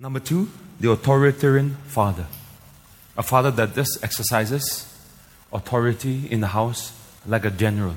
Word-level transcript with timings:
Number 0.00 0.20
two, 0.20 0.48
the 0.78 0.92
authoritarian 0.92 1.76
father. 1.88 2.26
A 3.16 3.22
father 3.24 3.50
that 3.50 3.74
just 3.74 3.98
exercises 4.00 4.86
authority 5.52 6.28
in 6.30 6.40
the 6.40 6.46
house 6.46 6.92
like 7.26 7.44
a 7.44 7.50
general, 7.50 7.96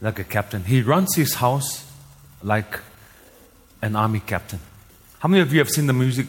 like 0.00 0.18
a 0.18 0.24
captain. 0.24 0.64
He 0.64 0.80
runs 0.80 1.14
his 1.14 1.34
house 1.34 1.84
like 2.42 2.80
an 3.82 3.96
army 3.96 4.20
captain. 4.20 4.60
How 5.18 5.28
many 5.28 5.42
of 5.42 5.52
you 5.52 5.58
have 5.58 5.68
seen 5.68 5.88
the 5.88 5.92
music, 5.92 6.26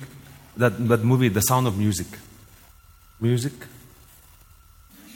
that, 0.58 0.72
that 0.90 1.06
movie, 1.06 1.30
The 1.30 1.42
Sound 1.42 1.66
of 1.66 1.78
Music? 1.78 2.08
Music? 3.22 3.54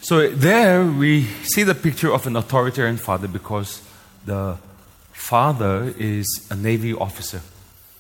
So 0.04 0.30
there 0.30 0.86
we 0.86 1.26
see 1.44 1.64
the 1.64 1.76
picture 1.76 2.14
of 2.14 2.26
an 2.28 2.38
authoritarian 2.38 2.96
father 2.96 3.28
because 3.28 3.82
the 4.26 4.58
father 5.12 5.94
is 5.98 6.48
a 6.50 6.56
Navy 6.56 6.94
officer. 6.94 7.42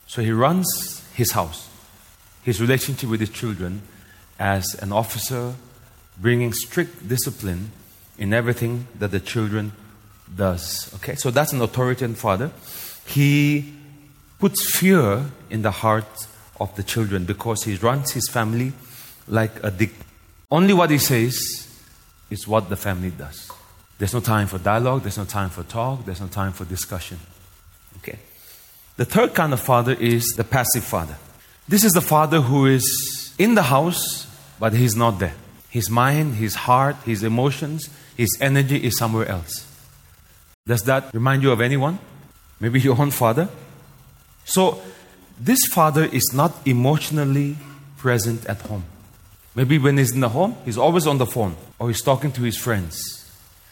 So 0.08 0.22
he 0.22 0.32
runs 0.32 1.03
his 1.14 1.32
house, 1.32 1.70
his 2.44 2.60
relationship 2.60 3.10
with 3.10 3.20
his 3.20 3.30
children 3.30 3.82
as 4.40 4.66
an 4.82 4.92
officer, 4.92 5.54
bringing 6.20 6.54
strict 6.54 7.08
discipline 7.08 7.72
in 8.18 8.34
everything 8.34 8.88
that 9.00 9.12
the 9.12 9.20
children 9.20 9.72
does. 10.36 10.94
Okay, 10.96 11.16
so 11.16 11.32
that's 11.32 11.54
an 11.54 11.62
authoritarian 11.62 12.16
father. 12.16 12.52
He 13.06 13.74
puts 14.40 14.78
fear 14.78 15.26
in 15.50 15.62
the 15.62 15.72
heart 15.72 16.28
of 16.60 16.76
the 16.76 16.84
children 16.84 17.26
because 17.26 17.64
he 17.64 17.76
runs 17.76 18.12
his 18.12 18.30
family 18.30 18.74
like 19.28 19.64
a 19.64 19.72
dick. 19.72 19.92
Only 20.52 20.74
what 20.74 20.90
he 20.90 20.98
says 20.98 21.68
is 22.30 22.48
what 22.48 22.70
the 22.70 22.76
family 22.76 23.12
does. 23.12 23.50
There's 23.98 24.14
no 24.14 24.20
time 24.20 24.48
for 24.48 24.58
dialogue, 24.58 25.04
there's 25.04 25.18
no 25.18 25.26
time 25.26 25.50
for 25.50 25.64
talk, 25.64 26.06
there's 26.06 26.22
no 26.22 26.28
time 26.28 26.52
for 26.52 26.66
discussion. 26.66 27.20
The 28.96 29.06
third 29.06 29.34
kind 29.34 29.54
of 29.54 29.60
father 29.60 29.94
is 29.94 30.26
the 30.38 30.44
passive 30.44 30.84
father. 30.84 31.18
This 31.68 31.84
is 31.84 31.94
the 31.94 32.02
father 32.02 32.42
who 32.42 32.68
is 32.68 33.34
in 33.40 33.56
the 33.56 33.64
house, 33.64 34.28
but 34.60 34.74
he's 34.74 34.96
not 34.96 35.20
there. 35.20 35.34
His 35.70 35.90
mind, 35.90 36.36
his 36.36 36.56
heart, 36.56 36.98
his 37.04 37.24
emotions, 37.24 37.90
his 38.16 38.38
energy 38.40 38.84
is 38.84 38.98
somewhere 38.98 39.28
else. 39.28 39.68
Does 40.68 40.84
that 40.84 41.14
remind 41.14 41.42
you 41.42 41.52
of 41.52 41.62
anyone? 41.62 41.98
Maybe 42.60 42.80
your 42.80 43.00
own 43.00 43.12
father? 43.12 43.50
So, 44.46 44.82
this 45.40 45.66
father 45.66 46.06
is 46.06 46.32
not 46.34 46.54
emotionally 46.66 47.58
present 47.98 48.46
at 48.46 48.62
home. 48.62 48.84
Maybe 49.56 49.78
when 49.78 49.98
he's 49.98 50.14
in 50.14 50.20
the 50.20 50.30
home, 50.30 50.56
he's 50.66 50.78
always 50.78 51.08
on 51.08 51.18
the 51.18 51.26
phone 51.26 51.56
or 51.80 51.88
he's 51.88 52.02
talking 52.02 52.32
to 52.34 52.42
his 52.42 52.58
friends. 52.58 53.02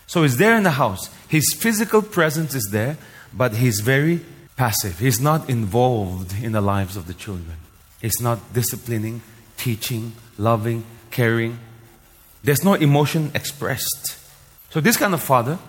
So 0.08 0.24
he's 0.24 0.38
there 0.38 0.56
in 0.56 0.64
the 0.64 0.72
house. 0.72 1.10
His 1.28 1.54
physical 1.54 2.02
presence 2.02 2.54
is 2.54 2.70
there, 2.72 2.98
but 3.34 3.56
he's 3.56 3.80
very 3.80 4.22
passive. 4.56 5.00
He's 5.00 5.20
not 5.20 5.50
involved 5.50 6.34
in 6.42 6.52
the 6.52 6.62
lives 6.62 6.96
of 6.96 7.08
the 7.08 7.14
children. 7.14 7.58
He's 8.02 8.20
not 8.22 8.54
disciplining, 8.54 9.22
teaching, 9.58 10.14
loving, 10.38 10.84
caring. 11.12 11.60
There's 12.44 12.64
no 12.64 12.74
emotion 12.74 13.32
expressed. 13.36 14.18
So, 14.72 14.82
this 14.82 14.98
kind 14.98 15.14
of 15.14 15.22
father 15.22 15.60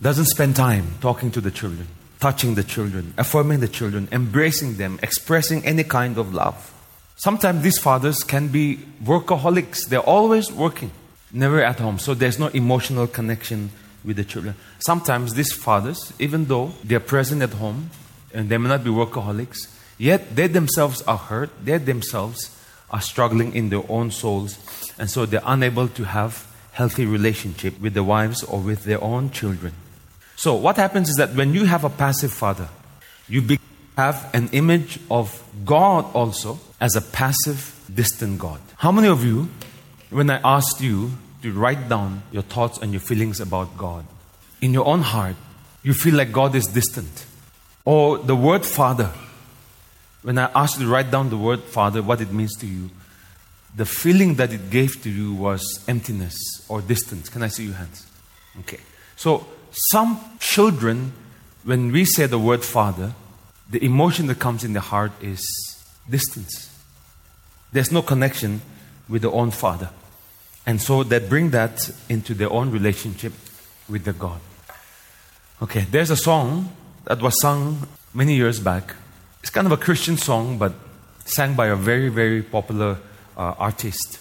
doesn't 0.00 0.26
spend 0.26 0.56
time 0.56 0.94
talking 1.00 1.30
to 1.32 1.40
the 1.40 1.50
children, 1.50 1.86
touching 2.20 2.54
the 2.54 2.64
children, 2.64 3.14
affirming 3.18 3.60
the 3.60 3.68
children, 3.68 4.08
embracing 4.12 4.76
them, 4.76 4.98
expressing 5.02 5.64
any 5.64 5.84
kind 5.84 6.18
of 6.18 6.32
love. 6.32 6.72
Sometimes 7.16 7.62
these 7.62 7.78
fathers 7.78 8.18
can 8.18 8.48
be 8.48 8.78
workaholics. 9.02 9.88
They're 9.88 10.00
always 10.00 10.50
working, 10.50 10.90
never 11.32 11.62
at 11.62 11.78
home. 11.78 11.98
So 11.98 12.14
there's 12.14 12.38
no 12.38 12.48
emotional 12.48 13.06
connection 13.06 13.70
with 14.04 14.16
the 14.16 14.24
children. 14.24 14.54
Sometimes 14.78 15.34
these 15.34 15.52
fathers, 15.52 16.12
even 16.18 16.46
though 16.46 16.72
they're 16.82 17.00
present 17.00 17.42
at 17.42 17.54
home, 17.54 17.90
and 18.34 18.48
they 18.48 18.58
may 18.58 18.68
not 18.68 18.84
be 18.84 18.90
workaholics, 18.90 19.68
yet 19.96 20.34
they 20.36 20.46
themselves 20.46 21.00
are 21.02 21.16
hurt, 21.16 21.50
they 21.64 21.78
themselves 21.78 22.50
are 22.90 23.00
struggling 23.00 23.54
in 23.54 23.70
their 23.70 23.82
own 23.88 24.10
souls, 24.10 24.58
and 24.98 25.10
so 25.10 25.24
they're 25.24 25.40
unable 25.46 25.88
to 25.88 26.04
have 26.04 26.46
healthy 26.72 27.06
relationship 27.06 27.80
with 27.80 27.94
their 27.94 28.02
wives 28.02 28.42
or 28.42 28.60
with 28.60 28.84
their 28.84 29.02
own 29.02 29.30
children. 29.30 29.72
So 30.36 30.54
what 30.54 30.76
happens 30.76 31.08
is 31.08 31.16
that 31.16 31.34
when 31.34 31.54
you 31.54 31.64
have 31.64 31.84
a 31.84 31.90
passive 31.90 32.32
father, 32.32 32.68
you 33.28 33.56
have 33.96 34.28
an 34.34 34.48
image 34.52 34.98
of 35.10 35.42
God 35.64 36.04
also 36.14 36.58
as 36.80 36.96
a 36.96 37.00
passive, 37.00 37.80
distant 37.94 38.38
God. 38.38 38.60
How 38.76 38.90
many 38.90 39.08
of 39.08 39.24
you, 39.24 39.48
when 40.10 40.30
I 40.30 40.40
asked 40.44 40.80
you 40.80 41.12
to 41.42 41.52
write 41.52 41.88
down 41.88 42.22
your 42.32 42.42
thoughts 42.42 42.78
and 42.78 42.92
your 42.92 43.00
feelings 43.00 43.40
about 43.40 43.76
God, 43.78 44.04
in 44.60 44.72
your 44.72 44.86
own 44.86 45.02
heart, 45.02 45.36
you 45.82 45.94
feel 45.94 46.14
like 46.14 46.32
God 46.32 46.54
is 46.54 46.66
distant? 46.66 47.26
Or 47.84 48.18
the 48.18 48.36
word 48.36 48.64
Father. 48.64 49.10
When 50.22 50.38
I 50.38 50.50
asked 50.54 50.78
you 50.78 50.86
to 50.86 50.90
write 50.90 51.10
down 51.10 51.30
the 51.30 51.36
word 51.36 51.62
Father, 51.64 52.02
what 52.02 52.20
it 52.20 52.32
means 52.32 52.56
to 52.56 52.66
you, 52.66 52.90
the 53.76 53.84
feeling 53.84 54.36
that 54.36 54.52
it 54.52 54.70
gave 54.70 55.02
to 55.02 55.10
you 55.10 55.34
was 55.34 55.84
emptiness 55.88 56.36
or 56.68 56.80
distance. 56.80 57.28
Can 57.28 57.42
I 57.42 57.48
see 57.48 57.64
your 57.64 57.74
hands? 57.74 58.06
Okay. 58.60 58.80
So, 59.16 59.46
some 59.90 60.20
children, 60.38 61.12
when 61.64 61.90
we 61.92 62.04
say 62.04 62.26
the 62.26 62.38
word 62.38 62.64
Father, 62.64 63.12
the 63.68 63.84
emotion 63.84 64.28
that 64.28 64.38
comes 64.38 64.64
in 64.64 64.72
the 64.72 64.80
heart 64.80 65.12
is 65.20 65.44
distance. 66.08 66.70
There's 67.72 67.90
no 67.90 68.02
connection 68.02 68.62
with 69.08 69.22
the 69.22 69.30
own 69.30 69.50
Father. 69.50 69.90
And 70.66 70.80
so 70.80 71.02
they 71.02 71.18
bring 71.18 71.50
that 71.50 71.90
into 72.08 72.34
their 72.34 72.50
own 72.50 72.70
relationship 72.70 73.32
with 73.88 74.04
the 74.04 74.12
God. 74.12 74.40
Okay, 75.60 75.86
there's 75.90 76.10
a 76.10 76.16
song 76.16 76.74
that 77.04 77.20
was 77.20 77.40
sung 77.40 77.86
many 78.12 78.34
years 78.34 78.60
back. 78.60 78.94
It's 79.40 79.50
kind 79.50 79.66
of 79.66 79.72
a 79.72 79.76
Christian 79.76 80.16
song, 80.16 80.58
but 80.58 80.72
sang 81.24 81.54
by 81.54 81.66
a 81.66 81.76
very, 81.76 82.08
very 82.08 82.42
popular 82.42 82.98
uh, 83.36 83.54
artist. 83.58 84.18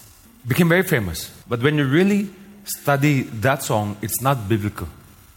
Became 0.47 0.69
very 0.69 0.83
famous. 0.83 1.31
But 1.47 1.61
when 1.61 1.77
you 1.77 1.85
really 1.85 2.29
study 2.65 3.23
that 3.23 3.63
song, 3.63 3.97
it's 4.01 4.21
not 4.21 4.49
biblical. 4.49 4.87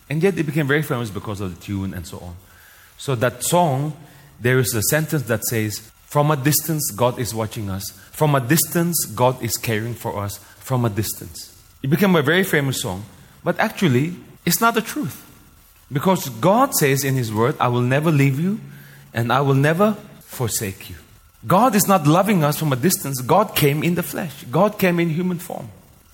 And 0.08 0.22
yet 0.22 0.38
it 0.38 0.44
became 0.44 0.66
very 0.66 0.82
famous 0.82 1.10
because 1.10 1.40
of 1.40 1.54
the 1.54 1.60
tune 1.60 1.94
and 1.94 2.06
so 2.06 2.18
on. 2.18 2.36
So 2.98 3.14
that 3.16 3.42
song, 3.42 3.96
there 4.40 4.58
is 4.58 4.74
a 4.74 4.82
sentence 4.82 5.22
that 5.24 5.44
says, 5.44 5.90
From 6.06 6.30
a 6.30 6.36
distance, 6.36 6.90
God 6.92 7.18
is 7.18 7.34
watching 7.34 7.70
us. 7.70 7.90
From 8.12 8.34
a 8.34 8.40
distance, 8.40 9.04
God 9.06 9.42
is 9.42 9.56
caring 9.56 9.94
for 9.94 10.18
us. 10.18 10.38
From 10.38 10.84
a 10.84 10.90
distance. 10.90 11.52
It 11.82 11.90
became 11.90 12.16
a 12.16 12.22
very 12.22 12.44
famous 12.44 12.80
song. 12.80 13.04
But 13.44 13.58
actually, 13.58 14.16
it's 14.44 14.60
not 14.60 14.74
the 14.74 14.80
truth. 14.80 15.22
Because 15.90 16.28
God 16.28 16.74
says 16.74 17.04
in 17.04 17.14
His 17.14 17.32
Word, 17.32 17.56
I 17.60 17.68
will 17.68 17.82
never 17.82 18.10
leave 18.10 18.40
you 18.40 18.60
and 19.14 19.32
I 19.32 19.40
will 19.40 19.54
never 19.54 19.96
forsake 20.20 20.90
you. 20.90 20.96
God 21.46 21.74
is 21.74 21.86
not 21.86 22.06
loving 22.06 22.42
us 22.42 22.58
from 22.58 22.72
a 22.72 22.76
distance. 22.76 23.20
God 23.20 23.54
came 23.54 23.82
in 23.82 23.94
the 23.94 24.02
flesh, 24.02 24.44
God 24.50 24.78
came 24.78 24.98
in 25.00 25.10
human 25.10 25.38
form. 25.38 25.70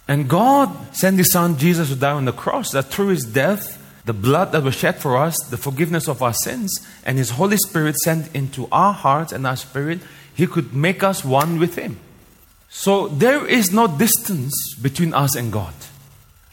And 0.09 0.29
God 0.29 0.95
sent 0.95 1.17
His 1.17 1.33
Son 1.33 1.57
Jesus 1.57 1.89
to 1.89 1.97
die 1.97 2.13
on 2.13 2.25
the 2.25 2.33
cross, 2.33 2.73
that 2.73 2.87
through 2.87 3.09
His 3.09 3.25
death, 3.25 3.79
the 4.05 4.13
blood 4.13 4.53
that 4.53 4.65
was 4.65 4.75
shed 4.75 4.97
for 4.97 5.17
us, 5.17 5.37
the 5.49 5.57
forgiveness 5.57 6.09
of 6.09 6.23
our 6.23 6.35
sins, 6.35 6.87
and 7.07 7.19
His 7.19 7.31
Holy 7.31 7.57
Spirit 7.57 7.97
sent 7.99 8.35
into 8.35 8.69
our 8.73 8.93
hearts 8.93 9.33
and 9.33 9.47
our 9.47 9.57
spirit, 9.57 10.01
He 10.35 10.47
could 10.47 10.75
make 10.75 11.03
us 11.03 11.25
one 11.25 11.59
with 11.59 11.77
Him. 11.77 11.99
So 12.69 13.09
there 13.09 13.47
is 13.47 13.73
no 13.73 13.87
distance 13.87 14.75
between 14.81 15.15
us 15.15 15.37
and 15.37 15.53
God 15.53 15.75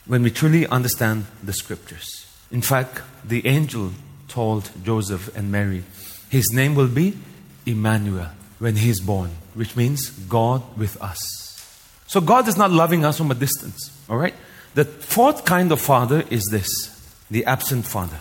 when 0.05 0.21
we 0.21 0.31
truly 0.31 0.67
understand 0.67 1.25
the 1.43 1.53
Scriptures. 1.53 2.18
In 2.51 2.61
fact, 2.61 3.01
the 3.23 3.45
angel 3.45 3.91
told 4.27 4.71
Joseph 4.83 5.35
and 5.35 5.51
Mary, 5.51 5.83
his 6.29 6.49
name 6.53 6.75
will 6.75 6.87
be 6.87 7.17
Emmanuel 7.65 8.29
when 8.59 8.75
he 8.75 8.89
is 8.89 8.99
born, 8.99 9.31
which 9.53 9.75
means 9.75 10.09
God 10.09 10.63
with 10.77 11.01
us. 11.01 11.19
So 12.07 12.21
God 12.21 12.47
is 12.47 12.57
not 12.57 12.71
loving 12.71 13.05
us 13.05 13.17
from 13.17 13.31
a 13.31 13.35
distance, 13.35 13.91
all 14.09 14.17
right? 14.17 14.33
The 14.73 14.85
fourth 14.85 15.45
kind 15.45 15.71
of 15.71 15.79
father 15.79 16.23
is 16.29 16.47
this 16.51 16.67
the 17.29 17.45
absent 17.45 17.85
father. 17.85 18.19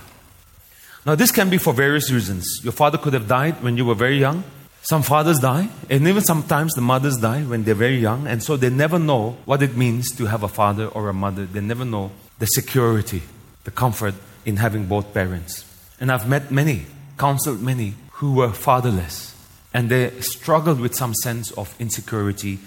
Now, 1.06 1.14
this 1.14 1.30
can 1.30 1.48
be 1.48 1.56
for 1.56 1.72
various 1.72 2.10
reasons. 2.10 2.60
Your 2.62 2.72
father 2.72 2.98
could 2.98 3.14
have 3.14 3.26
died 3.26 3.62
when 3.62 3.78
you 3.78 3.86
were 3.86 3.94
very 3.94 4.18
young. 4.18 4.44
Some 4.82 5.02
fathers 5.02 5.38
die, 5.38 5.68
and 5.88 6.06
even 6.06 6.22
sometimes 6.22 6.74
the 6.74 6.82
mothers 6.82 7.16
die 7.16 7.42
when 7.42 7.64
they're 7.64 7.74
very 7.74 7.96
young, 7.96 8.26
and 8.26 8.42
so 8.42 8.56
they 8.56 8.70
never 8.70 8.98
know 8.98 9.36
what 9.44 9.62
it 9.62 9.76
means 9.76 10.14
to 10.16 10.26
have 10.26 10.42
a 10.42 10.48
father 10.48 10.86
or 10.86 11.08
a 11.08 11.14
mother. 11.14 11.46
They 11.46 11.60
never 11.60 11.84
know 11.84 12.10
the 12.38 12.46
security 12.46 13.22
the 13.68 13.74
comfort 13.74 14.14
in 14.46 14.56
having 14.56 14.86
both 14.86 15.12
parents. 15.12 15.66
And 16.00 16.10
I've 16.10 16.26
met 16.26 16.50
many, 16.50 16.86
counseled 17.18 17.60
many 17.60 17.92
who 18.12 18.32
were 18.32 18.50
fatherless 18.50 19.34
and 19.74 19.90
they 19.90 20.18
struggled 20.22 20.80
with 20.80 20.94
some 20.94 21.12
sense 21.14 21.50
of 21.52 21.74
insecurity 21.78 22.60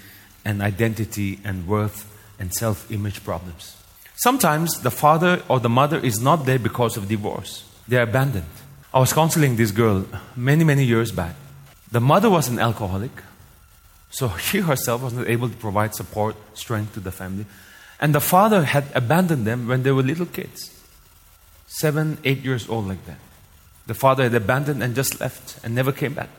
and 0.45 0.61
identity 0.61 1.39
and 1.43 1.65
worth 1.65 2.05
and 2.39 2.53
self 2.53 2.91
image 2.91 3.23
problems. 3.23 3.75
Sometimes 4.15 4.81
the 4.81 4.91
father 4.91 5.41
or 5.49 5.59
the 5.59 5.69
mother 5.69 5.97
is 5.97 6.21
not 6.21 6.45
there 6.45 6.59
because 6.59 6.97
of 6.97 7.07
divorce, 7.07 7.63
they're 7.87 8.03
abandoned. 8.03 8.53
I 8.93 8.99
was 8.99 9.11
counseling 9.11 9.55
this 9.55 9.71
girl 9.71 10.05
many, 10.35 10.63
many 10.63 10.83
years 10.83 11.11
back. 11.11 11.33
The 11.91 12.01
mother 12.01 12.29
was 12.29 12.47
an 12.47 12.59
alcoholic, 12.59 13.23
so 14.11 14.37
she 14.37 14.59
herself 14.59 15.01
was 15.01 15.13
not 15.13 15.27
able 15.27 15.49
to 15.49 15.55
provide 15.55 15.95
support, 15.95 16.35
strength 16.53 16.93
to 16.93 16.99
the 16.99 17.11
family. 17.11 17.47
And 17.99 18.13
the 18.13 18.21
father 18.21 18.65
had 18.65 18.85
abandoned 18.93 19.47
them 19.47 19.67
when 19.67 19.81
they 19.81 19.91
were 19.91 20.03
little 20.03 20.27
kids 20.27 20.77
seven, 21.79 22.17
eight 22.23 22.39
years 22.39 22.69
old, 22.69 22.87
like 22.87 23.05
that. 23.05 23.19
The 23.87 23.93
father 23.93 24.23
had 24.23 24.33
abandoned 24.33 24.83
and 24.83 24.95
just 24.95 25.19
left 25.19 25.63
and 25.63 25.73
never 25.73 25.91
came 25.91 26.13
back. 26.13 26.29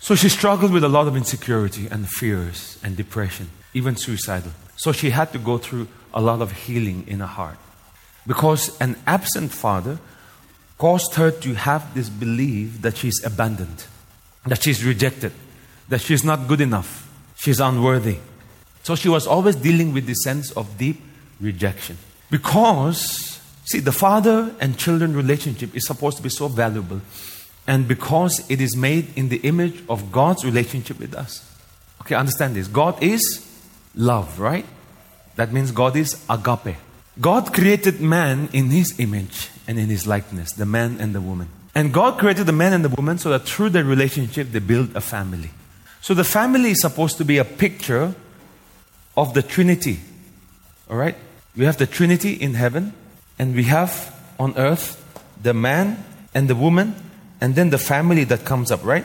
So 0.00 0.14
she 0.14 0.28
struggled 0.28 0.72
with 0.72 0.84
a 0.84 0.88
lot 0.88 1.08
of 1.08 1.16
insecurity 1.16 1.88
and 1.90 2.08
fears 2.08 2.78
and 2.82 2.96
depression, 2.96 3.50
even 3.72 3.96
suicidal. 3.96 4.52
So 4.76 4.92
she 4.92 5.10
had 5.10 5.32
to 5.32 5.38
go 5.38 5.58
through 5.58 5.88
a 6.12 6.20
lot 6.20 6.42
of 6.42 6.52
healing 6.52 7.04
in 7.06 7.20
her 7.20 7.26
heart. 7.26 7.58
Because 8.26 8.78
an 8.80 8.96
absent 9.06 9.52
father 9.52 9.98
caused 10.78 11.14
her 11.14 11.30
to 11.30 11.54
have 11.54 11.94
this 11.94 12.08
belief 12.08 12.82
that 12.82 12.96
she's 12.96 13.22
abandoned, 13.24 13.84
that 14.46 14.62
she's 14.62 14.84
rejected, 14.84 15.32
that 15.88 16.00
she's 16.00 16.24
not 16.24 16.48
good 16.48 16.60
enough, 16.60 17.08
she's 17.36 17.60
unworthy. 17.60 18.18
So 18.82 18.94
she 18.94 19.08
was 19.08 19.26
always 19.26 19.56
dealing 19.56 19.94
with 19.94 20.06
this 20.06 20.22
sense 20.22 20.52
of 20.52 20.76
deep 20.76 21.00
rejection. 21.40 21.96
Because, 22.30 23.33
see, 23.64 23.80
the 23.80 23.92
father 23.92 24.54
and 24.60 24.78
children 24.78 25.14
relationship 25.14 25.74
is 25.74 25.86
supposed 25.86 26.16
to 26.16 26.22
be 26.22 26.28
so 26.28 26.48
valuable. 26.48 27.00
And 27.66 27.88
because 27.88 28.44
it 28.50 28.60
is 28.60 28.76
made 28.76 29.16
in 29.16 29.28
the 29.30 29.38
image 29.38 29.82
of 29.88 30.12
God's 30.12 30.44
relationship 30.44 30.98
with 30.98 31.14
us. 31.14 31.50
Okay, 32.02 32.14
understand 32.14 32.54
this. 32.54 32.68
God 32.68 33.02
is 33.02 33.50
love, 33.94 34.38
right? 34.38 34.66
That 35.36 35.52
means 35.52 35.70
God 35.70 35.96
is 35.96 36.22
agape. 36.28 36.76
God 37.20 37.54
created 37.54 38.00
man 38.00 38.48
in 38.52 38.70
his 38.70 38.98
image 38.98 39.48
and 39.66 39.78
in 39.78 39.88
his 39.88 40.06
likeness, 40.06 40.52
the 40.52 40.66
man 40.66 40.98
and 41.00 41.14
the 41.14 41.20
woman. 41.20 41.48
And 41.74 41.92
God 41.92 42.18
created 42.18 42.46
the 42.46 42.52
man 42.52 42.72
and 42.72 42.84
the 42.84 42.88
woman 42.88 43.18
so 43.18 43.30
that 43.30 43.42
through 43.42 43.70
their 43.70 43.84
relationship 43.84 44.52
they 44.52 44.58
build 44.58 44.94
a 44.94 45.00
family. 45.00 45.50
So 46.00 46.12
the 46.14 46.24
family 46.24 46.72
is 46.72 46.80
supposed 46.80 47.16
to 47.18 47.24
be 47.24 47.38
a 47.38 47.44
picture 47.44 48.14
of 49.16 49.34
the 49.34 49.42
Trinity. 49.42 50.00
All 50.90 50.96
right? 50.96 51.16
We 51.56 51.64
have 51.64 51.78
the 51.78 51.86
Trinity 51.86 52.34
in 52.34 52.54
heaven, 52.54 52.92
and 53.38 53.54
we 53.54 53.64
have 53.64 54.14
on 54.38 54.56
earth 54.56 55.00
the 55.42 55.54
man 55.54 56.04
and 56.34 56.48
the 56.48 56.54
woman, 56.54 56.94
and 57.40 57.54
then 57.54 57.70
the 57.70 57.78
family 57.78 58.24
that 58.24 58.44
comes 58.44 58.70
up, 58.70 58.84
right? 58.84 59.04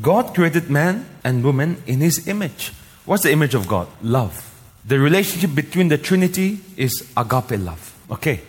God 0.00 0.34
created 0.34 0.70
man 0.70 1.06
and 1.22 1.44
woman 1.44 1.82
in 1.86 2.00
his 2.00 2.26
image. 2.26 2.72
What's 3.04 3.22
the 3.22 3.32
image 3.32 3.54
of 3.54 3.68
God? 3.68 3.86
Love. 4.02 4.50
The 4.84 4.98
relationship 4.98 5.54
between 5.54 5.88
the 5.88 5.98
Trinity 5.98 6.60
is 6.76 7.12
agape 7.16 7.58
love. 7.58 7.94
Okay. 8.10 8.40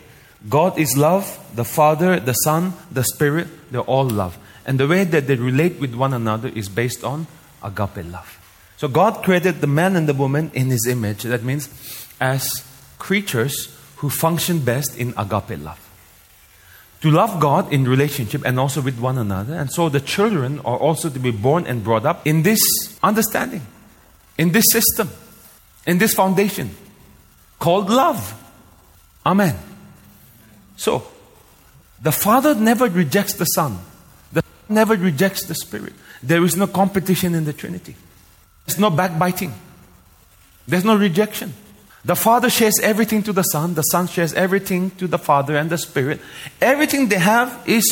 God 0.47 0.77
is 0.77 0.95
love, 0.95 1.39
the 1.55 1.65
Father, 1.65 2.19
the 2.19 2.33
Son, 2.33 2.73
the 2.91 3.03
Spirit, 3.03 3.47
they're 3.71 3.81
all 3.81 4.05
love. 4.05 4.37
And 4.65 4.79
the 4.79 4.87
way 4.87 5.03
that 5.03 5.27
they 5.27 5.35
relate 5.35 5.79
with 5.79 5.93
one 5.95 6.13
another 6.13 6.49
is 6.49 6.69
based 6.69 7.03
on 7.03 7.27
agape 7.63 8.05
love. 8.05 8.39
So 8.77 8.87
God 8.87 9.23
created 9.23 9.61
the 9.61 9.67
man 9.67 9.95
and 9.95 10.07
the 10.07 10.13
woman 10.13 10.51
in 10.53 10.69
his 10.69 10.87
image. 10.87 11.23
That 11.23 11.43
means 11.43 11.69
as 12.19 12.65
creatures 12.97 13.74
who 13.97 14.09
function 14.09 14.59
best 14.59 14.97
in 14.97 15.13
agape 15.17 15.59
love. 15.59 15.79
To 17.01 17.11
love 17.11 17.39
God 17.39 17.71
in 17.71 17.85
relationship 17.85 18.43
and 18.45 18.59
also 18.59 18.81
with 18.81 18.99
one 18.99 19.17
another. 19.17 19.55
And 19.55 19.71
so 19.71 19.89
the 19.89 19.99
children 19.99 20.59
are 20.59 20.77
also 20.77 21.09
to 21.09 21.19
be 21.19 21.31
born 21.31 21.67
and 21.67 21.83
brought 21.83 22.05
up 22.05 22.25
in 22.25 22.43
this 22.43 22.59
understanding, 23.03 23.61
in 24.37 24.51
this 24.51 24.65
system, 24.71 25.09
in 25.85 25.97
this 25.97 26.13
foundation 26.13 26.71
called 27.59 27.89
love. 27.89 28.33
Amen. 29.25 29.55
So, 30.77 31.07
the 32.01 32.11
Father 32.11 32.53
never 32.53 32.87
rejects 32.87 33.33
the 33.33 33.45
Son, 33.45 33.79
the 34.31 34.41
Son 34.41 34.75
never 34.75 34.95
rejects 34.95 35.45
the 35.45 35.55
Spirit. 35.55 35.93
There 36.21 36.43
is 36.43 36.55
no 36.55 36.67
competition 36.67 37.35
in 37.35 37.45
the 37.45 37.53
Trinity. 37.53 37.95
There's 38.65 38.79
no 38.79 38.89
backbiting. 38.89 39.53
There's 40.67 40.83
no 40.83 40.95
rejection. 40.95 41.53
The 42.05 42.15
Father 42.15 42.51
shares 42.51 42.79
everything 42.83 43.23
to 43.23 43.33
the 43.33 43.41
Son, 43.41 43.73
the 43.73 43.81
Son 43.81 44.07
shares 44.07 44.31
everything 44.33 44.91
to 44.91 45.07
the 45.07 45.17
Father 45.17 45.57
and 45.57 45.71
the 45.71 45.77
Spirit. 45.79 46.21
Everything 46.61 47.09
they 47.09 47.17
have 47.17 47.63
is 47.65 47.83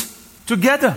together. 0.46 0.96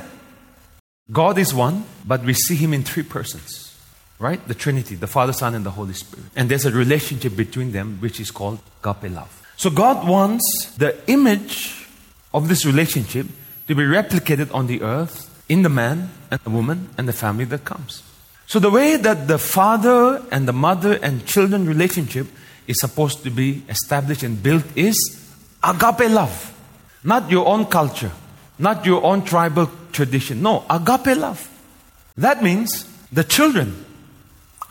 God 1.11 1.39
is 1.39 1.51
one, 1.51 1.85
but 2.05 2.23
we 2.23 2.33
see 2.33 2.55
Him 2.55 2.73
in 2.73 2.83
three 2.83 3.01
persons. 3.01 3.75
Right? 4.19 4.45
The 4.47 4.53
Trinity, 4.53 4.93
the 4.93 5.07
Father, 5.07 5.33
Son, 5.33 5.55
and 5.55 5.65
the 5.65 5.71
Holy 5.71 5.93
Spirit. 5.93 6.25
And 6.35 6.49
there's 6.49 6.65
a 6.65 6.71
relationship 6.71 7.35
between 7.35 7.71
them 7.71 7.97
which 8.01 8.19
is 8.19 8.29
called 8.29 8.59
agape 8.83 9.11
love. 9.11 9.33
So 9.57 9.71
God 9.71 10.07
wants 10.07 10.75
the 10.77 10.95
image 11.07 11.87
of 12.35 12.49
this 12.49 12.65
relationship 12.65 13.25
to 13.67 13.73
be 13.73 13.83
replicated 13.83 14.53
on 14.53 14.67
the 14.67 14.83
earth 14.83 15.25
in 15.49 15.63
the 15.63 15.69
man 15.69 16.11
and 16.29 16.39
the 16.41 16.51
woman 16.51 16.89
and 16.99 17.07
the 17.07 17.13
family 17.13 17.45
that 17.45 17.65
comes. 17.65 18.03
So, 18.45 18.59
the 18.59 18.69
way 18.69 18.95
that 18.95 19.27
the 19.27 19.37
father 19.37 20.23
and 20.31 20.47
the 20.47 20.53
mother 20.53 20.97
and 21.03 21.25
children 21.25 21.67
relationship 21.67 22.27
is 22.67 22.79
supposed 22.79 23.23
to 23.23 23.29
be 23.29 23.63
established 23.69 24.23
and 24.23 24.41
built 24.41 24.63
is 24.75 24.95
agape 25.63 26.09
love. 26.09 26.53
Not 27.03 27.31
your 27.31 27.47
own 27.47 27.65
culture, 27.65 28.11
not 28.59 28.85
your 28.85 29.03
own 29.03 29.23
tribal 29.23 29.69
tradition. 29.91 30.41
No, 30.41 30.65
agape 30.69 31.17
love. 31.17 31.49
That 32.17 32.43
means 32.43 32.85
the 33.11 33.23
children 33.23 33.85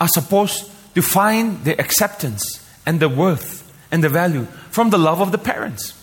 are 0.01 0.09
supposed 0.09 0.71
to 0.95 1.03
find 1.03 1.65
the 1.65 1.79
acceptance 1.81 2.43
and 2.85 3.01
the 3.01 3.09
worth 3.09 3.63
and 3.91 4.03
the 4.03 4.09
value 4.09 4.45
from 4.71 4.91
the 4.91 4.99
love 4.99 5.21
of 5.21 5.33
the 5.33 5.39
parents. 5.39 5.95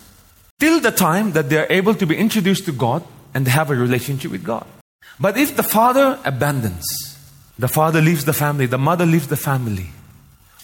Till 0.58 0.80
the 0.80 0.90
time 0.90 1.32
that 1.32 1.50
they 1.50 1.58
are 1.58 1.66
able 1.70 1.94
to 1.94 2.06
be 2.06 2.16
introduced 2.16 2.64
to 2.66 2.72
God 2.72 3.04
and 3.34 3.46
have 3.48 3.70
a 3.70 3.74
relationship 3.74 4.30
with 4.30 4.44
God. 4.44 4.66
But 5.20 5.36
if 5.36 5.56
the 5.56 5.62
father 5.62 6.18
abandons, 6.24 6.84
the 7.58 7.68
father 7.68 8.00
leaves 8.00 8.24
the 8.24 8.32
family, 8.32 8.66
the 8.66 8.78
mother 8.78 9.06
leaves 9.06 9.28
the 9.28 9.36
family, 9.36 9.90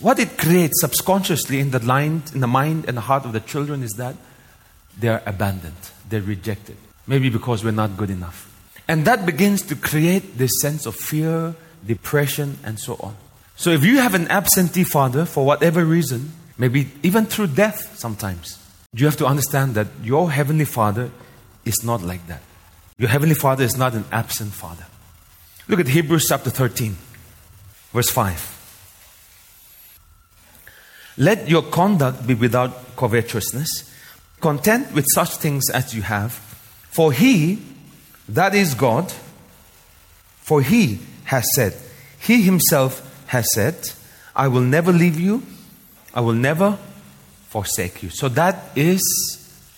what 0.00 0.18
it 0.18 0.38
creates 0.38 0.80
subconsciously 0.80 1.60
in 1.60 1.70
the, 1.70 1.80
mind, 1.80 2.32
in 2.34 2.40
the 2.40 2.46
mind 2.46 2.86
and 2.88 2.96
the 2.96 3.02
heart 3.02 3.24
of 3.24 3.32
the 3.32 3.40
children 3.40 3.82
is 3.82 3.92
that 3.92 4.16
they 4.98 5.08
are 5.08 5.22
abandoned, 5.26 5.76
they're 6.08 6.22
rejected. 6.22 6.76
Maybe 7.06 7.30
because 7.30 7.64
we're 7.64 7.70
not 7.70 7.96
good 7.96 8.10
enough. 8.10 8.46
And 8.88 9.04
that 9.04 9.24
begins 9.26 9.62
to 9.62 9.76
create 9.76 10.38
this 10.38 10.50
sense 10.60 10.86
of 10.86 10.96
fear, 10.96 11.54
depression, 11.86 12.58
and 12.64 12.78
so 12.78 12.96
on. 13.00 13.16
So 13.56 13.70
if 13.70 13.84
you 13.84 13.98
have 13.98 14.14
an 14.14 14.28
absentee 14.28 14.84
father 14.84 15.24
for 15.24 15.44
whatever 15.44 15.84
reason, 15.84 16.32
maybe 16.56 16.90
even 17.02 17.26
through 17.26 17.48
death 17.48 17.98
sometimes, 17.98 18.58
you 18.92 19.06
have 19.06 19.16
to 19.18 19.26
understand 19.26 19.74
that 19.74 19.86
your 20.02 20.30
heavenly 20.30 20.64
father 20.64 21.10
is 21.64 21.84
not 21.84 22.02
like 22.02 22.26
that. 22.26 22.42
Your 22.98 23.08
heavenly 23.08 23.34
father 23.34 23.64
is 23.64 23.76
not 23.76 23.94
an 23.94 24.04
absent 24.10 24.52
father. 24.52 24.86
Look 25.68 25.80
at 25.80 25.88
Hebrews 25.88 26.26
chapter 26.28 26.50
13, 26.50 26.96
verse 27.92 28.10
5. 28.10 28.59
Let 31.20 31.50
your 31.50 31.60
conduct 31.60 32.26
be 32.26 32.32
without 32.32 32.96
covetousness, 32.96 33.94
content 34.40 34.94
with 34.94 35.04
such 35.14 35.36
things 35.36 35.68
as 35.68 35.94
you 35.94 36.00
have, 36.00 36.32
for 36.32 37.12
he, 37.12 37.58
that 38.26 38.54
is 38.54 38.72
God, 38.72 39.12
for 40.38 40.62
he 40.62 41.00
has 41.24 41.44
said, 41.54 41.74
he 42.18 42.40
himself 42.40 43.06
has 43.26 43.46
said, 43.54 43.76
I 44.34 44.48
will 44.48 44.62
never 44.62 44.92
leave 44.92 45.20
you, 45.20 45.42
I 46.14 46.22
will 46.22 46.32
never 46.32 46.78
forsake 47.48 48.02
you. 48.02 48.08
So 48.08 48.30
that 48.30 48.70
is 48.74 49.02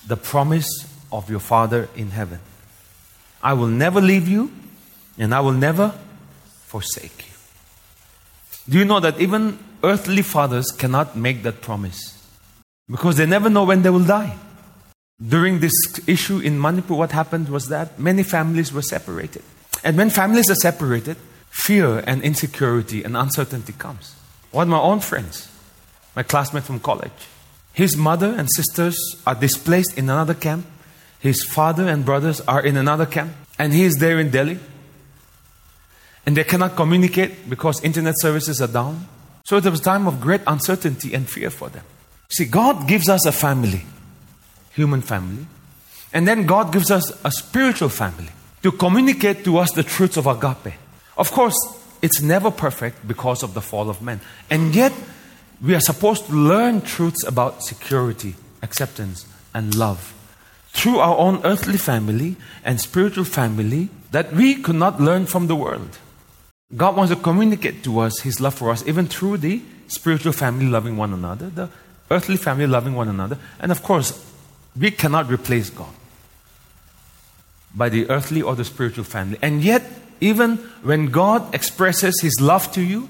the 0.07 0.17
promise 0.17 0.69
of 1.11 1.29
your 1.29 1.41
Father 1.41 1.89
in 1.97 2.11
heaven. 2.11 2.39
I 3.43 3.55
will 3.55 3.67
never 3.67 4.01
leave 4.01 4.29
you, 4.29 4.53
and 5.19 5.35
I 5.35 5.41
will 5.41 5.51
never 5.51 5.93
forsake 6.67 7.27
you. 7.27 7.35
Do 8.73 8.79
you 8.79 8.85
know 8.85 9.01
that 9.01 9.21
even 9.21 9.59
earthly 9.83 10.23
fathers 10.23 10.71
cannot 10.71 11.17
make 11.17 11.43
that 11.43 11.61
promise? 11.61 12.19
Because 12.91 13.17
they 13.17 13.27
never 13.27 13.49
know 13.49 13.65
when 13.65 13.83
they 13.83 13.91
will 13.91 14.05
die. 14.05 14.37
During 15.21 15.61
this 15.61 15.73
issue 16.07 16.39
in 16.39 16.61
Manipur, 16.61 16.95
what 16.95 17.13
happened 17.13 17.49
was 17.49 17.69
that 17.69 17.99
many 17.99 18.23
families 18.23 18.73
were 18.73 18.83
separated. 18.83 19.43
And 19.85 19.97
when 19.97 20.11
families 20.11 20.51
are 20.51 20.57
separated, 20.57 21.17
fear 21.51 22.03
and 22.07 22.23
insecurity 22.23 23.05
and 23.05 23.17
uncertainty 23.17 23.73
comes. 23.73 24.15
One 24.51 24.69
of 24.69 24.71
my 24.71 24.81
own 24.81 25.01
friends, 25.01 25.49
my 26.17 26.23
classmate 26.23 26.65
from 26.65 26.81
college, 26.81 27.13
his 27.73 27.97
mother 27.97 28.35
and 28.37 28.49
sisters 28.51 28.97
are 29.27 29.35
displaced 29.35 29.97
in 29.97 30.05
another 30.05 30.35
camp. 30.35 30.67
His 31.21 31.43
father 31.45 31.89
and 31.89 32.05
brothers 32.05 32.41
are 32.43 32.61
in 32.61 32.77
another 32.77 33.07
camp. 33.07 33.33
And 33.59 33.73
he 33.73 33.85
is 33.85 33.95
there 33.95 34.19
in 34.19 34.31
Delhi. 34.31 34.59
And 36.27 36.37
they 36.37 36.45
cannot 36.45 36.77
communicate 36.77 37.49
because 37.49 37.83
internet 37.83 38.15
services 38.19 38.61
are 38.61 38.69
down. 38.69 39.07
So 39.45 39.57
it 39.57 39.65
was 39.65 39.81
a 39.81 39.85
time 39.85 40.07
of 40.07 40.21
great 40.21 40.41
uncertainty 40.47 41.15
and 41.15 41.29
fear 41.29 41.51
for 41.51 41.69
them. 41.69 41.85
See, 42.29 42.45
God 42.45 42.89
gives 42.89 43.09
us 43.09 43.27
a 43.27 43.33
family, 43.33 43.85
human 44.73 45.03
family. 45.03 45.47
And 46.13 46.29
then 46.29 46.47
God 46.47 46.73
gives 46.73 46.91
us 46.91 47.13
a 47.25 47.31
spiritual 47.31 47.89
family 47.89 48.31
to 48.63 48.73
communicate 48.73 49.45
to 49.45 49.59
us 49.59 49.73
the 49.73 49.83
truths 49.83 50.17
of 50.17 50.27
agape. 50.27 50.75
Of 51.17 51.31
course, 51.31 51.57
it's 52.01 52.21
never 52.21 52.51
perfect 52.51 53.07
because 53.07 53.43
of 53.43 53.55
the 53.55 53.61
fall 53.61 53.89
of 53.89 54.03
man. 54.03 54.21
And 54.51 54.75
yet, 54.75 54.93
we 55.63 55.75
are 55.75 55.81
supposed 55.81 56.27
to 56.27 56.33
learn 56.33 56.81
truths 56.81 57.25
about 57.25 57.63
security, 57.63 58.35
acceptance, 58.63 59.27
and 59.55 59.75
love 59.75 60.15
through 60.73 60.99
our 60.99 61.17
own 61.17 61.41
earthly 61.45 61.77
family 61.77 62.37
and 62.65 62.81
spiritual 62.81 63.25
family 63.25 63.91
that 64.11 64.33
we 64.33 64.57
could 64.57 64.77
not 64.77 65.01
learn 65.01 65.27
from 65.27 65.47
the 65.47 65.57
world. 65.57 65.99
God 66.75 66.97
wants 66.97 67.13
to 67.13 67.21
communicate 67.21 67.85
to 67.85 68.01
us 68.01 68.21
His 68.21 68.41
love 68.41 68.55
for 68.55 68.71
us, 68.71 68.87
even 68.87 69.07
through 69.07 69.39
the 69.39 69.63
spiritual 69.89 70.33
family 70.33 70.67
loving 70.67 70.97
one 70.97 71.13
another, 71.13 71.51
the 71.51 71.69
earthly 72.11 72.37
family 72.37 72.67
loving 72.67 72.95
one 72.95 73.09
another. 73.09 73.39
And 73.61 73.71
of 73.71 73.83
course, 73.83 74.25
we 74.79 74.91
cannot 74.91 75.29
replace 75.29 75.71
God 75.71 75.93
by 77.75 77.89
the 77.89 78.09
earthly 78.09 78.43
or 78.43 78.55
the 78.55 78.65
spiritual 78.65 79.05
family. 79.05 79.39
And 79.43 79.63
yet, 79.63 79.83
even 80.21 80.57
when 80.83 81.07
God 81.07 81.55
expresses 81.55 82.21
His 82.21 82.41
love 82.41 82.73
to 82.73 82.83
you, 82.83 83.09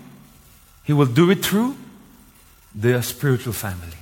He 0.84 0.92
will 0.92 1.06
do 1.06 1.30
it 1.30 1.44
through 1.44 1.76
the 2.74 3.02
spiritual 3.02 3.52
family 3.52 3.96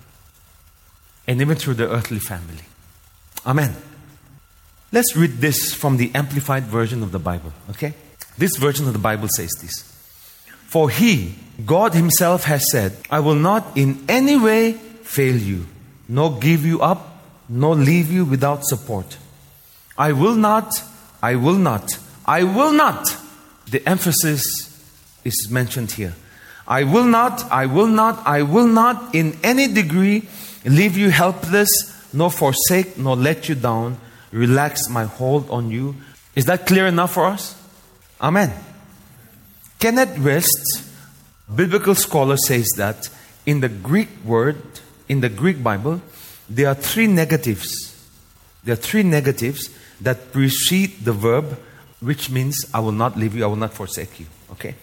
and 1.26 1.40
even 1.40 1.57
through 1.57 1.75
the 1.75 1.88
earthly 1.88 2.19
family. 2.19 2.64
Amen. 3.45 3.76
Let's 4.93 5.17
read 5.17 5.38
this 5.38 5.73
from 5.75 5.97
the 5.97 6.11
Amplified 6.14 6.64
Version 6.64 7.02
of 7.02 7.12
the 7.12 7.19
Bible, 7.19 7.52
okay? 7.71 7.95
This 8.41 8.57
version 8.57 8.87
of 8.87 8.95
the 8.95 8.99
Bible 8.99 9.29
says 9.37 9.51
this 9.61 9.83
For 10.67 10.89
He, 10.89 11.35
God 11.67 11.93
Himself, 11.93 12.45
has 12.45 12.71
said, 12.71 12.97
I 13.11 13.21
will 13.21 13.35
not 13.35 13.77
in 13.77 14.03
any 14.09 14.39
way 14.39 14.73
fail 14.73 15.37
you, 15.37 15.67
nor 16.09 16.39
give 16.39 16.65
you 16.65 16.81
up, 16.81 17.23
nor 17.51 17.75
leave 17.75 18.11
you 18.11 18.25
without 18.25 18.65
support. 18.65 19.19
I 19.99 20.13
will 20.13 20.37
not, 20.37 20.73
I 21.23 21.35
will 21.35 21.59
not, 21.59 21.99
I 22.25 22.45
will 22.45 22.73
not. 22.73 23.15
The 23.71 23.87
emphasis 23.87 24.43
is 25.23 25.49
mentioned 25.51 25.93
here. 25.93 26.15
I 26.67 26.85
will 26.85 27.05
not, 27.05 27.45
I 27.53 27.67
will 27.67 27.89
not, 27.89 28.27
I 28.27 28.41
will 28.41 28.69
not 28.69 29.15
in 29.15 29.37
any 29.43 29.69
degree 29.69 30.27
leave 30.65 30.97
you 30.97 31.11
helpless, 31.11 31.69
nor 32.15 32.31
forsake, 32.31 32.97
nor 32.97 33.17
let 33.17 33.51
you 33.51 33.55
down, 33.55 33.99
relax 34.33 34.89
my 34.89 35.05
hold 35.05 35.51
on 35.51 35.71
you. 35.71 35.97
Is 36.35 36.47
that 36.47 36.65
clear 36.65 36.87
enough 36.87 37.13
for 37.13 37.27
us? 37.27 37.60
Amen. 38.21 38.53
Kenneth 39.79 40.17
Wuest, 40.17 40.91
biblical 41.55 41.95
scholar, 41.95 42.37
says 42.37 42.69
that 42.77 43.09
in 43.47 43.61
the 43.61 43.69
Greek 43.69 44.09
word, 44.25 44.61
in 45.09 45.21
the 45.21 45.31
Greek 45.31 45.62
Bible, 45.62 46.03
there 46.49 46.69
are 46.69 46.75
three 46.75 47.07
negatives. 47.07 47.97
There 48.62 48.75
are 48.75 48.77
three 48.77 49.03
negatives 49.03 49.71
that 50.00 50.33
precede 50.33 51.05
the 51.05 51.12
verb, 51.12 51.59
which 52.00 52.31
means 52.31 52.67
I 52.75 52.81
will 52.81 52.93
not 52.93 53.17
leave 53.17 53.35
you, 53.35 53.45
I 53.45 53.47
will 53.47 53.57
not 53.57 53.73
forsake 53.73 54.21
you. 54.21 54.27
Okay? 54.53 54.75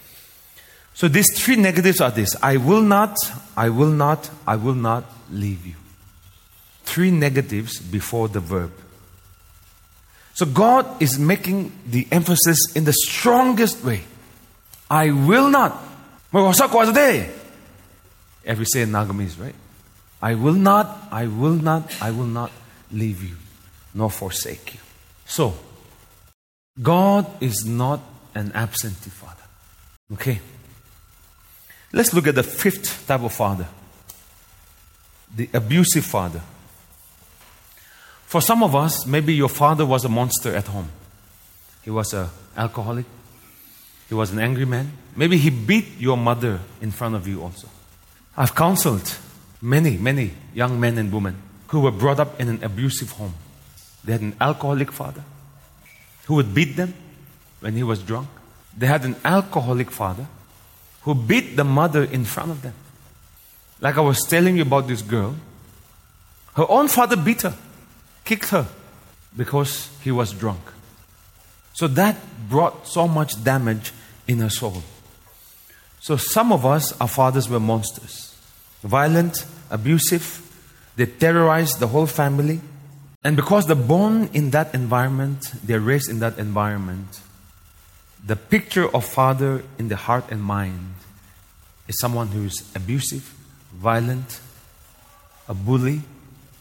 So 0.96 1.08
these 1.08 1.27
three 1.39 1.58
negatives 1.58 2.01
are 2.01 2.10
this 2.10 2.36
I 2.41 2.58
will 2.58 2.82
not, 2.82 3.15
I 3.56 3.70
will 3.70 3.91
not, 3.91 4.32
I 4.48 4.56
will 4.56 4.74
not 4.74 5.03
leave 5.29 5.65
you. 5.65 5.75
Three 6.86 7.12
negatives 7.12 7.79
before 7.79 8.29
the 8.29 8.39
verb. 8.39 8.72
So 10.38 10.46
God 10.46 11.01
is 11.01 11.17
making 11.17 11.72
the 11.88 12.08
emphasis 12.12 12.60
in 12.75 12.84
the 12.86 12.94
strongest 12.94 13.84
way. 13.84 14.03
I 14.88 15.10
will 15.10 15.50
not. 15.50 15.84
Every 18.46 18.65
say 18.65 18.84
in 18.84 18.91
Nagamese, 18.91 19.41
right? 19.41 19.56
I 20.22 20.36
will 20.36 20.53
not, 20.53 20.96
I 21.12 21.25
will 21.25 21.56
not, 21.56 21.91
I 22.03 22.12
will 22.12 22.27
not 22.27 22.51
leave 22.91 23.24
you 23.24 23.36
nor 23.96 24.12
forsake 24.12 24.75
you. 24.75 24.79
So, 25.25 25.56
God 26.79 27.25
is 27.41 27.65
not 27.65 28.01
an 28.36 28.51
absentee 28.53 29.10
father. 29.10 29.44
Okay? 30.13 30.39
Let's 31.91 32.13
look 32.13 32.27
at 32.27 32.36
the 32.36 32.44
fifth 32.44 33.08
type 33.08 33.24
of 33.24 33.34
father 33.34 33.67
the 35.36 35.50
abusive 35.53 36.06
father. 36.06 36.41
For 38.27 38.41
some 38.41 38.62
of 38.62 38.75
us, 38.75 39.05
maybe 39.05 39.34
your 39.34 39.48
father 39.48 39.86
was 39.86 40.03
a 40.03 40.10
monster 40.10 40.53
at 40.53 40.67
home. 40.67 40.89
He 41.81 41.89
was 41.89 42.13
an 42.13 42.27
alcoholic. 42.57 43.05
He 44.10 44.15
was 44.15 44.31
an 44.31 44.39
angry 44.39 44.65
man. 44.65 44.91
Maybe 45.15 45.38
he 45.38 45.50
beat 45.50 45.98
your 45.98 46.17
mother 46.17 46.60
in 46.81 46.91
front 46.91 47.15
of 47.15 47.25
you 47.25 47.41
also. 47.41 47.69
I've 48.36 48.53
counseled 48.53 49.17
many, 49.62 49.96
many 49.96 50.31
young 50.53 50.77
men 50.77 50.98
and 50.98 51.10
women 51.10 51.41
who 51.67 51.79
were 51.79 51.91
brought 51.91 52.19
up 52.19 52.38
in 52.38 52.50
an 52.50 52.62
abusive 52.65 53.12
home. 53.12 53.34
They 54.03 54.12
had 54.12 54.22
an 54.22 54.36
alcoholic 54.41 54.91
father 54.91 55.24
who 56.25 56.36
would 56.36 56.53
beat 56.53 56.75
them 56.75 56.96
when 57.62 57.75
he 57.75 57.84
was 57.84 58.03
drunk. 58.03 58.27
They 58.77 58.88
had 58.88 59.05
an 59.05 59.15
alcoholic 59.24 59.89
father 59.89 60.27
who 61.03 61.15
beat 61.15 61.55
the 61.55 61.63
mother 61.63 62.03
in 62.03 62.25
front 62.25 62.51
of 62.51 62.62
them. 62.62 62.74
Like 63.79 63.98
I 63.98 64.01
was 64.01 64.19
telling 64.25 64.57
you 64.57 64.63
about 64.63 64.89
this 64.89 65.01
girl, 65.01 65.38
her 66.55 66.65
own 66.69 66.89
father 66.89 67.15
beat 67.15 67.43
her 67.43 67.55
kicked 68.27 68.50
her 68.50 68.67
because 69.36 69.89
he 70.03 70.12
was 70.12 70.34
drunk. 70.34 70.62
So 71.74 71.88
that 71.88 72.15
brought 72.50 72.88
so 72.88 73.07
much 73.07 73.31
damage 73.43 73.91
in 74.27 74.39
her 74.39 74.50
soul. 74.50 74.84
So 76.01 76.17
some 76.17 76.51
of 76.51 76.65
us, 76.65 76.93
our 77.01 77.07
fathers 77.07 77.50
were 77.50 77.60
monsters 77.60 78.27
violent, 78.84 79.46
abusive, 79.69 80.41
they 80.96 81.05
terrorized 81.05 81.79
the 81.79 81.88
whole 81.88 82.05
family. 82.05 82.60
And 83.24 83.36
because 83.36 83.65
they're 83.67 83.75
born 83.75 84.29
in 84.34 84.51
that 84.51 84.74
environment, 84.74 85.51
they're 85.63 85.79
raised 85.79 86.10
in 86.10 86.19
that 86.19 86.38
environment, 86.38 87.22
the 88.25 88.36
picture 88.36 88.88
of 88.96 89.05
father 89.05 89.63
in 89.77 89.89
the 89.89 89.96
heart 89.96 90.25
and 90.31 90.41
mind 90.41 90.96
is 91.88 92.00
someone 92.00 92.27
who's 92.27 92.63
abusive, 92.75 93.34
violent, 93.74 94.39
a 95.48 95.53
bully, 95.53 96.01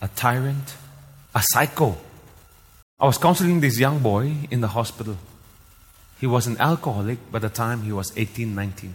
a 0.00 0.08
tyrant, 0.08 0.76
a 1.37 1.43
psycho. 1.43 1.95
I 2.99 3.05
was 3.05 3.19
counseling 3.19 3.61
this 3.61 3.78
young 3.78 3.99
boy 3.99 4.33
in 4.50 4.62
the 4.62 4.69
hospital. 4.69 5.19
He 6.19 6.26
was 6.26 6.47
an 6.47 6.57
alcoholic 6.59 7.31
by 7.31 7.40
the 7.40 7.50
time 7.50 7.83
he 7.83 7.93
was 7.93 8.11
18, 8.16 8.55
19. 8.55 8.95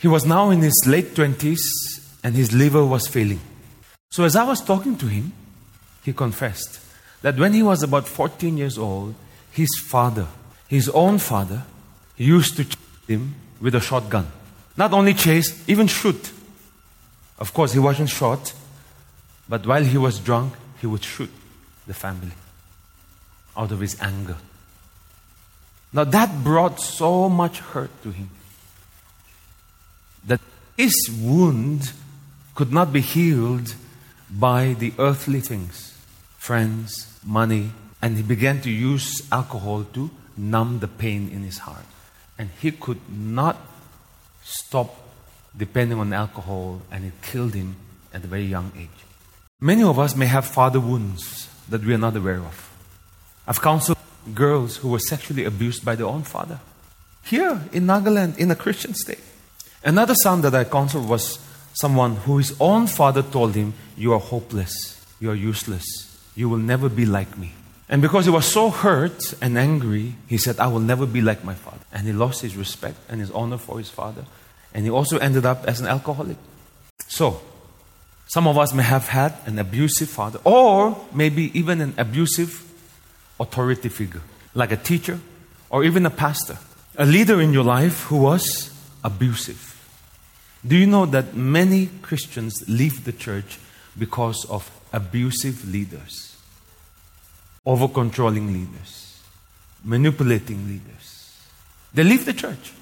He 0.00 0.08
was 0.08 0.26
now 0.26 0.50
in 0.50 0.60
his 0.60 0.74
late 0.88 1.14
20s 1.14 1.60
and 2.24 2.34
his 2.34 2.52
liver 2.52 2.84
was 2.84 3.06
failing. 3.06 3.40
So, 4.10 4.24
as 4.24 4.34
I 4.34 4.42
was 4.42 4.60
talking 4.60 4.96
to 4.96 5.06
him, 5.06 5.32
he 6.04 6.12
confessed 6.12 6.80
that 7.22 7.38
when 7.38 7.52
he 7.52 7.62
was 7.62 7.84
about 7.84 8.08
14 8.08 8.56
years 8.56 8.76
old, 8.76 9.14
his 9.52 9.70
father, 9.84 10.26
his 10.66 10.88
own 10.88 11.18
father, 11.18 11.62
used 12.16 12.56
to 12.56 12.64
chase 12.64 13.06
him 13.06 13.36
with 13.60 13.76
a 13.76 13.80
shotgun. 13.80 14.26
Not 14.76 14.92
only 14.92 15.14
chase, 15.14 15.62
even 15.68 15.86
shoot. 15.86 16.32
Of 17.38 17.54
course, 17.54 17.72
he 17.72 17.78
wasn't 17.78 18.08
shot, 18.08 18.52
but 19.48 19.64
while 19.64 19.84
he 19.84 19.96
was 19.96 20.18
drunk, 20.18 20.54
he 20.80 20.88
would 20.88 21.04
shoot 21.04 21.30
the 21.92 21.98
family 21.98 22.32
out 23.54 23.70
of 23.70 23.80
his 23.80 24.00
anger. 24.00 24.36
Now 25.92 26.04
that 26.04 26.42
brought 26.42 26.80
so 26.80 27.28
much 27.28 27.60
hurt 27.60 27.92
to 28.02 28.10
him 28.10 28.30
that 30.24 30.40
his 30.76 30.96
wound 31.20 31.92
could 32.54 32.72
not 32.72 32.92
be 32.92 33.02
healed 33.02 33.74
by 34.30 34.74
the 34.78 34.92
earthly 34.98 35.40
things 35.40 35.88
friends, 36.38 37.20
money, 37.24 37.70
and 38.00 38.16
he 38.16 38.22
began 38.22 38.60
to 38.60 38.70
use 38.70 39.22
alcohol 39.30 39.84
to 39.94 40.10
numb 40.36 40.80
the 40.80 40.88
pain 40.88 41.28
in 41.30 41.44
his 41.44 41.58
heart. 41.58 41.86
And 42.36 42.50
he 42.60 42.72
could 42.72 42.98
not 43.08 43.56
stop 44.42 44.90
depending 45.56 46.00
on 46.00 46.12
alcohol, 46.12 46.82
and 46.90 47.04
it 47.04 47.12
killed 47.22 47.54
him 47.54 47.76
at 48.12 48.24
a 48.24 48.26
very 48.26 48.46
young 48.46 48.72
age. 48.76 49.00
Many 49.60 49.84
of 49.84 50.00
us 50.00 50.16
may 50.16 50.26
have 50.26 50.44
father 50.44 50.80
wounds 50.80 51.51
that 51.68 51.84
we 51.84 51.94
are 51.94 51.98
not 51.98 52.16
aware 52.16 52.40
of. 52.40 52.70
I've 53.46 53.60
counseled 53.60 53.98
girls 54.34 54.76
who 54.76 54.88
were 54.88 54.98
sexually 54.98 55.44
abused 55.44 55.84
by 55.84 55.94
their 55.94 56.06
own 56.06 56.22
father. 56.22 56.60
Here 57.24 57.60
in 57.72 57.86
Nagaland, 57.86 58.38
in 58.38 58.50
a 58.50 58.56
Christian 58.56 58.94
state. 58.94 59.22
Another 59.84 60.14
son 60.14 60.42
that 60.42 60.54
I 60.54 60.64
counseled 60.64 61.08
was 61.08 61.38
someone 61.74 62.16
who 62.16 62.38
his 62.38 62.54
own 62.60 62.86
father 62.86 63.22
told 63.22 63.54
him, 63.54 63.74
You 63.96 64.12
are 64.12 64.20
hopeless, 64.20 65.04
you 65.20 65.30
are 65.30 65.34
useless, 65.34 65.84
you 66.34 66.48
will 66.48 66.58
never 66.58 66.88
be 66.88 67.04
like 67.04 67.36
me. 67.36 67.52
And 67.88 68.00
because 68.00 68.24
he 68.24 68.30
was 68.30 68.46
so 68.46 68.70
hurt 68.70 69.34
and 69.42 69.58
angry, 69.58 70.14
he 70.26 70.38
said, 70.38 70.58
I 70.58 70.68
will 70.68 70.80
never 70.80 71.04
be 71.04 71.20
like 71.20 71.44
my 71.44 71.54
father. 71.54 71.84
And 71.92 72.06
he 72.06 72.12
lost 72.12 72.40
his 72.40 72.56
respect 72.56 72.96
and 73.08 73.20
his 73.20 73.30
honor 73.32 73.58
for 73.58 73.78
his 73.78 73.90
father. 73.90 74.24
And 74.72 74.84
he 74.84 74.90
also 74.90 75.18
ended 75.18 75.44
up 75.44 75.64
as 75.66 75.80
an 75.80 75.86
alcoholic. 75.86 76.38
So, 77.08 77.42
some 78.32 78.48
of 78.48 78.56
us 78.56 78.72
may 78.72 78.82
have 78.82 79.08
had 79.08 79.34
an 79.44 79.58
abusive 79.58 80.08
father, 80.08 80.38
or 80.44 80.96
maybe 81.12 81.50
even 81.52 81.82
an 81.82 81.92
abusive 81.98 82.64
authority 83.38 83.90
figure, 83.90 84.22
like 84.54 84.72
a 84.72 84.76
teacher 84.78 85.20
or 85.68 85.84
even 85.84 86.06
a 86.06 86.10
pastor, 86.10 86.56
a 86.96 87.04
leader 87.04 87.42
in 87.42 87.52
your 87.52 87.62
life 87.62 88.04
who 88.04 88.16
was 88.16 88.72
abusive. 89.04 89.68
Do 90.66 90.76
you 90.76 90.86
know 90.86 91.04
that 91.04 91.34
many 91.34 91.90
Christians 92.00 92.54
leave 92.66 93.04
the 93.04 93.12
church 93.12 93.58
because 93.98 94.46
of 94.46 94.70
abusive 94.94 95.70
leaders, 95.70 96.34
over 97.66 97.86
controlling 97.86 98.50
leaders, 98.50 99.20
manipulating 99.84 100.68
leaders? 100.68 101.36
They 101.92 102.02
leave 102.02 102.24
the 102.24 102.32
church 102.32 102.72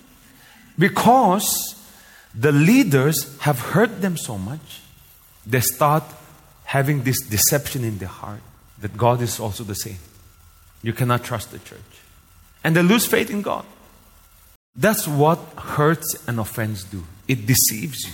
because 0.79 1.75
the 2.37 2.53
leaders 2.53 3.37
have 3.41 3.59
hurt 3.59 4.01
them 4.01 4.17
so 4.17 4.39
much 4.39 4.83
they 5.47 5.61
start 5.61 6.05
having 6.65 7.03
this 7.03 7.21
deception 7.23 7.85
in 7.85 7.99
their 7.99 8.09
heart 8.09 8.41
that 8.81 8.97
God 8.97 9.21
is 9.21 9.41
also 9.41 9.65
the 9.65 9.75
same. 9.75 9.99
You 10.83 10.93
cannot 10.93 11.25
trust 11.25 11.51
the 11.51 11.59
church. 11.59 11.79
And 12.63 12.77
they 12.77 12.83
lose 12.83 13.07
faith 13.07 13.31
in 13.31 13.43
God. 13.43 13.65
That's 14.77 15.09
what 15.09 15.39
hurts 15.59 16.17
and 16.27 16.39
offense 16.39 16.85
do. 16.85 17.05
It 17.27 17.47
deceives 17.47 18.05
you. 18.05 18.13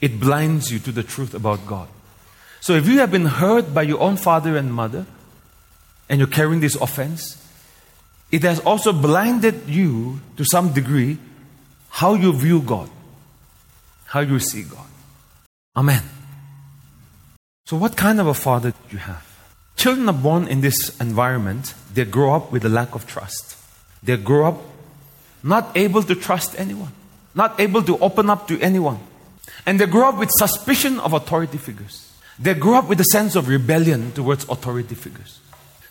It 0.00 0.18
blinds 0.18 0.70
you 0.70 0.78
to 0.80 0.92
the 0.92 1.02
truth 1.02 1.32
about 1.34 1.66
God. 1.66 1.88
So 2.60 2.74
if 2.74 2.88
you 2.88 2.98
have 2.98 3.10
been 3.10 3.26
hurt 3.26 3.72
by 3.72 3.82
your 3.82 4.00
own 4.00 4.16
father 4.16 4.56
and 4.56 4.72
mother 4.72 5.06
and 6.08 6.18
you're 6.18 6.28
carrying 6.28 6.60
this 6.60 6.74
offense, 6.74 7.38
it 8.30 8.42
has 8.42 8.60
also 8.60 8.92
blinded 8.92 9.68
you 9.68 10.20
to 10.36 10.44
some 10.44 10.72
degree 10.72 11.18
how 11.88 12.14
you 12.14 12.32
view 12.32 12.60
God, 12.60 12.90
how 14.06 14.20
you 14.20 14.38
see 14.38 14.62
God. 14.62 14.86
Amen. 15.76 16.02
So, 17.72 17.78
what 17.78 17.96
kind 17.96 18.20
of 18.20 18.26
a 18.26 18.34
father 18.34 18.72
do 18.72 18.76
you 18.90 18.98
have? 18.98 19.26
Children 19.76 20.06
are 20.10 20.12
born 20.12 20.46
in 20.46 20.60
this 20.60 21.00
environment, 21.00 21.72
they 21.94 22.04
grow 22.04 22.34
up 22.34 22.52
with 22.52 22.66
a 22.66 22.68
lack 22.68 22.94
of 22.94 23.06
trust. 23.06 23.56
They 24.02 24.18
grow 24.18 24.48
up 24.48 24.60
not 25.42 25.74
able 25.74 26.02
to 26.02 26.14
trust 26.14 26.54
anyone, 26.60 26.92
not 27.34 27.58
able 27.58 27.82
to 27.84 27.96
open 27.96 28.28
up 28.28 28.46
to 28.48 28.60
anyone. 28.60 29.00
And 29.64 29.80
they 29.80 29.86
grow 29.86 30.10
up 30.10 30.18
with 30.18 30.28
suspicion 30.32 31.00
of 31.00 31.14
authority 31.14 31.56
figures. 31.56 32.12
They 32.38 32.52
grow 32.52 32.74
up 32.74 32.90
with 32.90 33.00
a 33.00 33.04
sense 33.04 33.36
of 33.36 33.48
rebellion 33.48 34.12
towards 34.12 34.46
authority 34.50 34.94
figures. 34.94 35.40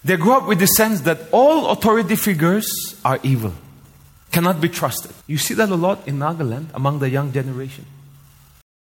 They 0.04 0.18
grow 0.18 0.38
up 0.38 0.48
with 0.48 0.60
the 0.60 0.68
sense 0.68 1.02
that 1.02 1.30
all 1.32 1.72
authority 1.72 2.16
figures 2.16 2.70
are 3.04 3.20
evil, 3.24 3.56
cannot 4.32 4.62
be 4.62 4.70
trusted. 4.70 5.14
You 5.26 5.40
see 5.40 5.56
that 5.56 5.70
a 5.70 5.76
lot 5.76 6.08
in 6.08 6.20
Nagaland 6.20 6.68
among 6.76 7.00
the 7.00 7.10
young 7.10 7.34
generation. 7.34 7.88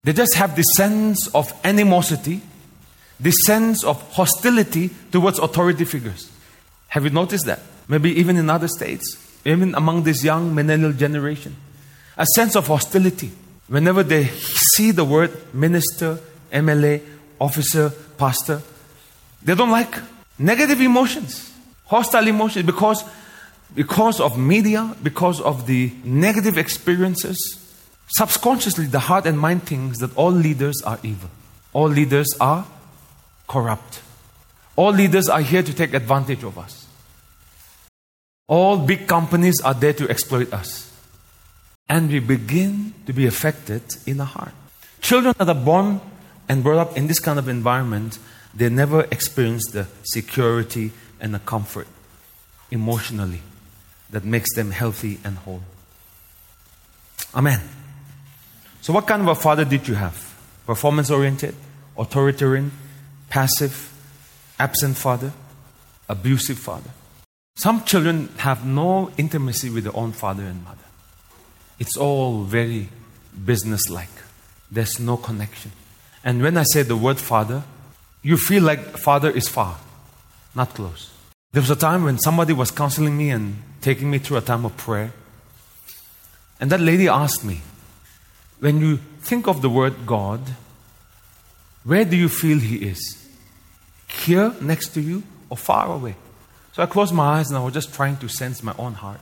They 0.04 0.12
just 0.12 0.34
have 0.34 0.54
this 0.54 0.66
sense 0.76 1.26
of 1.34 1.52
animosity, 1.64 2.40
this 3.20 3.34
sense 3.44 3.84
of 3.84 4.00
hostility 4.12 4.90
towards 5.10 5.38
authority 5.38 5.84
figures. 5.84 6.30
Have 6.88 7.04
you 7.04 7.10
noticed 7.10 7.46
that? 7.46 7.60
Maybe 7.88 8.10
even 8.18 8.36
in 8.36 8.50
other 8.50 8.68
states, 8.68 9.18
even 9.44 9.74
among 9.74 10.04
this 10.04 10.24
young 10.24 10.54
millennial 10.54 10.92
generation. 10.92 11.56
A 12.16 12.26
sense 12.34 12.56
of 12.56 12.66
hostility. 12.66 13.30
Whenever 13.66 14.02
they 14.02 14.26
see 14.26 14.90
the 14.90 15.04
word 15.04 15.32
minister, 15.54 16.18
MLA, 16.52 17.02
officer, 17.40 17.90
pastor, 18.16 18.62
they 19.42 19.54
don't 19.54 19.70
like 19.70 19.94
negative 20.38 20.80
emotions, 20.80 21.52
hostile 21.86 22.26
emotions 22.26 22.64
because, 22.64 23.04
because 23.74 24.20
of 24.20 24.38
media, 24.38 24.94
because 25.02 25.40
of 25.40 25.66
the 25.66 25.92
negative 26.04 26.58
experiences. 26.58 27.60
Subconsciously, 28.08 28.86
the 28.86 29.00
heart 29.00 29.26
and 29.26 29.38
mind 29.38 29.64
thinks 29.64 29.98
that 29.98 30.16
all 30.16 30.30
leaders 30.30 30.80
are 30.86 30.98
evil. 31.02 31.30
All 31.72 31.88
leaders 31.88 32.28
are 32.40 32.66
corrupt. 33.46 34.00
All 34.76 34.92
leaders 34.92 35.28
are 35.28 35.40
here 35.40 35.62
to 35.62 35.74
take 35.74 35.94
advantage 35.94 36.42
of 36.42 36.58
us. 36.58 36.86
All 38.46 38.78
big 38.78 39.06
companies 39.06 39.60
are 39.64 39.74
there 39.74 39.92
to 39.94 40.08
exploit 40.08 40.52
us. 40.52 40.90
And 41.88 42.10
we 42.10 42.18
begin 42.18 42.94
to 43.06 43.12
be 43.12 43.26
affected 43.26 43.82
in 44.06 44.16
the 44.16 44.24
heart. 44.24 44.52
Children 45.00 45.34
that 45.38 45.48
are 45.48 45.54
born 45.54 46.00
and 46.48 46.62
brought 46.62 46.78
up 46.78 46.96
in 46.96 47.06
this 47.06 47.20
kind 47.20 47.38
of 47.38 47.48
environment, 47.48 48.18
they 48.54 48.68
never 48.68 49.02
experience 49.10 49.70
the 49.70 49.86
security 50.02 50.92
and 51.20 51.34
the 51.34 51.38
comfort 51.38 51.86
emotionally 52.70 53.40
that 54.10 54.24
makes 54.24 54.54
them 54.54 54.70
healthy 54.70 55.18
and 55.24 55.38
whole. 55.38 55.62
Amen. 57.34 57.60
So, 58.80 58.92
what 58.92 59.06
kind 59.06 59.22
of 59.22 59.28
a 59.28 59.34
father 59.34 59.64
did 59.64 59.88
you 59.88 59.94
have? 59.94 60.34
Performance 60.66 61.10
oriented, 61.10 61.54
authoritarian, 61.96 62.70
passive, 63.34 63.92
absent 64.60 64.96
father, 64.96 65.32
abusive 66.08 66.56
father. 66.56 66.90
Some 67.56 67.82
children 67.84 68.28
have 68.36 68.64
no 68.64 69.10
intimacy 69.18 69.70
with 69.70 69.82
their 69.82 69.96
own 69.96 70.12
father 70.12 70.44
and 70.44 70.62
mother. 70.62 70.86
It's 71.80 71.96
all 71.96 72.44
very 72.44 72.88
business-like. 73.44 74.16
There's 74.70 75.00
no 75.00 75.16
connection. 75.16 75.72
And 76.22 76.42
when 76.42 76.56
I 76.56 76.62
say 76.62 76.84
the 76.84 76.96
word 76.96 77.18
father, 77.18 77.64
you 78.22 78.36
feel 78.36 78.62
like 78.62 78.98
father 78.98 79.30
is 79.30 79.48
far, 79.48 79.78
not 80.54 80.72
close. 80.72 81.10
There 81.50 81.60
was 81.60 81.70
a 81.70 81.76
time 81.76 82.04
when 82.04 82.18
somebody 82.20 82.52
was 82.52 82.70
counseling 82.70 83.16
me 83.16 83.30
and 83.30 83.60
taking 83.80 84.12
me 84.12 84.18
through 84.18 84.36
a 84.36 84.42
time 84.42 84.64
of 84.64 84.76
prayer. 84.76 85.12
And 86.60 86.70
that 86.70 86.80
lady 86.80 87.08
asked 87.08 87.44
me, 87.44 87.62
when 88.60 88.80
you 88.80 88.98
think 89.22 89.48
of 89.48 89.60
the 89.60 89.68
word 89.68 90.06
God, 90.06 90.40
where 91.82 92.04
do 92.04 92.16
you 92.16 92.28
feel 92.28 92.60
He 92.60 92.76
is? 92.76 93.23
Here 94.22 94.54
next 94.60 94.88
to 94.94 95.00
you 95.00 95.22
or 95.50 95.56
far 95.56 95.92
away? 95.92 96.16
So 96.72 96.82
I 96.82 96.86
closed 96.86 97.14
my 97.14 97.38
eyes 97.38 97.50
and 97.50 97.58
I 97.58 97.62
was 97.62 97.74
just 97.74 97.94
trying 97.94 98.16
to 98.18 98.28
sense 98.28 98.62
my 98.62 98.74
own 98.78 98.94
heart. 98.94 99.20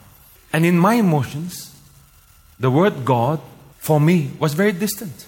And 0.52 0.64
in 0.64 0.78
my 0.78 0.94
emotions, 0.94 1.74
the 2.58 2.70
word 2.70 3.04
God 3.04 3.40
for 3.78 4.00
me 4.00 4.30
was 4.38 4.54
very 4.54 4.72
distant. 4.72 5.26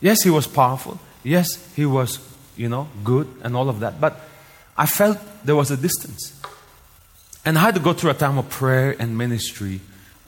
Yes, 0.00 0.22
He 0.22 0.30
was 0.30 0.46
powerful. 0.46 0.98
Yes, 1.22 1.46
He 1.74 1.86
was, 1.86 2.18
you 2.56 2.68
know, 2.68 2.88
good 3.04 3.28
and 3.42 3.56
all 3.56 3.68
of 3.68 3.80
that. 3.80 4.00
But 4.00 4.20
I 4.76 4.86
felt 4.86 5.18
there 5.44 5.56
was 5.56 5.70
a 5.70 5.76
distance. 5.76 6.40
And 7.44 7.56
I 7.56 7.60
had 7.62 7.74
to 7.74 7.80
go 7.80 7.92
through 7.92 8.10
a 8.10 8.14
time 8.14 8.38
of 8.38 8.50
prayer 8.50 8.94
and 8.98 9.16
ministry 9.16 9.80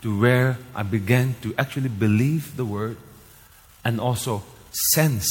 to 0.02 0.18
where 0.18 0.58
I 0.74 0.82
began 0.82 1.34
to 1.42 1.54
actually 1.58 1.88
believe 1.88 2.56
the 2.56 2.64
word 2.64 2.96
and 3.84 4.00
also 4.00 4.42
sense 4.94 5.28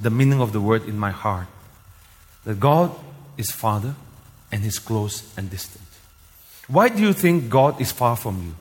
the 0.00 0.10
meaning 0.10 0.40
of 0.40 0.52
the 0.52 0.60
word 0.60 0.88
in 0.88 0.98
my 0.98 1.10
heart. 1.10 1.46
That 2.44 2.60
God 2.60 2.94
is 3.36 3.50
Father 3.50 3.94
and 4.52 4.62
He's 4.62 4.78
close 4.78 5.36
and 5.36 5.50
distant. 5.50 5.84
Why 6.68 6.88
do 6.88 7.02
you 7.02 7.12
think 7.12 7.50
God 7.50 7.80
is 7.80 7.92
far 7.92 8.16
from 8.16 8.42
you? 8.42 8.54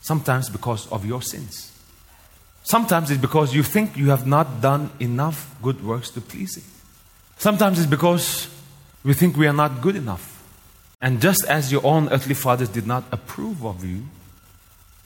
Sometimes 0.00 0.48
because 0.48 0.90
of 0.90 1.04
your 1.04 1.22
sins. 1.22 1.72
Sometimes 2.62 3.10
it's 3.10 3.20
because 3.20 3.54
you 3.54 3.62
think 3.62 3.96
you 3.96 4.10
have 4.10 4.26
not 4.26 4.60
done 4.60 4.90
enough 5.00 5.56
good 5.62 5.84
works 5.84 6.10
to 6.10 6.20
please 6.20 6.56
Him. 6.56 6.64
Sometimes 7.38 7.78
it's 7.78 7.88
because 7.88 8.48
we 9.02 9.14
think 9.14 9.36
we 9.36 9.46
are 9.46 9.52
not 9.52 9.80
good 9.80 9.96
enough. 9.96 10.42
And 11.00 11.20
just 11.20 11.44
as 11.46 11.72
your 11.72 11.84
own 11.84 12.10
earthly 12.10 12.34
fathers 12.34 12.68
did 12.68 12.86
not 12.86 13.04
approve 13.10 13.64
of 13.64 13.84
you, 13.84 14.02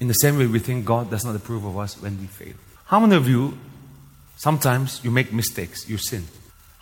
in 0.00 0.08
the 0.08 0.14
same 0.14 0.36
way 0.36 0.46
we 0.46 0.58
think 0.58 0.84
God 0.84 1.10
does 1.10 1.24
not 1.24 1.36
approve 1.36 1.64
of 1.64 1.78
us 1.78 2.00
when 2.00 2.20
we 2.20 2.26
fail. 2.26 2.54
How 2.86 2.98
many 2.98 3.14
of 3.14 3.28
you, 3.28 3.56
sometimes 4.36 5.00
you 5.04 5.10
make 5.10 5.32
mistakes, 5.32 5.88
you 5.88 5.96
sin? 5.96 6.26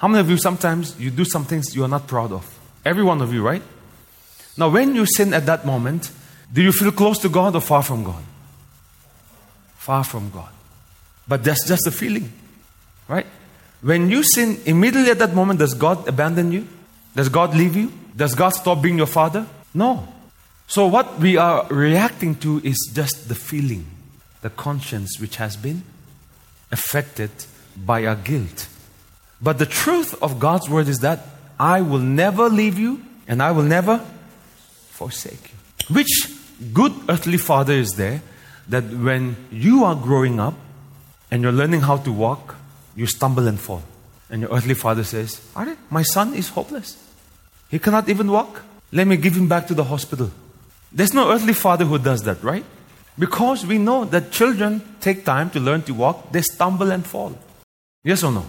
How 0.03 0.09
many 0.09 0.19
of 0.19 0.29
you, 0.29 0.37
sometimes 0.37 0.99
you 0.99 1.13
do 1.13 1.25
some 1.25 1.45
things 1.45 1.77
you 1.77 1.85
are 1.85 1.89
not 1.89 2.09
proud 2.09 2.33
of? 2.33 2.45
Every 2.85 3.05
one 3.05 3.23
of 3.23 3.33
you, 3.33 3.41
right? 3.41 3.63
Now, 4.59 4.69
when 4.69 4.97
you 4.97 5.07
sin 5.07 5.33
at 5.33 5.47
that 5.47 5.65
moment, 5.65 6.11
do 6.53 6.61
you 6.61 6.73
feel 6.73 6.91
close 6.91 7.21
to 7.21 7.29
God 7.29 7.55
or 7.55 7.61
far 7.61 7.85
from 7.85 8.03
God? 8.03 8.21
Far 9.77 10.03
from 10.03 10.31
God. 10.31 10.49
But 11.29 11.45
that's 11.45 11.69
just 11.69 11.87
a 11.87 11.93
feeling, 11.93 12.33
right? 13.07 13.27
When 13.81 14.11
you 14.11 14.25
sin, 14.25 14.61
immediately 14.67 15.13
at 15.13 15.21
that 15.21 15.37
moment, 15.37 15.61
does 15.61 15.73
God 15.73 16.09
abandon 16.09 16.51
you? 16.51 16.67
Does 17.15 17.29
God 17.29 17.55
leave 17.55 17.77
you? 17.77 17.93
Does 18.17 18.35
God 18.35 18.51
stop 18.51 18.83
being 18.83 18.99
your 18.99 19.07
father? 19.07 19.47
No. 19.73 20.09
So, 20.67 20.89
what 20.89 21.21
we 21.21 21.37
are 21.37 21.65
reacting 21.69 22.35
to 22.37 22.61
is 22.65 22.91
just 22.93 23.29
the 23.29 23.37
feeling, 23.37 23.87
the 24.41 24.51
conscience 24.51 25.21
which 25.21 25.37
has 25.37 25.57
been 25.57 25.85
affected 26.73 27.31
by 27.77 28.05
our 28.05 28.17
guilt. 28.17 28.67
But 29.43 29.59
the 29.59 29.67
truth 29.67 30.15
of 30.23 30.39
God's 30.39 30.71
word 30.71 30.89
is 30.89 31.01
that 31.01 31.27
I 31.59 31.81
will 31.81 31.99
never 31.99 32.49
leave 32.49 32.79
you 32.79 33.03
and 33.27 33.43
I 33.43 33.51
will 33.51 33.65
never 33.65 33.99
forsake 34.91 35.51
you. 35.51 35.95
Which 35.95 36.31
good 36.73 36.93
earthly 37.09 37.39
father 37.39 37.73
is 37.73 37.95
there 37.97 38.23
that 38.69 38.85
when 38.85 39.37
you 39.51 39.85
are 39.85 39.97
growing 39.97 40.39
up 40.39 40.55
and 41.31 41.43
you're 41.43 41.53
learning 41.53 41.81
how 41.81 41.97
to 41.99 42.13
walk, 42.13 42.55
you 42.95 43.07
stumble 43.07 43.49
and 43.49 43.59
fall? 43.59 43.83
And 44.31 44.43
your 44.43 44.51
earthly 44.51 44.75
father 44.75 45.05
says, 45.05 45.41
My 45.91 46.03
son 46.03 46.35
is 46.35 46.51
hopeless. 46.51 46.97
He 47.69 47.79
cannot 47.79 48.09
even 48.09 48.31
walk. 48.31 48.63
Let 48.93 49.07
me 49.07 49.17
give 49.17 49.35
him 49.35 49.49
back 49.49 49.67
to 49.69 49.75
the 49.75 49.85
hospital. 49.85 50.31
There's 50.93 51.15
no 51.15 51.31
earthly 51.31 51.55
father 51.55 51.85
who 51.85 51.99
does 51.99 52.23
that, 52.25 52.43
right? 52.43 52.65
Because 53.19 53.67
we 53.67 53.79
know 53.79 54.05
that 54.05 54.31
children 54.31 54.83
take 55.01 55.25
time 55.25 55.51
to 55.51 55.61
learn 55.61 55.83
to 55.83 55.95
walk, 55.95 56.33
they 56.33 56.43
stumble 56.43 56.91
and 56.91 57.05
fall. 57.05 57.37
Yes 58.05 58.23
or 58.23 58.33
no? 58.33 58.47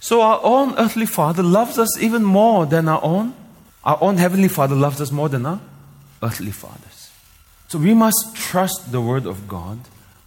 So 0.00 0.22
our 0.22 0.40
own 0.42 0.74
earthly 0.78 1.06
father 1.06 1.42
loves 1.42 1.78
us 1.78 1.98
even 2.00 2.24
more 2.24 2.66
than 2.66 2.88
our 2.88 3.02
own. 3.02 3.34
Our 3.84 3.98
own 4.00 4.16
heavenly 4.16 4.48
father 4.48 4.74
loves 4.74 5.00
us 5.00 5.10
more 5.10 5.28
than 5.28 5.46
our 5.46 5.60
earthly 6.22 6.50
fathers. 6.50 7.10
So 7.68 7.78
we 7.78 7.94
must 7.94 8.34
trust 8.34 8.92
the 8.92 9.00
word 9.00 9.26
of 9.26 9.48
God 9.48 9.78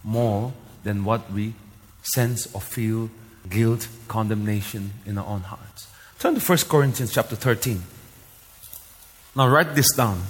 more 0.04 0.52
than 0.84 1.04
what 1.04 1.30
we 1.32 1.54
sense 2.02 2.52
or 2.54 2.60
feel 2.60 3.10
guilt, 3.48 3.88
condemnation 4.08 4.92
in 5.06 5.18
our 5.18 5.26
own 5.26 5.40
hearts. 5.40 5.88
Turn 6.18 6.34
to 6.34 6.40
1 6.40 6.58
Corinthians 6.68 7.12
chapter 7.12 7.36
13. 7.36 7.82
Now 9.34 9.48
write 9.48 9.74
this 9.74 9.92
down. 9.94 10.22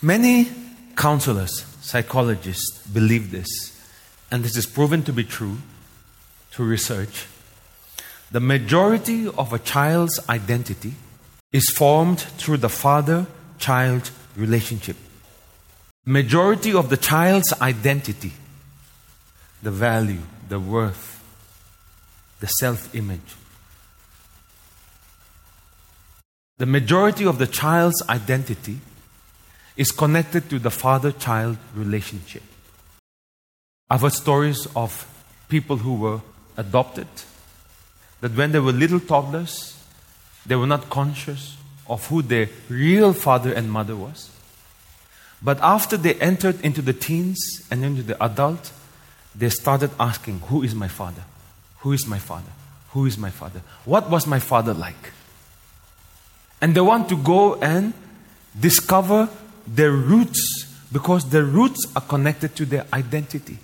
Many 0.00 0.48
counselors, 0.96 1.64
psychologists 1.80 2.86
believe 2.86 3.30
this, 3.30 3.48
and 4.30 4.44
this 4.44 4.56
is 4.56 4.66
proven 4.66 5.02
to 5.04 5.12
be 5.12 5.24
true 5.24 5.58
through 6.50 6.66
research. 6.66 7.26
The 8.32 8.40
majority 8.40 9.28
of 9.28 9.52
a 9.52 9.58
child's 9.58 10.18
identity 10.26 10.94
is 11.52 11.68
formed 11.68 12.18
through 12.18 12.56
the 12.56 12.70
father 12.70 13.26
child 13.58 14.10
relationship. 14.36 14.96
Majority 16.06 16.72
of 16.72 16.88
the 16.88 16.96
child's 16.96 17.52
identity, 17.60 18.32
the 19.62 19.70
value, 19.70 20.22
the 20.48 20.58
worth, 20.58 21.22
the 22.40 22.46
self 22.46 22.94
image. 22.94 23.36
The 26.56 26.64
majority 26.64 27.26
of 27.26 27.38
the 27.38 27.46
child's 27.46 28.02
identity 28.08 28.80
is 29.76 29.90
connected 29.90 30.48
to 30.48 30.58
the 30.58 30.70
father 30.70 31.12
child 31.12 31.58
relationship. 31.74 32.42
I've 33.90 34.00
heard 34.00 34.14
stories 34.14 34.66
of 34.74 35.06
people 35.50 35.76
who 35.76 35.96
were 35.96 36.20
adopted, 36.56 37.08
that 38.22 38.36
when 38.36 38.52
they 38.52 38.60
were 38.60 38.72
little 38.72 39.00
toddlers, 39.00 39.76
they 40.46 40.56
were 40.56 40.66
not 40.66 40.88
conscious 40.88 41.56
of 41.88 42.06
who 42.06 42.22
their 42.22 42.48
real 42.68 43.12
father 43.12 43.52
and 43.52 43.70
mother 43.70 43.96
was. 43.96 44.30
But 45.42 45.58
after 45.60 45.96
they 45.96 46.14
entered 46.14 46.60
into 46.64 46.80
the 46.80 46.92
teens 46.92 47.66
and 47.68 47.84
into 47.84 48.02
the 48.02 48.22
adult, 48.22 48.72
they 49.34 49.48
started 49.48 49.90
asking, 49.98 50.38
Who 50.46 50.62
is 50.62 50.72
my 50.72 50.86
father? 50.86 51.24
Who 51.78 51.92
is 51.92 52.06
my 52.06 52.20
father? 52.20 52.52
Who 52.90 53.06
is 53.06 53.18
my 53.18 53.30
father? 53.30 53.60
What 53.84 54.08
was 54.08 54.24
my 54.24 54.38
father 54.38 54.72
like? 54.72 55.10
And 56.60 56.76
they 56.76 56.80
want 56.80 57.08
to 57.08 57.16
go 57.16 57.56
and 57.56 57.92
discover 58.58 59.28
their 59.66 59.90
roots 59.90 60.72
because 60.92 61.28
their 61.28 61.42
roots 61.42 61.90
are 61.96 62.02
connected 62.02 62.54
to 62.54 62.66
their 62.66 62.86
identity. 62.92 63.58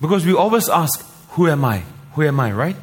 Because 0.00 0.26
we 0.26 0.34
always 0.34 0.68
ask, 0.68 1.06
Who 1.30 1.46
am 1.46 1.64
I? 1.64 1.84
Who 2.14 2.22
am 2.22 2.40
I, 2.40 2.50
right? 2.50 2.76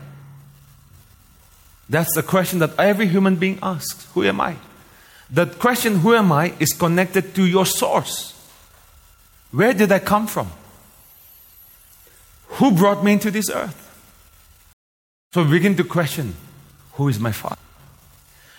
That's 1.92 2.16
the 2.16 2.24
question 2.24 2.60
that 2.60 2.80
every 2.80 3.08
human 3.08 3.36
being 3.36 3.60
asks 3.62 4.08
Who 4.14 4.24
am 4.24 4.40
I? 4.40 4.56
That 5.30 5.60
question, 5.60 5.98
Who 5.98 6.16
am 6.16 6.32
I, 6.32 6.54
is 6.58 6.72
connected 6.72 7.36
to 7.36 7.46
your 7.46 7.66
source. 7.66 8.34
Where 9.52 9.74
did 9.74 9.92
I 9.92 10.00
come 10.00 10.28
from? 10.28 10.50
Who 12.56 12.72
brought 12.72 13.04
me 13.04 13.12
into 13.12 13.30
this 13.30 13.50
earth? 13.50 13.78
So 15.34 15.44
we 15.44 15.60
begin 15.60 15.76
to 15.76 15.84
question 15.84 16.36
Who 16.94 17.10
is 17.10 17.20
my 17.20 17.34
father? 17.34 17.58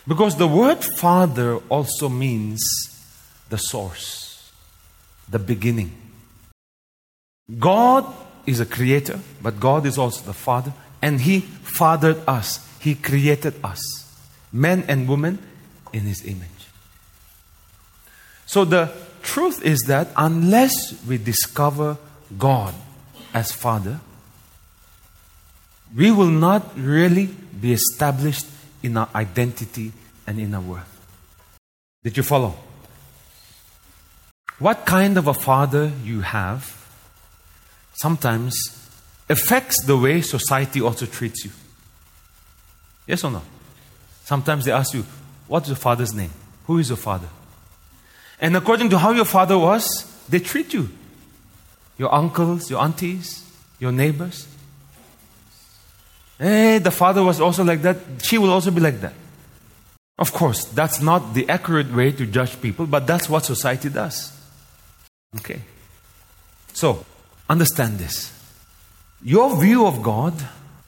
Because 0.07 0.37
the 0.37 0.49
word 0.49 0.85
father 0.85 1.57
also 1.71 2.11
means 2.11 2.61
the 3.49 3.57
source, 3.57 4.53
the 5.27 5.39
beginning. 5.39 5.91
God 7.59 8.05
is 8.45 8.61
a 8.61 8.67
creator, 8.67 9.21
but 9.41 9.59
God 9.59 9.87
is 9.87 9.97
also 9.97 10.23
the 10.23 10.35
father, 10.35 10.75
and 11.01 11.23
He 11.23 11.41
fathered 11.41 12.19
us. 12.29 12.69
He 12.83 12.95
created 12.97 13.55
us, 13.63 13.81
men 14.53 14.85
and 14.89 15.09
women, 15.09 15.39
in 15.93 16.01
His 16.01 16.25
image. 16.25 16.49
So 18.45 18.65
the 18.65 18.93
truth 19.23 19.65
is 19.65 19.79
that 19.87 20.09
unless 20.17 20.73
we 21.07 21.17
discover 21.17 21.97
God 22.37 22.75
as 23.33 23.53
Father, 23.53 24.01
we 25.95 26.11
will 26.11 26.27
not 26.27 26.77
really 26.77 27.27
be 27.27 27.73
established 27.73 28.47
in 28.83 28.97
our 28.97 29.09
identity 29.15 29.93
and 30.27 30.41
in 30.41 30.53
our 30.53 30.61
worth. 30.61 30.89
Did 32.03 32.17
you 32.17 32.23
follow? 32.23 32.57
What 34.59 34.87
kind 34.87 35.17
of 35.17 35.29
a 35.29 35.35
father 35.35 35.93
you 36.03 36.23
have 36.23 36.83
sometimes 37.95 38.55
affects 39.29 39.85
the 39.85 39.97
way 39.97 40.21
society 40.21 40.81
also 40.81 41.07
treats 41.07 41.45
you. 41.45 41.51
Yes 43.07 43.25
or 43.25 43.31
no? 43.31 43.43
Sometimes 44.25 44.65
they 44.65 44.73
ask 44.73 44.95
you, 44.95 45.05
What's 45.49 45.69
your 45.69 45.77
father's 45.77 46.15
name? 46.15 46.31
Who 46.67 46.79
is 46.79 46.89
your 46.89 46.97
father? 46.97 47.29
And 48.41 48.57
according 48.57 48.89
to 48.91 48.99
how 48.99 49.11
your 49.13 49.25
father 49.25 49.59
was, 49.59 49.85
they 50.29 50.39
treat 50.39 50.73
you. 50.73 50.89
Your 51.99 52.15
uncles, 52.15 52.71
your 52.71 52.81
aunties, 52.81 53.45
your 53.79 53.93
neighbors. 53.93 54.49
Hey, 56.39 56.79
the 56.79 56.91
father 56.91 57.23
was 57.23 57.41
also 57.41 57.63
like 57.65 57.83
that. 57.83 57.99
She 58.23 58.39
will 58.39 58.51
also 58.51 58.71
be 58.71 58.81
like 58.81 59.01
that. 59.01 59.13
Of 60.19 60.33
course, 60.33 60.65
that's 60.65 61.01
not 61.01 61.35
the 61.35 61.49
accurate 61.49 61.93
way 61.93 62.13
to 62.13 62.27
judge 62.27 62.61
people, 62.61 62.87
but 62.87 63.07
that's 63.07 63.29
what 63.29 63.45
society 63.45 63.91
does. 63.91 64.33
Okay. 65.37 65.61
So, 66.73 67.05
understand 67.49 67.99
this. 67.99 68.33
Your 69.23 69.61
view 69.61 69.87
of 69.87 70.03
God 70.03 70.35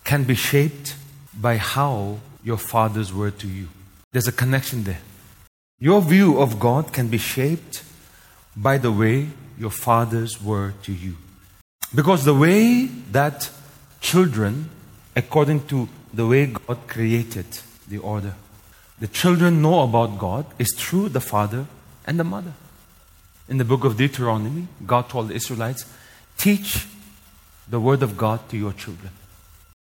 can 0.04 0.24
be 0.24 0.34
shaped 0.34 0.96
by 1.40 1.56
how 1.56 2.18
your 2.42 2.58
fathers 2.58 3.12
were 3.12 3.30
to 3.30 3.48
you. 3.48 3.68
There's 4.12 4.28
a 4.28 4.32
connection 4.32 4.84
there. 4.84 5.00
Your 5.80 6.00
view 6.00 6.38
of 6.38 6.60
God 6.60 6.92
can 6.92 7.08
be 7.08 7.18
shaped 7.18 7.82
by 8.56 8.78
the 8.78 8.92
way 8.92 9.28
your 9.58 9.70
fathers 9.70 10.42
were 10.42 10.72
to 10.82 10.92
you. 10.92 11.16
Because 11.94 12.24
the 12.24 12.34
way 12.34 12.86
that 13.12 13.50
children, 14.00 14.70
according 15.16 15.66
to 15.66 15.88
the 16.12 16.26
way 16.26 16.46
God 16.46 16.86
created 16.86 17.46
the 17.88 17.98
order, 17.98 18.34
the 18.98 19.08
children 19.08 19.60
know 19.60 19.82
about 19.82 20.18
God 20.18 20.46
is 20.58 20.72
through 20.76 21.08
the 21.10 21.20
father 21.20 21.66
and 22.06 22.18
the 22.18 22.24
mother. 22.24 22.52
In 23.48 23.58
the 23.58 23.64
book 23.64 23.84
of 23.84 23.96
Deuteronomy, 23.96 24.68
God 24.86 25.08
told 25.08 25.28
the 25.28 25.34
Israelites, 25.34 25.84
teach 26.38 26.86
the 27.68 27.80
word 27.80 28.02
of 28.02 28.16
God 28.16 28.48
to 28.50 28.56
your 28.56 28.72
children. 28.72 29.10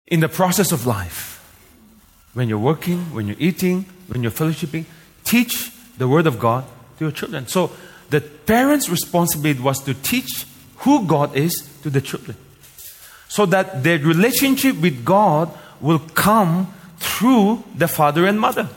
In 0.06 0.20
the 0.20 0.28
process 0.28 0.70
of 0.70 0.86
life, 0.86 1.40
when 2.34 2.48
you're 2.48 2.58
working, 2.58 3.14
when 3.14 3.26
you're 3.26 3.36
eating, 3.38 3.86
when 4.08 4.22
you're 4.22 4.32
fellowshipping, 4.32 4.84
teach 5.24 5.72
the 5.96 6.06
word 6.06 6.26
of 6.26 6.38
God 6.38 6.64
to 6.98 7.04
your 7.06 7.12
children. 7.12 7.46
So 7.46 7.70
the 8.10 8.20
parents' 8.20 8.88
responsibility 8.88 9.60
was 9.60 9.82
to 9.84 9.94
teach 9.94 10.46
who 10.78 11.06
God 11.06 11.34
is 11.36 11.68
to 11.82 11.90
the 11.90 12.00
children. 12.00 12.36
So 13.28 13.46
that 13.46 13.82
their 13.82 13.98
relationship 13.98 14.76
with 14.80 15.04
God 15.04 15.50
will 15.80 15.98
come 15.98 16.72
through 16.98 17.64
the 17.74 17.88
father 17.88 18.26
and 18.26 18.38
mother. 18.38 18.68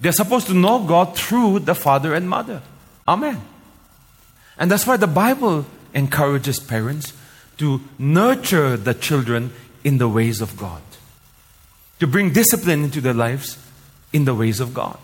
They're 0.00 0.12
supposed 0.12 0.48
to 0.48 0.54
know 0.54 0.84
God 0.84 1.16
through 1.16 1.60
the 1.60 1.74
father 1.74 2.12
and 2.14 2.28
mother. 2.28 2.62
Amen. 3.06 3.40
And 4.58 4.70
that's 4.70 4.86
why 4.86 4.96
the 4.96 5.06
Bible 5.06 5.64
encourages 5.94 6.58
parents 6.58 7.12
to 7.58 7.80
nurture 7.98 8.76
the 8.76 8.94
children 8.94 9.52
in 9.86 9.98
the 9.98 10.08
ways 10.08 10.40
of 10.40 10.56
God, 10.56 10.82
to 12.00 12.08
bring 12.08 12.32
discipline 12.32 12.82
into 12.82 13.00
their 13.00 13.14
lives 13.14 13.56
in 14.12 14.24
the 14.24 14.34
ways 14.34 14.58
of 14.58 14.74
God. 14.74 14.98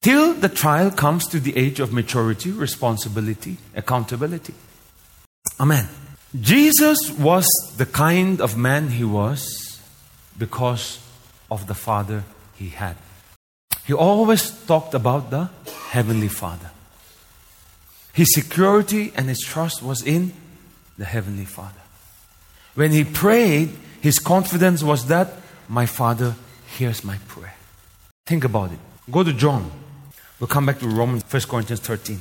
Till 0.00 0.34
the 0.34 0.48
child 0.48 0.96
comes 0.96 1.26
to 1.26 1.40
the 1.40 1.56
age 1.56 1.80
of 1.80 1.92
maturity, 1.92 2.52
responsibility, 2.52 3.56
accountability. 3.74 4.54
Amen. 5.58 5.88
Jesus 6.40 7.10
was 7.10 7.46
the 7.76 7.86
kind 7.86 8.40
of 8.40 8.56
man 8.56 8.90
he 8.90 9.02
was 9.02 9.80
because 10.38 11.00
of 11.50 11.66
the 11.66 11.74
Father 11.74 12.22
he 12.54 12.68
had. 12.68 12.96
He 13.84 13.92
always 13.92 14.48
talked 14.64 14.94
about 14.94 15.30
the 15.30 15.50
Heavenly 15.90 16.28
Father. 16.28 16.70
His 18.12 18.32
security 18.32 19.12
and 19.16 19.28
his 19.28 19.40
trust 19.40 19.82
was 19.82 20.06
in 20.06 20.32
the 20.96 21.04
Heavenly 21.04 21.46
Father. 21.46 21.81
When 22.74 22.92
he 22.92 23.04
prayed, 23.04 23.70
his 24.00 24.18
confidence 24.18 24.82
was 24.82 25.06
that 25.06 25.32
my 25.68 25.86
Father 25.86 26.34
hears 26.76 27.04
my 27.04 27.18
prayer. 27.28 27.54
Think 28.26 28.44
about 28.44 28.72
it. 28.72 28.78
Go 29.10 29.22
to 29.22 29.32
John. 29.32 29.70
We'll 30.40 30.48
come 30.48 30.66
back 30.66 30.78
to 30.80 30.88
Romans 30.88 31.24
1 31.30 31.42
Corinthians 31.42 31.80
13. 31.80 32.20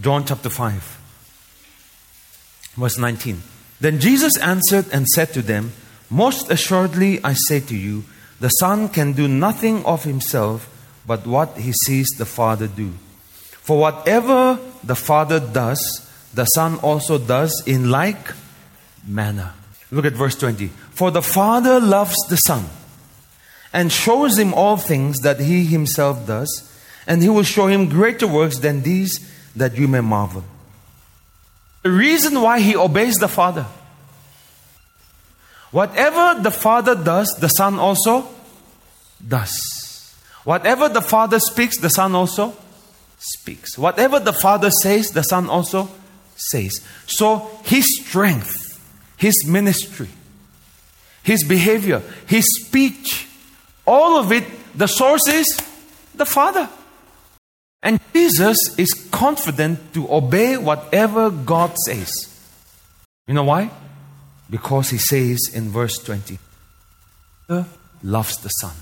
John 0.00 0.24
chapter 0.24 0.50
5, 0.50 0.98
verse 2.76 2.98
19. 2.98 3.42
Then 3.80 4.00
Jesus 4.00 4.36
answered 4.38 4.86
and 4.92 5.06
said 5.06 5.32
to 5.32 5.42
them, 5.42 5.72
Most 6.10 6.50
assuredly 6.50 7.22
I 7.24 7.32
say 7.32 7.60
to 7.60 7.76
you, 7.76 8.04
the 8.40 8.48
Son 8.48 8.88
can 8.88 9.12
do 9.12 9.28
nothing 9.28 9.84
of 9.86 10.04
himself 10.04 10.68
but 11.06 11.26
what 11.26 11.56
he 11.56 11.72
sees 11.72 12.08
the 12.18 12.26
Father 12.26 12.66
do. 12.66 12.92
For 13.40 13.78
whatever 13.78 14.58
the 14.84 14.96
Father 14.96 15.40
does, 15.40 15.80
the 16.34 16.44
Son 16.44 16.76
also 16.80 17.18
does 17.18 17.62
in 17.66 17.90
like 17.90 18.34
manner. 19.06 19.52
Look 19.90 20.04
at 20.04 20.14
verse 20.14 20.34
20. 20.34 20.66
For 20.66 21.10
the 21.10 21.22
Father 21.22 21.80
loves 21.80 22.16
the 22.28 22.36
Son 22.36 22.64
and 23.72 23.92
shows 23.92 24.38
him 24.38 24.52
all 24.54 24.76
things 24.76 25.18
that 25.20 25.40
he 25.40 25.64
himself 25.64 26.26
does, 26.26 26.72
and 27.06 27.22
he 27.22 27.28
will 27.28 27.42
show 27.42 27.66
him 27.68 27.88
greater 27.88 28.26
works 28.26 28.58
than 28.58 28.82
these 28.82 29.32
that 29.54 29.76
you 29.76 29.86
may 29.86 30.00
marvel. 30.00 30.44
The 31.82 31.90
reason 31.90 32.40
why 32.40 32.60
he 32.60 32.74
obeys 32.74 33.16
the 33.16 33.28
Father 33.28 33.66
Whatever 35.76 36.40
the 36.40 36.50
Father 36.50 36.94
does, 36.94 37.28
the 37.38 37.48
Son 37.48 37.78
also 37.78 38.26
does. 39.26 40.14
Whatever 40.44 40.88
the 40.88 41.02
Father 41.02 41.38
speaks, 41.38 41.78
the 41.78 41.90
Son 41.90 42.14
also 42.14 42.56
speaks. 43.18 43.76
Whatever 43.76 44.20
the 44.20 44.32
Father 44.32 44.70
says, 44.70 45.10
the 45.10 45.22
Son 45.22 45.50
also 45.50 45.90
says. 46.36 46.80
So 47.06 47.60
his 47.64 47.84
strength, 48.00 48.54
his 49.16 49.46
ministry, 49.46 50.08
his 51.22 51.44
behavior, 51.44 52.02
his 52.26 52.44
speech, 52.64 53.26
all 53.86 54.18
of 54.18 54.32
it, 54.32 54.44
the 54.76 54.86
source 54.86 55.26
is 55.28 55.46
the 56.14 56.26
Father. 56.26 56.68
And 57.82 58.00
Jesus 58.12 58.58
is 58.78 58.92
confident 59.10 59.94
to 59.94 60.12
obey 60.12 60.56
whatever 60.56 61.30
God 61.30 61.72
says. 61.86 62.10
You 63.26 63.34
know 63.34 63.44
why? 63.44 63.70
Because 64.50 64.90
he 64.90 64.98
says 64.98 65.38
in 65.54 65.70
verse 65.70 65.98
20, 65.98 66.38
loves 68.02 68.36
the 68.38 68.48
Son. 68.48 68.74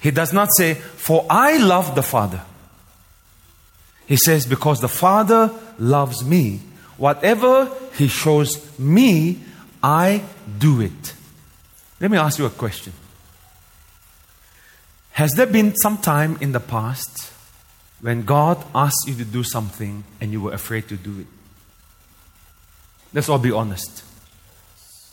He 0.00 0.10
does 0.10 0.32
not 0.32 0.48
say, 0.56 0.74
For 0.74 1.26
I 1.30 1.58
love 1.58 1.94
the 1.94 2.02
Father. 2.02 2.42
He 4.06 4.16
says, 4.16 4.46
Because 4.46 4.80
the 4.80 4.88
Father 4.88 5.50
loves 5.78 6.24
me, 6.24 6.60
whatever 6.96 7.70
He 7.96 8.08
shows 8.08 8.78
me, 8.78 9.40
I 9.82 10.22
do 10.58 10.80
it. 10.80 11.14
Let 12.00 12.10
me 12.10 12.18
ask 12.18 12.38
you 12.38 12.46
a 12.46 12.50
question. 12.50 12.92
Has 15.12 15.32
there 15.32 15.46
been 15.46 15.76
some 15.76 15.98
time 15.98 16.38
in 16.40 16.52
the 16.52 16.60
past 16.60 17.32
when 18.00 18.22
God 18.22 18.64
asked 18.74 19.04
you 19.06 19.14
to 19.14 19.24
do 19.24 19.44
something 19.44 20.04
and 20.20 20.32
you 20.32 20.40
were 20.40 20.52
afraid 20.52 20.88
to 20.88 20.96
do 20.96 21.20
it? 21.20 21.26
Let's 23.12 23.28
all 23.28 23.38
be 23.38 23.52
honest. 23.52 24.04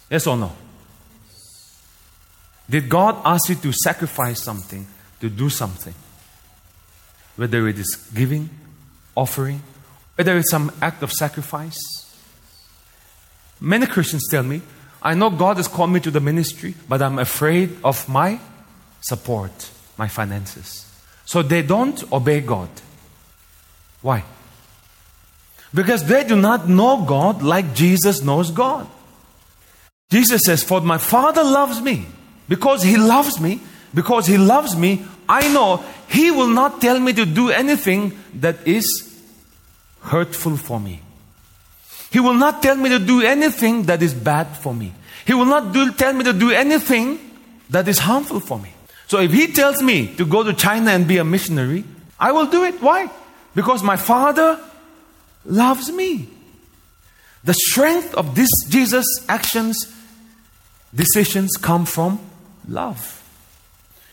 Yes 0.09 0.25
or 0.25 0.37
no? 0.37 0.51
Did 2.69 2.87
God 2.87 3.17
ask 3.25 3.49
you 3.49 3.55
to 3.55 3.73
sacrifice 3.73 4.41
something, 4.41 4.87
to 5.19 5.29
do 5.29 5.49
something? 5.49 5.93
Whether 7.35 7.67
it 7.67 7.79
is 7.79 7.95
giving, 8.13 8.49
offering, 9.15 9.61
whether 10.19 10.37
it's 10.37 10.51
some 10.51 10.69
act 10.81 11.01
of 11.01 11.13
sacrifice. 11.13 11.79
Many 13.61 13.85
Christians 13.85 14.27
tell 14.29 14.43
me, 14.43 14.61
I 15.01 15.13
know 15.13 15.29
God 15.29 15.55
has 15.55 15.69
called 15.69 15.91
me 15.91 16.01
to 16.01 16.11
the 16.11 16.19
ministry, 16.19 16.75
but 16.89 17.01
I'm 17.01 17.17
afraid 17.17 17.77
of 17.85 18.09
my 18.09 18.37
support, 18.99 19.71
my 19.97 20.09
finances. 20.09 20.93
So 21.23 21.41
they 21.41 21.61
don't 21.61 22.03
obey 22.11 22.41
God. 22.41 22.67
Why? 24.01 24.25
Because 25.73 26.03
they 26.03 26.25
do 26.25 26.35
not 26.35 26.67
know 26.67 27.05
God 27.05 27.41
like 27.41 27.73
Jesus 27.73 28.21
knows 28.21 28.51
God. 28.51 28.89
Jesus 30.09 30.41
says, 30.45 30.63
For 30.63 30.81
my 30.81 30.97
Father 30.97 31.45
loves 31.45 31.79
me. 31.79 32.07
Because 32.49 32.83
He 32.83 32.97
loves 32.97 33.39
me, 33.39 33.61
because 33.95 34.27
He 34.27 34.37
loves 34.37 34.75
me, 34.75 35.05
I 35.29 35.47
know 35.53 35.81
He 36.09 36.29
will 36.29 36.49
not 36.49 36.81
tell 36.81 36.99
me 36.99 37.13
to 37.13 37.25
do 37.25 37.51
anything 37.51 38.19
that 38.33 38.67
is 38.67 39.08
hurtful 40.01 40.57
for 40.57 40.79
me. 40.79 41.01
He 42.11 42.19
will 42.19 42.33
not 42.33 42.63
tell 42.63 42.75
me 42.75 42.89
to 42.89 42.99
do 42.99 43.21
anything 43.21 43.83
that 43.83 44.01
is 44.01 44.13
bad 44.13 44.47
for 44.57 44.73
me. 44.73 44.93
He 45.25 45.33
will 45.33 45.45
not 45.45 45.73
do, 45.73 45.91
tell 45.91 46.13
me 46.13 46.23
to 46.23 46.33
do 46.33 46.51
anything 46.51 47.19
that 47.69 47.87
is 47.87 47.99
harmful 47.99 48.39
for 48.39 48.57
me. 48.57 48.71
So 49.07 49.19
if 49.19 49.31
He 49.31 49.47
tells 49.47 49.81
me 49.81 50.15
to 50.15 50.25
go 50.25 50.43
to 50.43 50.53
China 50.53 50.91
and 50.91 51.07
be 51.07 51.17
a 51.17 51.23
missionary, 51.23 51.83
I 52.19 52.31
will 52.31 52.47
do 52.47 52.63
it. 52.63 52.81
Why? 52.81 53.09
Because 53.53 53.83
my 53.83 53.95
Father 53.95 54.59
loves 55.45 55.91
me. 55.91 56.29
The 57.43 57.53
strength 57.53 58.15
of 58.15 58.35
this 58.35 58.49
Jesus' 58.69 59.05
actions, 59.27 59.95
decisions 60.93 61.57
come 61.57 61.85
from 61.85 62.19
love. 62.67 63.15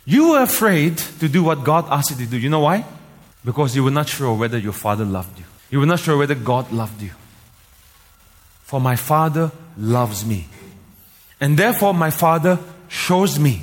You 0.05 0.31
were 0.31 0.43
afraid 0.43 0.99
to 0.99 1.29
do 1.29 1.43
what 1.43 1.65
God 1.65 1.87
asked 1.91 2.11
you 2.11 2.17
to 2.17 2.27
do. 2.27 2.39
You 2.39 2.49
know 2.49 2.61
why? 2.61 2.85
Because 3.45 3.75
you 3.75 3.83
were 3.83 3.91
not 3.91 4.09
sure 4.09 4.35
whether 4.35 4.59
your 4.59 4.73
father 4.73 5.05
loved 5.05 5.39
you. 5.39 5.46
You 5.71 5.81
were 5.81 5.87
not 5.87 6.01
sure 6.01 6.17
whether 6.17 6.35
God 6.35 6.73
loved 6.73 7.03
you. 7.03 7.11
For 8.63 8.81
my 8.81 8.97
father 8.97 9.53
loves 9.77 10.25
me. 10.25 10.49
And 11.41 11.57
therefore, 11.59 11.93
my 11.95 12.11
father 12.11 12.59
shows 12.89 13.39
me. 13.39 13.63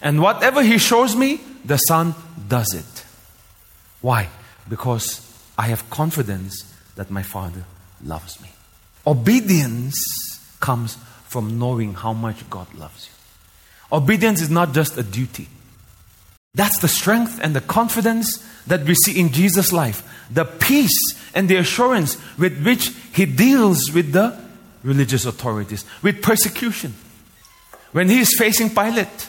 And 0.00 0.20
whatever 0.20 0.62
he 0.62 0.78
shows 0.78 1.14
me, 1.14 1.40
the 1.64 1.76
son 1.76 2.14
does 2.48 2.74
it. 2.74 3.04
Why? 4.00 4.28
Because 4.68 5.20
I 5.56 5.68
have 5.68 5.88
confidence 5.90 6.74
that 6.96 7.10
my 7.10 7.22
father 7.22 7.64
loves 8.04 8.40
me. 8.40 8.48
Obedience 9.06 9.96
comes 10.60 10.96
from 11.28 11.58
knowing 11.58 11.94
how 11.94 12.12
much 12.12 12.48
God 12.50 12.72
loves 12.74 13.06
you. 13.06 13.96
Obedience 13.96 14.40
is 14.40 14.50
not 14.50 14.72
just 14.72 14.96
a 14.98 15.02
duty. 15.02 15.48
That's 16.54 16.78
the 16.80 16.88
strength 16.88 17.40
and 17.42 17.56
the 17.56 17.62
confidence 17.62 18.46
that 18.66 18.84
we 18.84 18.94
see 18.94 19.18
in 19.18 19.32
Jesus' 19.32 19.72
life. 19.72 20.02
The 20.30 20.44
peace 20.44 21.14
and 21.34 21.48
the 21.48 21.56
assurance 21.56 22.18
with 22.38 22.62
which 22.64 22.88
he 23.14 23.24
deals 23.24 23.90
with 23.92 24.12
the 24.12 24.38
religious 24.82 25.24
authorities, 25.24 25.84
with 26.02 26.22
persecution. 26.22 26.94
When 27.92 28.08
he 28.08 28.20
is 28.20 28.34
facing 28.36 28.70
Pilate 28.70 29.28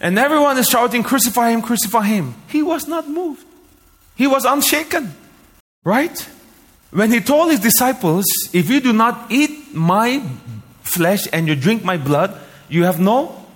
and 0.00 0.18
everyone 0.18 0.56
is 0.58 0.68
shouting, 0.68 1.02
Crucify 1.02 1.50
him, 1.50 1.62
crucify 1.62 2.06
him, 2.06 2.34
he 2.48 2.62
was 2.62 2.86
not 2.86 3.08
moved. 3.08 3.44
He 4.16 4.26
was 4.26 4.44
unshaken. 4.44 5.14
Right? 5.84 6.28
When 6.90 7.10
he 7.10 7.20
told 7.20 7.50
his 7.50 7.60
disciples, 7.60 8.24
If 8.52 8.68
you 8.68 8.80
do 8.80 8.92
not 8.92 9.30
eat 9.30 9.74
my 9.74 10.22
flesh 10.82 11.26
and 11.32 11.46
you 11.46 11.54
drink 11.54 11.84
my 11.84 11.96
blood, 11.96 12.38
you 12.68 12.84
have 12.84 13.00
no 13.00 13.46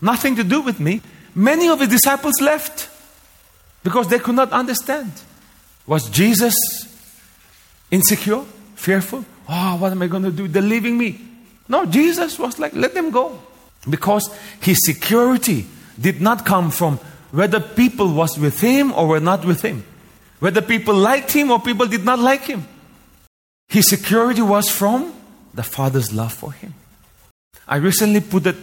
nothing 0.00 0.36
to 0.36 0.44
do 0.44 0.60
with 0.60 0.80
me. 0.80 1.00
Many 1.40 1.70
of 1.70 1.80
his 1.80 1.88
disciples 1.88 2.38
left 2.42 2.90
because 3.82 4.08
they 4.08 4.18
could 4.18 4.34
not 4.34 4.52
understand. 4.52 5.10
Was 5.86 6.10
Jesus 6.10 6.54
insecure, 7.90 8.42
fearful? 8.74 9.24
Oh, 9.48 9.76
what 9.76 9.90
am 9.90 10.02
I 10.02 10.06
going 10.06 10.24
to 10.24 10.32
do? 10.32 10.48
They're 10.48 10.60
leaving 10.60 10.98
me. 10.98 11.18
No, 11.66 11.86
Jesus 11.86 12.38
was 12.38 12.58
like, 12.58 12.74
let 12.74 12.92
them 12.92 13.10
go. 13.10 13.40
Because 13.88 14.28
his 14.60 14.84
security 14.84 15.64
did 15.98 16.20
not 16.20 16.44
come 16.44 16.70
from 16.70 16.98
whether 17.30 17.58
people 17.58 18.12
was 18.12 18.38
with 18.38 18.60
him 18.60 18.92
or 18.92 19.08
were 19.08 19.18
not 19.18 19.46
with 19.46 19.62
him. 19.62 19.82
Whether 20.40 20.60
people 20.60 20.94
liked 20.94 21.32
him 21.32 21.50
or 21.50 21.58
people 21.58 21.86
did 21.86 22.04
not 22.04 22.18
like 22.18 22.42
him. 22.42 22.68
His 23.70 23.88
security 23.88 24.42
was 24.42 24.68
from 24.68 25.14
the 25.54 25.62
Father's 25.62 26.12
love 26.12 26.34
for 26.34 26.52
him. 26.52 26.74
I 27.66 27.76
recently 27.76 28.20
put 28.20 28.46
a, 28.46 28.54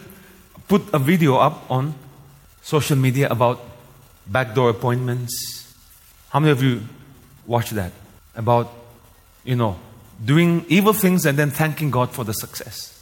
put 0.68 0.84
a 0.94 1.00
video 1.00 1.38
up 1.38 1.72
on 1.72 1.96
social 2.68 2.98
media 2.98 3.30
about 3.30 3.64
backdoor 4.28 4.70
appointments. 4.70 5.74
How 6.32 6.42
many 6.42 6.52
of 6.52 6.62
you 6.62 6.82
watched 7.46 7.74
that? 7.76 7.94
About, 8.36 8.74
you 9.46 9.56
know, 9.56 9.80
doing 10.24 10.66
evil 10.68 10.92
things 10.92 11.26
and 11.26 11.40
then 11.40 11.50
thanking 11.50 11.92
God 11.92 12.12
for 12.12 12.26
the 12.26 12.34
success. 12.34 12.94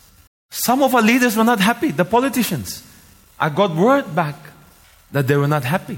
Some 0.51 0.84
of 0.84 0.93
our 0.93 1.01
leaders 1.01 1.36
were 1.36 1.43
not 1.43 1.60
happy, 1.60 1.89
the 1.89 2.06
politicians. 2.06 2.86
I 3.39 3.49
got 3.49 3.75
word 3.75 4.13
back 4.13 4.36
that 5.12 5.25
they 5.25 5.36
were 5.36 5.47
not 5.47 5.63
happy. 5.63 5.97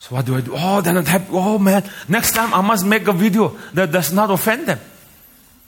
So 0.00 0.14
what 0.14 0.24
do 0.24 0.36
I 0.36 0.40
do? 0.40 0.54
Oh, 0.56 0.80
they're 0.80 0.94
not 0.94 1.06
happy. 1.06 1.26
Oh 1.32 1.58
man, 1.58 1.84
next 2.08 2.32
time 2.32 2.54
I 2.54 2.62
must 2.62 2.86
make 2.86 3.06
a 3.06 3.12
video 3.12 3.48
that 3.74 3.92
does 3.92 4.10
not 4.10 4.30
offend 4.30 4.64
them. 4.64 4.80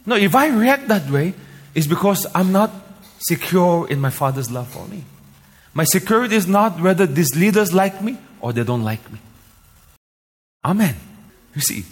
No, 0.06 0.16
if 0.16 0.34
I 0.34 0.48
react 0.48 0.88
that 0.88 1.10
way, 1.10 1.34
it's 1.74 1.86
because 1.86 2.26
I'm 2.34 2.52
not 2.52 2.70
secure 3.18 3.86
in 3.90 4.00
my 4.00 4.08
Father's 4.08 4.50
love 4.50 4.68
for 4.68 4.88
me. 4.88 5.04
My 5.74 5.84
security 5.84 6.36
is 6.36 6.46
not 6.46 6.80
whether 6.80 7.06
these 7.06 7.34
leaders 7.34 7.72
like 7.72 8.02
me 8.02 8.18
or 8.40 8.52
they 8.52 8.64
don't 8.64 8.84
like 8.84 9.10
me. 9.10 9.18
Amen. 10.64 10.96
You 11.54 11.60
see, 11.60 11.84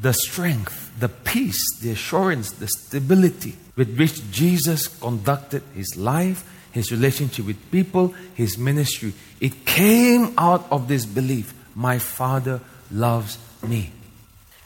the 0.00 0.12
strength, 0.12 0.92
the 0.98 1.08
peace, 1.08 1.62
the 1.80 1.90
assurance, 1.90 2.52
the 2.52 2.68
stability 2.68 3.56
with 3.76 3.96
which 3.98 4.30
Jesus 4.30 4.88
conducted 4.88 5.62
his 5.74 5.96
life, 5.96 6.48
his 6.72 6.90
relationship 6.90 7.46
with 7.46 7.70
people, 7.70 8.14
his 8.34 8.58
ministry, 8.58 9.12
it 9.40 9.64
came 9.64 10.34
out 10.36 10.66
of 10.70 10.88
this 10.88 11.06
belief 11.06 11.54
my 11.74 11.98
Father 11.98 12.60
loves 12.90 13.38
me. 13.62 13.90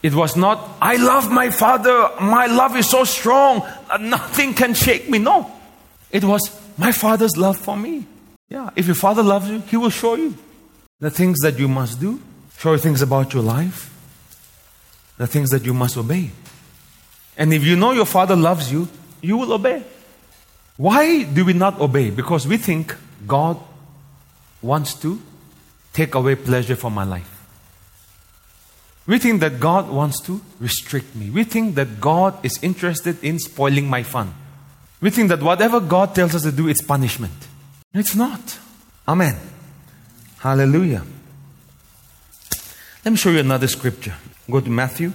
It 0.03 0.15
was 0.15 0.37
not, 0.37 0.77
I 0.81 0.97
love 0.97 1.31
my 1.31 1.51
Father, 1.51 2.11
my 2.21 2.47
love 2.47 2.77
is 2.77 2.89
so 2.89 3.05
strong, 3.05 3.63
uh, 3.91 3.97
nothing 3.99 4.55
can 4.55 4.75
shake 4.75 5.09
me. 5.09 5.19
No. 5.19 5.51
It 6.11 6.25
was 6.25 6.41
my 6.79 6.93
Father's 6.93 7.37
love 7.37 7.57
for 7.57 7.77
me. 7.77 8.07
Yeah, 8.49 8.71
if 8.77 8.87
your 8.87 8.95
Father 8.95 9.23
loves 9.23 9.49
you, 9.49 9.61
He 9.61 9.77
will 9.77 9.91
show 9.91 10.15
you 10.15 10.35
the 11.01 11.11
things 11.11 11.41
that 11.41 11.59
you 11.59 11.69
must 11.69 12.01
do, 12.01 12.21
show 12.59 12.73
you 12.73 12.79
things 12.79 13.03
about 13.03 13.35
your 13.35 13.43
life, 13.43 13.93
the 15.19 15.27
things 15.27 15.51
that 15.51 15.65
you 15.65 15.75
must 15.75 15.97
obey. 15.97 16.31
And 17.37 17.53
if 17.53 17.65
you 17.65 17.77
know 17.77 17.93
your 17.93 18.07
Father 18.07 18.37
loves 18.37 18.71
you, 18.71 18.89
you 19.21 19.37
will 19.37 19.53
obey. 19.53 19.83
Why 20.77 21.25
do 21.25 21.45
we 21.45 21.53
not 21.55 21.81
obey? 21.81 22.11
Because 22.11 22.47
we 22.47 22.57
think 22.57 22.95
God 23.27 23.59
wants 24.63 24.95
to 25.01 25.21
take 25.93 26.15
away 26.15 26.35
pleasure 26.35 26.77
from 26.77 26.95
my 26.95 27.05
life. 27.05 27.33
We 29.07 29.19
think 29.19 29.41
that 29.41 29.61
God 29.61 29.89
wants 29.89 30.21
to 30.23 30.41
restrict 30.61 31.15
me. 31.15 31.31
We 31.31 31.45
think 31.45 31.77
that 31.77 32.01
God 32.01 32.45
is 32.45 32.63
interested 32.63 33.23
in 33.23 33.39
spoiling 33.39 33.89
my 33.89 34.03
fun. 34.03 34.35
We 35.01 35.11
think 35.11 35.29
that 35.29 35.43
whatever 35.43 35.81
God 35.81 36.15
tells 36.15 36.35
us 36.35 36.43
to 36.43 36.53
do, 36.53 36.69
it's 36.69 36.83
punishment. 36.83 37.33
It's 37.95 38.15
not. 38.15 38.59
Amen. 39.09 39.37
Hallelujah. 40.39 41.03
Let 43.05 43.11
me 43.13 43.17
show 43.17 43.31
you 43.31 43.39
another 43.39 43.69
scripture. 43.69 44.15
Go 44.51 44.61
to 44.61 44.71
Matthew. 44.71 45.13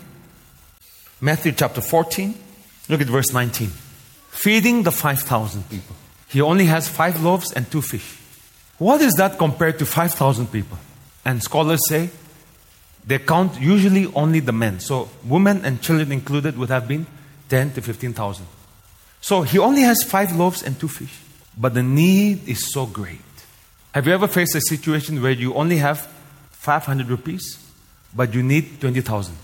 Matthew 1.20 1.52
chapter 1.52 1.82
14. 1.82 2.34
Look 2.90 3.02
at 3.02 3.08
verse 3.08 3.32
19. 3.34 3.70
Feeding 4.30 4.84
the 4.84 4.92
5,000 4.92 5.70
people. 5.70 5.96
He 6.28 6.42
only 6.42 6.66
has 6.66 6.88
five 6.88 7.22
loaves 7.22 7.52
and 7.52 7.70
two 7.70 7.82
fish. 7.82 8.18
What 8.78 9.02
is 9.02 9.14
that 9.16 9.38
compared 9.38 9.78
to 9.80 9.86
5,000 9.86 10.48
people? 10.52 10.78
And 11.24 11.44
scholars 11.44 11.82
say 11.88 12.10
they 13.06 13.20
count 13.20 13.60
usually 13.60 14.12
only 14.14 14.40
the 14.40 14.54
men. 14.54 14.80
So 14.80 15.10
women 15.26 15.64
and 15.66 15.82
children 15.82 16.12
included 16.12 16.58
would 16.58 16.70
have 16.70 16.88
been 16.88 17.06
10 17.50 17.74
to 17.74 17.82
15,000. 17.82 18.46
So 19.20 19.44
he 19.44 19.60
only 19.60 19.82
has 19.82 20.04
five 20.04 20.36
loaves 20.36 20.64
and 20.64 20.80
two 20.80 20.88
fish. 20.88 21.20
But 21.58 21.74
the 21.74 21.84
need 21.84 22.48
is 22.48 22.72
so 22.72 22.86
great. 22.86 23.20
Have 23.94 24.08
you 24.08 24.14
ever 24.14 24.28
faced 24.28 24.56
a 24.56 24.62
situation 24.62 25.22
where 25.22 25.32
you 25.32 25.54
only 25.54 25.78
have 25.78 26.08
500 26.52 27.08
rupees, 27.08 27.60
but 28.16 28.34
you 28.34 28.42
need 28.42 28.80
20,000? 28.80 29.36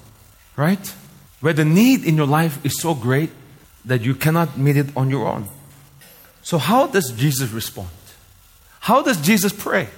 Right? 0.56 0.94
Where 1.42 1.54
the 1.54 1.66
need 1.66 2.06
in 2.06 2.16
your 2.18 2.28
life 2.28 2.64
is 2.66 2.80
so 2.80 2.96
great 2.96 3.30
that 3.86 4.02
you 4.02 4.16
cannot 4.16 4.58
meet 4.58 4.78
it 4.78 4.88
on 4.96 5.10
your 5.10 5.28
own. 5.28 5.48
So, 6.42 6.58
how 6.58 6.88
does 6.88 7.12
Jesus 7.12 7.52
respond? 7.52 7.90
How 8.80 9.02
does 9.02 9.20
Jesus 9.20 9.52
pray? 9.52 9.90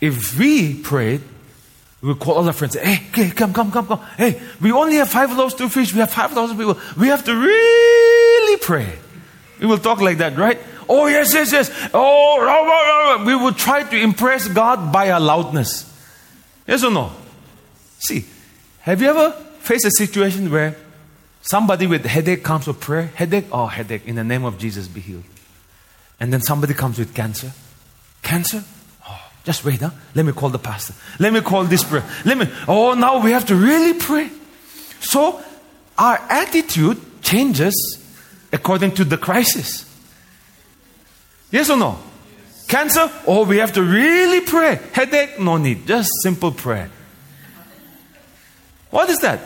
If 0.00 0.38
we 0.38 0.74
prayed, 0.74 1.22
we 2.02 2.14
call 2.14 2.34
all 2.34 2.46
our 2.46 2.52
friends, 2.52 2.74
hey, 2.74 3.00
okay, 3.10 3.30
come, 3.30 3.52
come, 3.52 3.72
come, 3.72 3.86
come. 3.86 4.00
Hey, 4.16 4.40
we 4.60 4.70
only 4.72 4.96
have 4.96 5.08
five 5.08 5.36
loaves, 5.36 5.54
two 5.54 5.68
fish. 5.68 5.92
We 5.92 6.00
have 6.00 6.10
5,000 6.10 6.56
people. 6.56 6.78
We 6.98 7.08
have 7.08 7.24
to 7.24 7.34
really 7.34 8.56
pray. 8.58 8.98
We 9.60 9.66
will 9.66 9.78
talk 9.78 10.00
like 10.00 10.18
that, 10.18 10.36
right? 10.36 10.58
Oh, 10.88 11.06
yes, 11.06 11.32
yes, 11.34 11.52
yes. 11.52 11.88
Oh, 11.92 13.22
we 13.26 13.34
will 13.34 13.52
try 13.52 13.82
to 13.82 13.96
impress 13.96 14.48
God 14.48 14.92
by 14.92 15.10
our 15.10 15.20
loudness. 15.20 15.92
Yes 16.66 16.84
or 16.84 16.90
no? 16.90 17.12
See, 17.98 18.24
have 18.80 19.00
you 19.00 19.08
ever 19.08 19.32
faced 19.60 19.84
a 19.84 19.90
situation 19.90 20.50
where 20.50 20.76
somebody 21.42 21.86
with 21.86 22.04
headache 22.04 22.42
comes 22.42 22.66
with 22.66 22.80
prayer? 22.80 23.06
Headache? 23.14 23.46
Oh, 23.50 23.66
headache. 23.66 24.06
In 24.06 24.16
the 24.16 24.24
name 24.24 24.44
of 24.44 24.58
Jesus, 24.58 24.88
be 24.88 25.00
healed. 25.00 25.24
And 26.20 26.32
then 26.32 26.40
somebody 26.40 26.74
comes 26.74 26.98
with 26.98 27.14
cancer. 27.14 27.52
Cancer? 28.22 28.64
Oh, 29.08 29.30
just 29.44 29.64
wait, 29.64 29.80
huh? 29.80 29.90
Let 30.14 30.24
me 30.24 30.32
call 30.32 30.50
the 30.50 30.58
pastor. 30.58 30.94
Let 31.18 31.32
me 31.32 31.40
call 31.40 31.64
this 31.64 31.84
prayer. 31.84 32.04
Let 32.24 32.38
me. 32.38 32.48
Oh, 32.66 32.94
now 32.94 33.22
we 33.22 33.32
have 33.32 33.46
to 33.46 33.54
really 33.54 33.94
pray. 33.94 34.30
So 35.00 35.40
our 35.98 36.18
attitude 36.28 37.22
changes 37.22 38.02
according 38.52 38.92
to 38.92 39.04
the 39.04 39.16
crisis. 39.18 39.85
Yes 41.50 41.70
or 41.70 41.76
no? 41.76 41.98
Cancer? 42.68 43.10
Oh, 43.26 43.44
we 43.44 43.58
have 43.58 43.72
to 43.74 43.82
really 43.82 44.40
pray. 44.40 44.80
Headache? 44.92 45.38
No 45.38 45.56
need. 45.56 45.86
Just 45.86 46.10
simple 46.22 46.50
prayer. 46.50 46.90
What 48.90 49.08
is 49.10 49.18
that? 49.18 49.40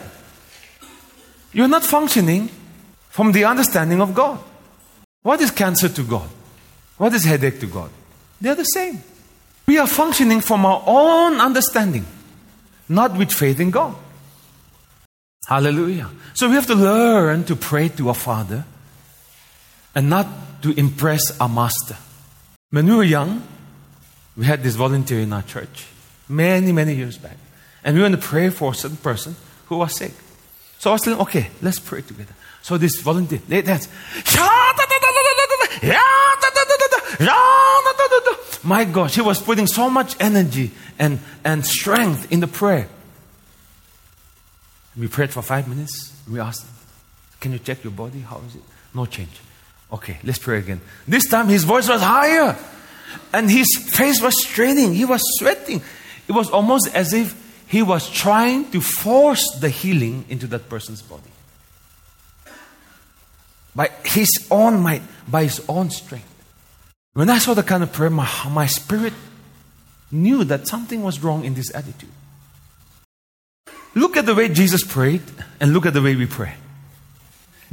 You're 1.53 1.67
not 1.67 1.83
functioning 1.83 2.49
from 3.09 3.31
the 3.31 3.45
understanding 3.45 4.01
of 4.01 4.13
God. 4.13 4.39
What 5.21 5.41
is 5.41 5.51
cancer 5.51 5.89
to 5.89 6.03
God? 6.03 6.29
What 6.97 7.13
is 7.13 7.23
headache 7.23 7.59
to 7.59 7.67
God? 7.67 7.89
They're 8.39 8.55
the 8.55 8.63
same. 8.63 9.03
We 9.67 9.77
are 9.77 9.87
functioning 9.87 10.41
from 10.41 10.65
our 10.65 10.83
own 10.87 11.39
understanding, 11.39 12.05
not 12.89 13.15
with 13.17 13.31
faith 13.31 13.59
in 13.59 13.69
God. 13.69 13.95
Hallelujah. 15.47 16.09
So 16.33 16.47
we 16.47 16.55
have 16.55 16.67
to 16.67 16.75
learn 16.75 17.43
to 17.45 17.55
pray 17.55 17.89
to 17.89 18.07
our 18.07 18.15
Father 18.15 18.65
and 19.93 20.09
not 20.09 20.27
to 20.61 20.71
impress 20.79 21.39
our 21.39 21.49
master. 21.49 21.97
When 22.69 22.85
we 22.85 22.95
were 22.95 23.03
young, 23.03 23.43
we 24.37 24.45
had 24.45 24.63
this 24.63 24.75
volunteer 24.75 25.19
in 25.19 25.33
our 25.33 25.41
church 25.41 25.87
many, 26.29 26.71
many 26.71 26.95
years 26.95 27.17
back. 27.17 27.37
And 27.83 27.95
we 27.95 28.01
went 28.01 28.15
to 28.15 28.21
pray 28.21 28.49
for 28.49 28.71
a 28.71 28.75
certain 28.75 28.97
person 28.97 29.35
who 29.67 29.77
was 29.77 29.95
sick. 29.97 30.13
So 30.79 30.91
I 30.91 30.93
was 30.93 31.07
okay, 31.07 31.49
let's 31.61 31.79
pray 31.79 32.01
together. 32.01 32.33
So 32.61 32.77
this 32.77 33.01
volunteer, 33.01 33.39
they 33.47 33.61
dance. 33.61 33.87
My 38.63 38.85
gosh, 38.85 39.15
he 39.15 39.21
was 39.21 39.41
putting 39.41 39.67
so 39.67 39.89
much 39.89 40.15
energy 40.19 40.71
and, 40.99 41.19
and 41.43 41.65
strength 41.65 42.31
in 42.31 42.39
the 42.39 42.47
prayer. 42.47 42.87
We 44.97 45.07
prayed 45.07 45.31
for 45.31 45.41
five 45.41 45.67
minutes. 45.67 46.13
We 46.29 46.39
asked, 46.39 46.65
Can 47.39 47.53
you 47.53 47.59
check 47.59 47.83
your 47.83 47.91
body? 47.91 48.19
How 48.19 48.41
is 48.47 48.55
it? 48.55 48.61
No 48.93 49.05
change. 49.05 49.39
Okay, 49.91 50.19
let's 50.23 50.39
pray 50.39 50.59
again. 50.59 50.81
This 51.07 51.27
time 51.27 51.47
his 51.47 51.63
voice 51.63 51.89
was 51.89 52.01
higher 52.01 52.57
and 53.33 53.49
his 53.49 53.67
face 53.91 54.21
was 54.21 54.41
straining. 54.41 54.93
He 54.93 55.05
was 55.05 55.21
sweating. 55.37 55.81
It 56.27 56.31
was 56.31 56.49
almost 56.49 56.93
as 56.95 57.13
if 57.13 57.35
he 57.67 57.83
was 57.83 58.09
trying 58.09 58.71
to 58.71 58.81
force 58.81 59.57
the 59.59 59.69
healing 59.69 60.25
into 60.29 60.47
that 60.47 60.69
person's 60.69 61.01
body. 61.01 61.23
By 63.75 63.89
his 64.03 64.29
own 64.49 64.81
might, 64.81 65.01
by 65.27 65.43
his 65.43 65.63
own 65.67 65.89
strength. 65.89 66.27
When 67.13 67.29
I 67.29 67.39
saw 67.39 67.53
the 67.53 67.63
kind 67.63 67.83
of 67.83 67.91
prayer, 67.91 68.09
my, 68.09 68.29
my 68.49 68.67
spirit 68.67 69.13
knew 70.11 70.43
that 70.45 70.67
something 70.67 71.03
was 71.03 71.21
wrong 71.21 71.43
in 71.43 71.53
this 71.53 71.73
attitude. 71.73 72.09
Look 73.93 74.15
at 74.15 74.25
the 74.25 74.35
way 74.35 74.47
Jesus 74.47 74.83
prayed 74.85 75.21
and 75.59 75.73
look 75.73 75.85
at 75.85 75.93
the 75.93 76.01
way 76.01 76.15
we 76.15 76.25
pray. 76.25 76.55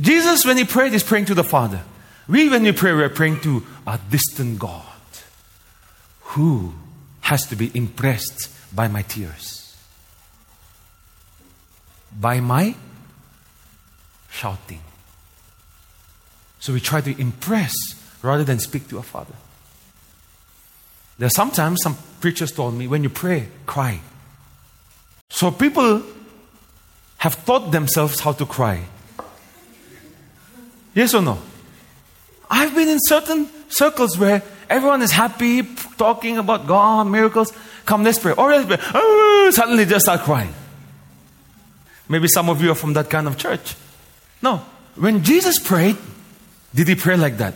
Jesus, 0.00 0.44
when 0.44 0.56
he 0.56 0.64
prayed, 0.64 0.92
is 0.94 1.02
praying 1.02 1.26
to 1.26 1.34
the 1.34 1.44
Father. 1.44 1.82
We, 2.28 2.50
when 2.50 2.62
we 2.62 2.72
pray, 2.72 2.92
we're 2.92 3.08
praying 3.08 3.40
to 3.40 3.64
a 3.86 3.98
distant 4.10 4.58
God 4.58 4.84
who 6.20 6.74
has 7.22 7.46
to 7.46 7.56
be 7.56 7.70
impressed 7.74 8.50
by 8.74 8.86
my 8.86 9.02
tears, 9.02 9.76
by 12.18 12.40
my 12.40 12.74
shouting. 14.30 14.80
So 16.60 16.74
we 16.74 16.80
try 16.80 17.00
to 17.00 17.18
impress 17.18 17.72
rather 18.22 18.44
than 18.44 18.58
speak 18.58 18.88
to 18.88 18.98
our 18.98 19.02
Father. 19.02 19.34
There 21.18 21.26
are 21.26 21.30
sometimes 21.30 21.82
some 21.82 21.96
preachers 22.20 22.52
told 22.52 22.74
me 22.74 22.86
when 22.86 23.02
you 23.02 23.08
pray, 23.08 23.48
cry. 23.64 24.00
So 25.30 25.50
people 25.50 26.02
have 27.18 27.44
taught 27.44 27.72
themselves 27.72 28.20
how 28.20 28.32
to 28.32 28.46
cry. 28.46 28.84
Yes 30.94 31.14
or 31.14 31.22
no? 31.22 31.38
I've 32.50 32.74
been 32.74 32.88
in 32.88 32.98
certain 33.00 33.48
circles 33.68 34.18
where 34.18 34.42
everyone 34.68 35.02
is 35.02 35.12
happy, 35.12 35.62
talking 35.96 36.38
about 36.38 36.66
God, 36.66 37.06
miracles. 37.06 37.52
Come, 37.84 38.04
let's 38.04 38.18
pray. 38.18 38.32
Or 38.32 38.50
let's 38.50 38.66
pray. 38.66 38.78
Oh, 38.94 39.50
suddenly 39.54 39.84
just 39.84 40.06
start 40.06 40.20
crying. 40.20 40.52
Maybe 42.08 42.28
some 42.28 42.48
of 42.48 42.62
you 42.62 42.70
are 42.70 42.74
from 42.74 42.94
that 42.94 43.10
kind 43.10 43.26
of 43.26 43.36
church. 43.36 43.74
No. 44.42 44.62
When 44.96 45.22
Jesus 45.22 45.58
prayed, 45.58 45.96
did 46.74 46.88
he 46.88 46.94
pray 46.94 47.16
like 47.16 47.36
that? 47.38 47.54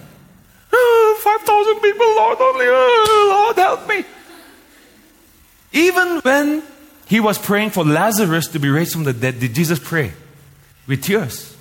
Oh, 0.73 1.21
5,000 1.23 1.81
people, 1.81 2.07
Lord, 2.07 2.39
only, 2.41 2.67
oh, 2.69 3.45
Lord, 3.47 3.57
help 3.57 3.89
me. 3.89 4.05
Even 5.73 6.21
when 6.21 6.63
he 7.07 7.21
was 7.21 7.39
praying 7.39 7.71
for 7.71 7.85
Lazarus 7.85 8.49
to 8.49 8.59
be 8.59 8.69
raised 8.69 8.93
from 8.93 9.05
the 9.05 9.13
dead, 9.13 9.41
did 9.41 9.55
Jesus 9.55 9.79
pray 9.79 10.13
with 10.87 11.03
tears? 11.03 11.52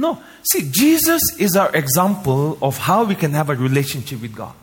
No. 0.00 0.22
See, 0.42 0.68
Jesus 0.70 1.20
is 1.38 1.56
our 1.56 1.70
example 1.74 2.58
of 2.62 2.78
how 2.78 3.04
we 3.04 3.14
can 3.14 3.32
have 3.32 3.50
a 3.50 3.54
relationship 3.54 4.22
with 4.22 4.34
God. 4.34 4.54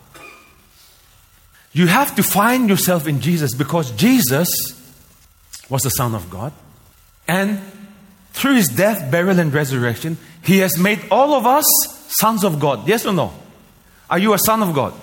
You 1.72 1.88
have 1.88 2.16
to 2.16 2.24
find 2.24 2.70
yourself 2.70 3.08
in 3.08 3.22
Jesus 3.22 3.54
because 3.54 3.92
Jesus 3.92 4.50
was 5.70 5.84
the 5.84 5.90
Son 5.90 6.16
of 6.16 6.30
God. 6.30 6.54
And 7.28 7.62
through 8.32 8.56
his 8.56 8.68
death, 8.68 9.12
burial, 9.12 9.40
and 9.40 9.54
resurrection, 9.54 10.18
he 10.44 10.60
has 10.60 10.78
made 10.78 11.00
all 11.12 11.34
of 11.34 11.46
us 11.46 11.66
sons 12.20 12.44
of 12.44 12.60
God. 12.60 12.88
Yes 12.88 13.06
or 13.06 13.14
no? 13.14 13.34
Are 14.10 14.20
you 14.20 14.34
a 14.34 14.40
son 14.40 14.64
of 14.64 14.74
God? 14.74 14.94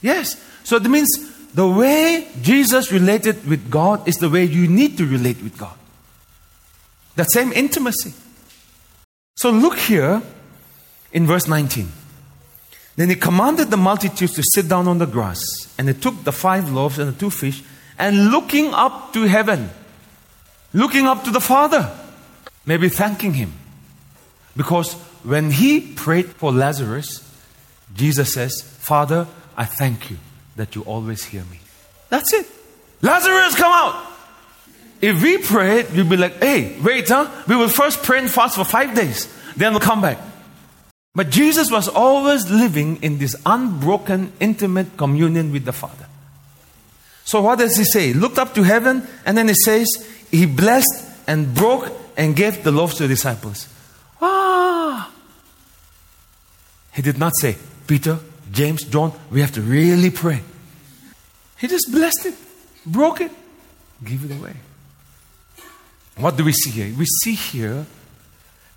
Yes. 0.00 0.42
So 0.62 0.78
that 0.78 0.88
means 0.88 1.08
the 1.54 1.66
way 1.66 2.28
Jesus 2.40 2.92
related 2.92 3.46
with 3.48 3.70
God 3.70 4.06
is 4.06 4.16
the 4.16 4.28
way 4.28 4.44
you 4.44 4.68
need 4.68 4.96
to 4.98 5.06
relate 5.06 5.42
with 5.42 5.58
God. 5.58 5.76
That 7.16 7.32
same 7.32 7.52
intimacy. 7.52 8.12
So 9.38 9.50
look 9.50 9.78
here 9.78 10.20
in 11.12 11.24
verse 11.24 11.46
19. 11.46 11.88
Then 12.96 13.08
he 13.08 13.14
commanded 13.14 13.70
the 13.70 13.76
multitudes 13.76 14.34
to 14.34 14.42
sit 14.42 14.68
down 14.68 14.88
on 14.88 14.98
the 14.98 15.06
grass, 15.06 15.38
and 15.78 15.86
he 15.86 15.94
took 15.94 16.24
the 16.24 16.32
five 16.32 16.72
loaves 16.72 16.98
and 16.98 17.14
the 17.14 17.16
two 17.16 17.30
fish, 17.30 17.62
and 18.00 18.32
looking 18.32 18.74
up 18.74 19.12
to 19.12 19.22
heaven, 19.28 19.70
looking 20.72 21.06
up 21.06 21.22
to 21.22 21.30
the 21.30 21.40
Father, 21.40 21.88
maybe 22.66 22.88
thanking 22.88 23.34
him. 23.34 23.52
Because 24.56 24.94
when 25.22 25.52
he 25.52 25.82
prayed 25.82 26.26
for 26.26 26.50
Lazarus, 26.50 27.22
Jesus 27.94 28.34
says, 28.34 28.60
Father, 28.60 29.28
I 29.56 29.66
thank 29.66 30.10
you 30.10 30.16
that 30.56 30.74
you 30.74 30.82
always 30.82 31.22
hear 31.22 31.44
me. 31.44 31.60
That's 32.08 32.32
it. 32.32 32.46
Lazarus, 33.02 33.54
come 33.54 33.70
out! 33.70 34.08
If 35.00 35.22
we 35.22 35.38
prayed, 35.38 35.92
we'd 35.92 36.08
be 36.08 36.16
like, 36.16 36.42
hey, 36.42 36.76
wait, 36.80 37.08
huh? 37.08 37.30
We 37.46 37.54
will 37.54 37.68
first 37.68 38.02
pray 38.02 38.18
and 38.18 38.30
fast 38.30 38.56
for 38.56 38.64
five 38.64 38.94
days, 38.94 39.32
then 39.58 39.72
we'll 39.72 39.80
come 39.80 40.00
back. 40.00 40.18
But 41.14 41.30
Jesus 41.30 41.70
was 41.70 41.88
always 41.88 42.48
living 42.50 43.02
in 43.02 43.18
this 43.18 43.34
unbroken, 43.44 44.32
intimate 44.40 44.96
communion 44.96 45.52
with 45.52 45.64
the 45.64 45.72
Father. 45.72 46.06
So 47.24 47.42
what 47.42 47.58
does 47.58 47.76
he 47.76 47.84
say? 47.84 48.08
He 48.08 48.14
Looked 48.14 48.38
up 48.38 48.54
to 48.54 48.62
heaven, 48.62 49.06
and 49.26 49.36
then 49.36 49.48
he 49.48 49.54
says, 49.54 49.86
he 50.30 50.46
blessed 50.46 51.04
and 51.26 51.54
broke 51.54 51.92
and 52.16 52.36
gave 52.36 52.62
the 52.62 52.70
loaves 52.70 52.94
to 52.96 53.02
the 53.02 53.08
disciples. 53.08 53.68
Ah! 54.22 55.10
He 56.92 57.02
did 57.02 57.18
not 57.18 57.32
say, 57.36 57.56
Peter, 57.86 58.18
James, 58.50 58.84
John, 58.84 59.12
we 59.30 59.40
have 59.40 59.52
to 59.52 59.60
really 59.60 60.10
pray. 60.10 60.40
He 61.58 61.66
just 61.66 61.90
blessed 61.90 62.26
it, 62.26 62.34
broke 62.86 63.20
it, 63.20 63.32
gave 64.04 64.24
it 64.24 64.36
away. 64.36 64.54
What 66.16 66.36
do 66.36 66.44
we 66.44 66.52
see 66.52 66.70
here? 66.70 66.94
We 66.96 67.06
see 67.22 67.34
here 67.34 67.86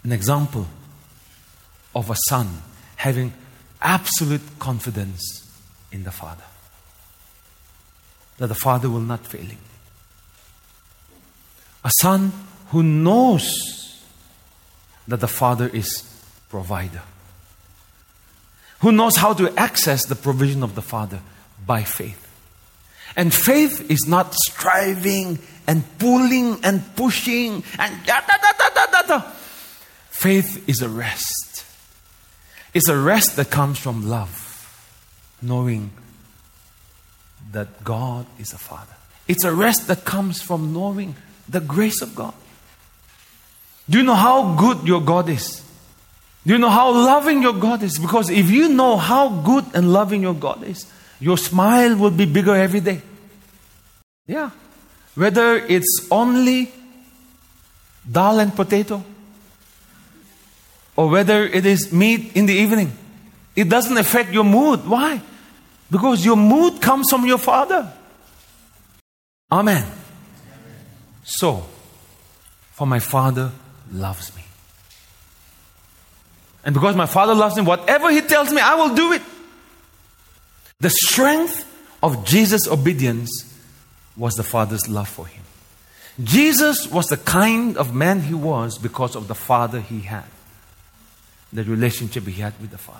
an 0.04 0.12
example 0.12 0.68
of 1.96 2.10
a 2.10 2.16
son 2.28 2.62
having 2.96 3.34
absolute 3.82 4.42
confidence 4.60 5.48
in 5.92 6.04
the 6.04 6.12
Father. 6.12 6.44
That 8.38 8.48
the 8.48 8.56
Father 8.56 8.90
will 8.90 9.02
not 9.02 9.26
fail 9.26 9.46
him. 9.46 9.60
A 11.84 11.92
son 12.02 12.32
who 12.70 12.84
knows 12.84 14.04
that 15.08 15.20
the 15.20 15.28
Father 15.28 15.68
is 15.68 16.04
provider. 16.50 17.02
Who 18.80 18.92
knows 18.92 19.16
how 19.18 19.34
to 19.34 19.54
access 19.60 20.06
the 20.06 20.16
provision 20.16 20.64
of 20.64 20.76
the 20.76 20.82
Father 20.82 21.20
by 21.66 21.84
faith. 21.84 22.18
And 23.16 23.34
faith 23.34 23.92
is 23.92 24.08
not 24.08 24.34
striving 24.34 25.40
and 25.68 25.84
pulling 26.00 26.64
and 26.64 26.84
pushing 26.96 27.64
and 27.78 28.06
da 28.06 28.22
da 28.22 28.38
da 28.42 28.70
da 28.74 28.86
da 28.86 29.02
da. 29.08 29.32
Faith 30.22 30.70
is 30.70 30.84
a 30.84 30.88
rest. 30.88 31.66
It's 32.76 32.88
a 32.88 32.96
rest 32.96 33.38
that 33.38 33.50
comes 33.50 33.80
from 33.80 34.08
love, 34.08 34.38
knowing 35.42 35.90
that 37.52 37.84
God 37.84 38.28
is 38.38 38.54
a 38.54 38.60
Father. 38.60 38.94
It's 39.28 39.44
a 39.44 39.52
rest 39.52 39.88
that 39.88 40.06
comes 40.06 40.40
from 40.40 40.74
knowing 40.74 41.16
the 41.50 41.60
grace 41.60 42.04
of 42.04 42.14
God. 42.14 42.36
Do 43.90 43.98
you 43.98 44.04
know 44.04 44.14
how 44.14 44.54
good 44.54 44.88
your 44.88 45.02
God 45.02 45.28
is? 45.28 45.64
Do 46.46 46.54
you 46.54 46.60
know 46.60 46.70
how 46.70 46.92
loving 46.92 47.42
your 47.42 47.54
God 47.54 47.82
is? 47.82 47.98
Because 47.98 48.30
if 48.30 48.52
you 48.52 48.70
know 48.70 48.98
how 48.98 49.42
good 49.42 49.66
and 49.74 49.92
loving 49.92 50.22
your 50.22 50.36
God 50.36 50.64
is, 50.64 50.86
your 51.20 51.40
smile 51.40 51.96
will 51.96 52.12
be 52.12 52.26
bigger 52.26 52.56
every 52.56 52.80
day. 52.80 53.02
Yeah. 54.28 54.52
Whether 55.16 55.56
it's 55.56 56.08
only 56.12 56.72
dal 58.10 58.40
and 58.40 58.56
potato, 58.56 59.04
or 61.02 61.10
whether 61.10 61.44
it 61.44 61.66
is 61.66 61.92
meat 61.92 62.36
in 62.36 62.46
the 62.46 62.54
evening, 62.54 62.96
it 63.56 63.68
doesn't 63.68 63.98
affect 63.98 64.32
your 64.32 64.44
mood. 64.44 64.86
Why? 64.88 65.20
Because 65.90 66.24
your 66.24 66.36
mood 66.36 66.80
comes 66.80 67.10
from 67.10 67.26
your 67.26 67.40
Father. 67.40 67.92
Amen. 69.52 69.84
So, 71.24 71.66
for 72.74 72.86
my 72.86 73.00
Father 73.00 73.52
loves 73.92 74.36
me. 74.36 74.44
And 76.64 76.76
because 76.76 76.96
my 76.96 77.08
Father 77.08 77.34
loves 77.34 77.56
me, 77.56 77.64
whatever 77.64 78.12
He 78.12 78.22
tells 78.22 78.54
me, 78.54 78.62
I 78.62 78.76
will 78.76 78.94
do 78.94 79.14
it. 79.14 79.24
The 80.82 80.92
strength 80.92 81.66
of 82.04 82.24
Jesus' 82.26 82.68
obedience 82.68 83.52
was 84.16 84.36
the 84.36 84.44
Father's 84.44 84.88
love 84.88 85.10
for 85.10 85.26
him. 85.26 85.42
Jesus 86.24 86.88
was 86.88 87.08
the 87.08 87.18
kind 87.18 87.76
of 87.76 87.96
man 87.96 88.22
he 88.22 88.36
was 88.36 88.78
because 88.78 89.16
of 89.16 89.28
the 89.28 89.34
Father 89.34 89.82
he 89.82 90.02
had, 90.02 90.26
the 91.54 91.64
relationship 91.64 92.26
he 92.26 92.42
had 92.42 92.54
with 92.62 92.72
the 92.72 92.78
Father. 92.78 93.00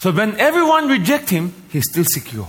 So 0.00 0.10
when 0.12 0.38
everyone 0.40 0.88
reject 0.88 1.30
him, 1.30 1.54
he's 1.70 1.84
still 1.90 2.04
secure. 2.06 2.48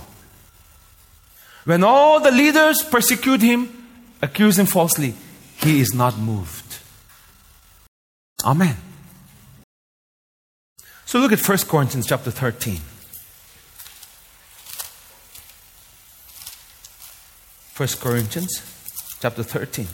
When 1.64 1.84
all 1.84 2.20
the 2.20 2.30
leaders 2.30 2.82
persecute 2.82 3.40
him, 3.40 3.68
accuse 4.20 4.58
him 4.58 4.66
falsely, 4.66 5.14
he 5.56 5.80
is 5.80 5.94
not 5.94 6.18
moved. 6.18 6.78
Amen. 8.44 8.76
So 11.06 11.18
look 11.20 11.32
at 11.32 11.40
1 11.40 11.58
Corinthians 11.68 12.06
chapter 12.06 12.30
13. 12.30 12.80
1 17.76 17.88
Corinthians 18.00 18.62
chapter 19.20 19.42
13. 19.42 19.86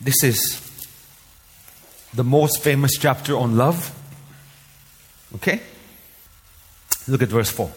This 0.00 0.22
is 0.22 0.67
the 2.14 2.24
most 2.24 2.62
famous 2.62 2.92
chapter 2.98 3.36
on 3.36 3.56
love. 3.56 3.94
Okay? 5.36 5.60
Look 7.06 7.22
at 7.22 7.28
verse 7.28 7.50
4. 7.50 7.70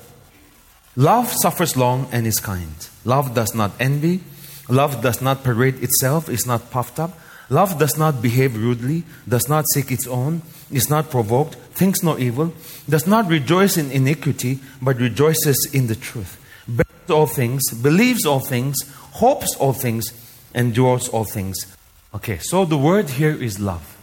Love 0.97 1.31
suffers 1.31 1.77
long 1.77 2.07
and 2.11 2.27
is 2.27 2.39
kind. 2.39 2.89
Love 3.05 3.33
does 3.33 3.55
not 3.55 3.71
envy. 3.79 4.21
Love 4.69 5.01
does 5.01 5.21
not 5.21 5.43
parade 5.43 5.81
itself, 5.83 6.29
is 6.29 6.45
not 6.45 6.69
puffed 6.71 6.99
up. 6.99 7.17
Love 7.49 7.77
does 7.79 7.97
not 7.97 8.21
behave 8.21 8.55
rudely, 8.55 9.03
does 9.27 9.49
not 9.49 9.65
seek 9.73 9.91
its 9.91 10.07
own, 10.07 10.41
is 10.71 10.89
not 10.89 11.09
provoked, 11.09 11.55
thinks 11.75 12.01
no 12.01 12.17
evil, 12.17 12.53
does 12.87 13.05
not 13.05 13.27
rejoice 13.27 13.75
in 13.75 13.91
iniquity, 13.91 14.59
but 14.81 14.97
rejoices 14.97 15.69
in 15.73 15.87
the 15.87 15.95
truth 15.95 16.37
bears 16.67 17.09
all 17.09 17.27
things, 17.27 17.61
believes 17.81 18.25
all 18.25 18.39
things, 18.39 18.77
hopes 19.13 19.55
all 19.57 19.73
things, 19.73 20.11
endures 20.53 21.07
all 21.09 21.23
things. 21.23 21.75
Okay, 22.13 22.37
so 22.39 22.65
the 22.65 22.77
word 22.77 23.09
here 23.09 23.31
is 23.31 23.59
love. 23.59 23.97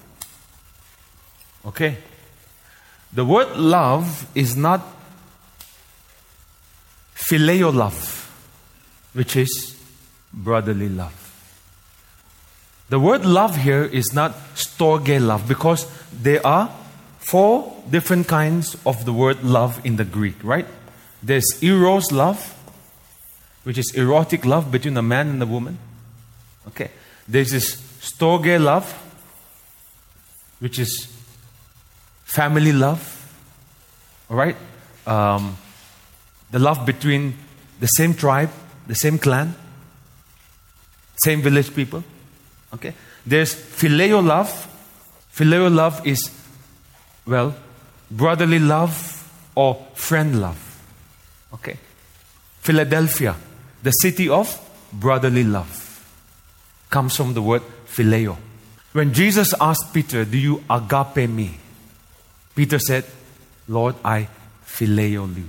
Okay? 1.68 1.96
The 3.12 3.24
word 3.24 3.56
love 3.56 4.26
is 4.34 4.56
not 4.56 4.80
phileo 7.14 7.74
love, 7.74 8.30
which 9.12 9.36
is 9.36 9.76
brotherly 10.32 10.88
love. 10.88 11.14
The 12.88 12.98
word 12.98 13.26
love 13.26 13.56
here 13.56 13.84
is 13.84 14.12
not 14.14 14.32
storge 14.54 15.20
love 15.20 15.46
because 15.46 15.86
there 16.10 16.46
are 16.46 16.70
four 17.18 17.74
different 17.90 18.28
kinds 18.28 18.76
of 18.86 19.04
the 19.04 19.12
word 19.12 19.44
love 19.44 19.84
in 19.84 19.96
the 19.96 20.04
Greek, 20.04 20.36
right? 20.42 20.66
There's 21.22 21.62
eros 21.62 22.10
love, 22.12 22.54
which 23.64 23.76
is 23.76 23.92
erotic 23.94 24.46
love 24.46 24.70
between 24.70 24.96
a 24.96 25.02
man 25.02 25.28
and 25.28 25.42
a 25.42 25.46
woman. 25.46 25.78
Okay. 26.68 26.90
There's 27.26 27.50
this 27.50 27.76
storge 28.00 28.58
love, 28.62 28.90
which 30.60 30.78
is 30.78 31.17
family 32.28 32.72
love. 32.72 33.02
All 34.30 34.36
right. 34.36 34.56
Um, 35.06 35.56
the 36.50 36.58
love 36.58 36.84
between 36.84 37.34
the 37.80 37.86
same 37.86 38.14
tribe, 38.14 38.50
the 38.86 38.94
same 38.94 39.18
clan, 39.18 39.54
same 41.24 41.42
village 41.42 41.74
people. 41.74 42.04
Okay. 42.74 42.94
There's 43.26 43.54
phileo 43.54 44.24
love. 44.24 44.50
Phileo 45.34 45.72
love 45.74 46.06
is, 46.06 46.30
well, 47.26 47.54
brotherly 48.10 48.58
love 48.58 48.94
or 49.54 49.86
friend 49.94 50.40
love. 50.40 50.64
Okay. 51.52 51.76
Philadelphia 52.60 53.36
the 53.82 53.90
city 53.90 54.28
of 54.28 54.58
brotherly 54.92 55.44
love 55.44 55.84
comes 56.90 57.16
from 57.16 57.34
the 57.34 57.42
word 57.42 57.62
phileo. 57.86 58.36
When 58.92 59.12
Jesus 59.12 59.54
asked 59.60 59.92
Peter, 59.94 60.24
Do 60.24 60.38
you 60.38 60.64
agape 60.68 61.28
me? 61.28 61.58
Peter 62.58 62.80
said, 62.80 63.04
Lord, 63.68 63.94
I 64.04 64.26
phileo 64.66 65.32
you. 65.36 65.48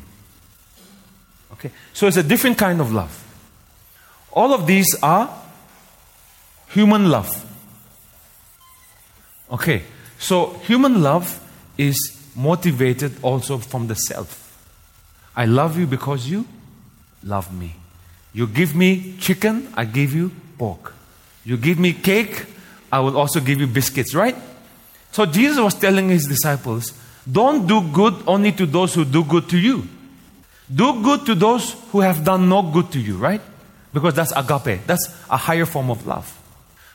Okay, 1.54 1.72
so 1.92 2.06
it's 2.06 2.18
a 2.18 2.22
different 2.22 2.56
kind 2.56 2.80
of 2.80 2.94
love. 2.94 3.12
All 4.32 4.54
of 4.54 4.68
these 4.68 4.86
are 5.02 5.28
human 6.68 7.10
love. 7.10 7.32
Okay, 9.52 9.82
so 10.20 10.54
human 10.68 11.02
love 11.02 11.42
is 11.80 11.98
motivated 12.36 13.14
also 13.24 13.58
from 13.58 13.88
the 13.88 13.96
self. 13.96 14.46
I 15.36 15.46
love 15.46 15.80
you 15.80 15.88
because 15.88 16.28
you 16.28 16.46
love 17.24 17.52
me. 17.52 17.74
You 18.34 18.46
give 18.46 18.76
me 18.76 19.16
chicken, 19.18 19.68
I 19.74 19.86
give 19.86 20.14
you 20.14 20.30
pork. 20.60 20.94
You 21.44 21.58
give 21.58 21.80
me 21.80 21.92
cake, 21.92 22.46
I 22.92 23.00
will 23.00 23.18
also 23.18 23.40
give 23.40 23.60
you 23.60 23.66
biscuits, 23.66 24.14
right? 24.14 24.36
So 25.12 25.26
Jesus 25.26 25.60
was 25.60 25.76
telling 25.76 26.10
his 26.10 26.28
disciples, 26.28 26.94
don't 27.30 27.68
do 27.68 27.82
good 27.82 28.16
only 28.28 28.52
to 28.54 28.66
those 28.66 28.94
who 28.94 29.06
do 29.06 29.24
good 29.24 29.50
to 29.50 29.58
you. 29.58 29.88
Do 30.74 31.02
good 31.02 31.26
to 31.26 31.36
those 31.36 31.74
who 31.92 32.02
have 32.02 32.24
done 32.24 32.48
no 32.48 32.62
good 32.62 32.92
to 32.92 33.00
you, 33.00 33.18
right? 33.18 33.42
Because 33.94 34.14
that's 34.14 34.32
agape. 34.32 34.86
That's 34.86 35.08
a 35.30 35.38
higher 35.38 35.66
form 35.66 35.90
of 35.90 36.06
love. 36.06 36.36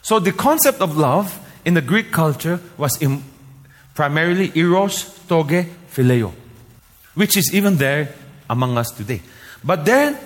So 0.02 0.20
the 0.20 0.32
concept 0.32 0.80
of 0.80 0.96
love 0.96 1.40
in 1.64 1.74
the 1.74 1.82
Greek 1.82 2.12
culture 2.12 2.60
was 2.76 3.02
primarily 3.94 4.52
eros, 4.54 5.04
storge, 5.26 5.68
phileo, 5.90 6.32
which 7.14 7.36
is 7.36 7.52
even 7.54 7.76
there 7.76 8.14
among 8.48 8.78
us 8.78 8.90
today. 8.90 9.22
But 9.64 9.84
then 9.84 10.18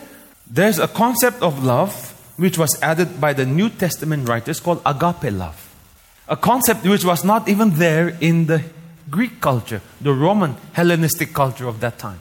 there's 0.50 0.78
a 0.78 0.88
concept 0.88 1.42
of 1.42 1.64
love 1.64 2.14
which 2.36 2.58
was 2.58 2.78
added 2.82 3.20
by 3.20 3.32
the 3.32 3.46
New 3.46 3.68
Testament 3.68 4.28
writers 4.28 4.60
called 4.60 4.82
agape 4.84 5.32
love. 5.32 5.67
A 6.28 6.36
concept 6.36 6.84
which 6.84 7.04
was 7.04 7.24
not 7.24 7.48
even 7.48 7.70
there 7.78 8.16
in 8.20 8.46
the 8.46 8.62
Greek 9.10 9.40
culture, 9.40 9.80
the 10.00 10.12
Roman 10.12 10.56
Hellenistic 10.72 11.32
culture 11.32 11.66
of 11.66 11.80
that 11.80 11.98
time. 11.98 12.18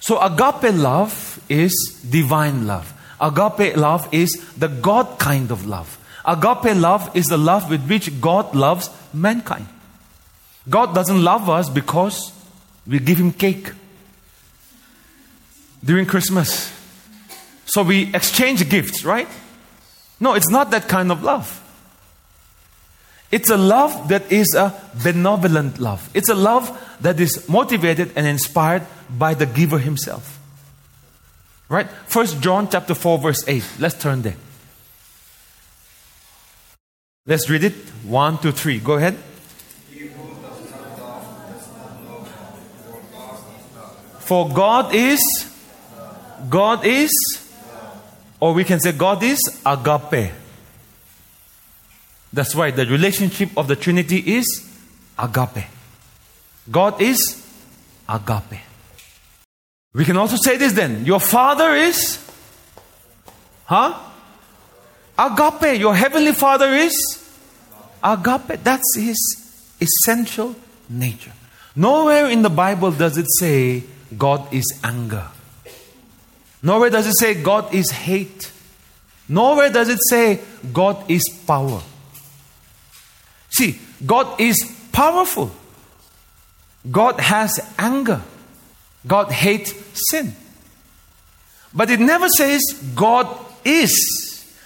So, 0.00 0.20
agape 0.20 0.74
love 0.74 1.40
is 1.48 1.72
divine 2.08 2.66
love. 2.66 2.92
Agape 3.20 3.76
love 3.76 4.08
is 4.12 4.30
the 4.56 4.68
God 4.68 5.18
kind 5.18 5.50
of 5.50 5.66
love. 5.66 5.98
Agape 6.24 6.76
love 6.76 7.10
is 7.16 7.26
the 7.26 7.38
love 7.38 7.70
with 7.70 7.88
which 7.88 8.20
God 8.20 8.54
loves 8.54 8.90
mankind. 9.12 9.66
God 10.68 10.94
doesn't 10.94 11.22
love 11.22 11.48
us 11.48 11.68
because 11.68 12.32
we 12.86 12.98
give 12.98 13.18
Him 13.18 13.32
cake 13.32 13.72
during 15.84 16.06
Christmas. 16.06 16.72
So 17.66 17.82
we 17.82 18.14
exchange 18.14 18.68
gifts, 18.68 19.04
right? 19.04 19.28
No, 20.20 20.34
it's 20.34 20.50
not 20.50 20.70
that 20.70 20.88
kind 20.88 21.12
of 21.12 21.22
love. 21.22 21.62
It's 23.30 23.50
a 23.50 23.56
love 23.56 24.08
that 24.08 24.32
is 24.32 24.54
a 24.54 24.74
benevolent 25.02 25.78
love. 25.78 26.08
It's 26.14 26.28
a 26.28 26.34
love 26.34 26.72
that 27.00 27.20
is 27.20 27.48
motivated 27.48 28.12
and 28.16 28.26
inspired 28.26 28.86
by 29.10 29.34
the 29.34 29.44
giver 29.44 29.78
himself. 29.78 30.38
Right? 31.68 31.88
First 32.06 32.40
John 32.40 32.70
chapter 32.70 32.94
4 32.94 33.18
verse 33.18 33.46
8. 33.46 33.62
Let's 33.78 33.98
turn 33.98 34.22
there. 34.22 34.36
Let's 37.26 37.50
read 37.50 37.64
it. 37.64 37.74
One, 38.04 38.38
two, 38.38 38.52
three. 38.52 38.78
Go 38.78 38.94
ahead. 38.94 39.16
For 44.20 44.48
God 44.48 44.94
is 44.94 45.20
God 46.48 46.86
is 46.86 47.10
or 48.40 48.54
we 48.54 48.64
can 48.64 48.80
say 48.80 48.92
God 48.92 49.22
is 49.22 49.40
agape. 49.66 50.32
That's 52.32 52.54
why 52.54 52.70
The 52.70 52.86
relationship 52.86 53.50
of 53.56 53.68
the 53.68 53.76
Trinity 53.76 54.36
is 54.36 54.46
agape. 55.18 55.64
God 56.70 57.00
is 57.00 57.44
agape. 58.08 58.60
We 59.94 60.04
can 60.04 60.16
also 60.16 60.36
say 60.36 60.56
this 60.56 60.74
then. 60.74 61.06
Your 61.06 61.20
Father 61.20 61.74
is, 61.74 62.18
huh? 63.64 63.98
Agape. 65.18 65.80
Your 65.80 65.94
Heavenly 65.94 66.32
Father 66.32 66.68
is 66.74 66.94
agape. 68.04 68.62
That's 68.62 68.96
His 68.96 69.16
essential 69.80 70.54
nature. 70.88 71.32
Nowhere 71.74 72.26
in 72.26 72.42
the 72.42 72.50
Bible 72.50 72.92
does 72.92 73.16
it 73.16 73.26
say 73.38 73.84
God 74.16 74.52
is 74.52 74.80
anger. 74.84 75.26
Nowhere 76.62 76.90
does 76.90 77.06
it 77.06 77.16
say 77.18 77.42
God 77.42 77.72
is 77.72 77.90
hate. 77.90 78.52
Nowhere 79.28 79.70
does 79.70 79.88
it 79.88 80.00
say 80.08 80.40
God 80.72 81.10
is 81.10 81.22
power. 81.46 81.80
See, 83.58 83.78
God 84.06 84.40
is 84.40 84.56
powerful. 84.92 85.50
God 86.90 87.18
has 87.18 87.58
anger. 87.76 88.22
God 89.06 89.32
hates 89.32 89.74
sin. 90.10 90.32
But 91.74 91.90
it 91.90 92.00
never 92.00 92.28
says 92.28 92.62
God 92.94 93.26
is, 93.64 93.92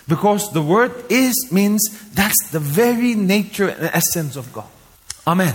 because 0.07 0.53
the 0.53 0.62
word 0.62 0.93
is 1.09 1.34
means 1.51 1.80
that's 2.12 2.51
the 2.51 2.61
very 2.61 3.14
nature 3.14 3.68
and 3.68 3.90
essence 3.95 4.36
of 4.36 4.53
God. 4.53 4.68
Amen. 5.26 5.55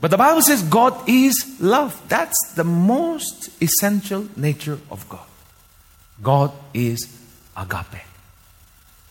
But 0.00 0.10
the 0.10 0.18
Bible 0.18 0.42
says 0.42 0.62
God 0.62 1.08
is 1.08 1.56
love. 1.60 2.00
That's 2.08 2.52
the 2.54 2.64
most 2.64 3.50
essential 3.62 4.28
nature 4.36 4.78
of 4.90 5.08
God. 5.08 5.26
God 6.22 6.52
is 6.72 7.18
agape. 7.56 8.04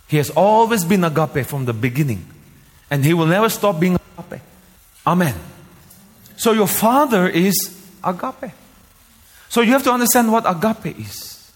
He 0.07 0.17
has 0.17 0.29
always 0.29 0.83
been 0.83 1.03
agape 1.03 1.45
from 1.45 1.65
the 1.65 1.73
beginning, 1.73 2.25
and 2.89 3.05
He 3.05 3.13
will 3.13 3.27
never 3.27 3.49
stop 3.49 3.79
being 3.79 3.97
agape. 4.17 4.41
Amen. 5.05 5.35
So 6.37 6.51
your 6.51 6.67
Father 6.67 7.27
is 7.27 7.55
agape. 8.03 8.51
So 9.49 9.61
you 9.61 9.71
have 9.71 9.83
to 9.83 9.91
understand 9.91 10.31
what 10.31 10.43
agape 10.47 10.97
is. 10.99 11.51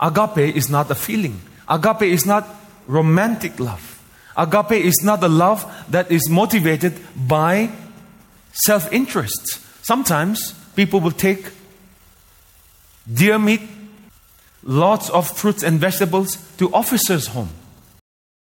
Agape 0.00 0.54
is 0.56 0.68
not 0.68 0.90
a 0.90 0.94
feeling, 0.94 1.40
agape 1.68 2.02
is 2.02 2.26
not 2.26 2.46
romantic 2.86 3.58
love. 3.60 3.92
Agape 4.36 4.72
is 4.72 5.02
not 5.04 5.22
a 5.22 5.28
love 5.28 5.70
that 5.90 6.10
is 6.10 6.28
motivated 6.28 6.94
by 7.16 7.70
self 8.52 8.90
interest. 8.92 9.60
Sometimes 9.84 10.52
people 10.74 11.00
will 11.00 11.12
take 11.12 11.50
deer 13.12 13.38
meat 13.38 13.60
lots 14.62 15.10
of 15.10 15.28
fruits 15.28 15.62
and 15.62 15.80
vegetables 15.80 16.36
to 16.56 16.72
officers' 16.72 17.28
home. 17.28 17.50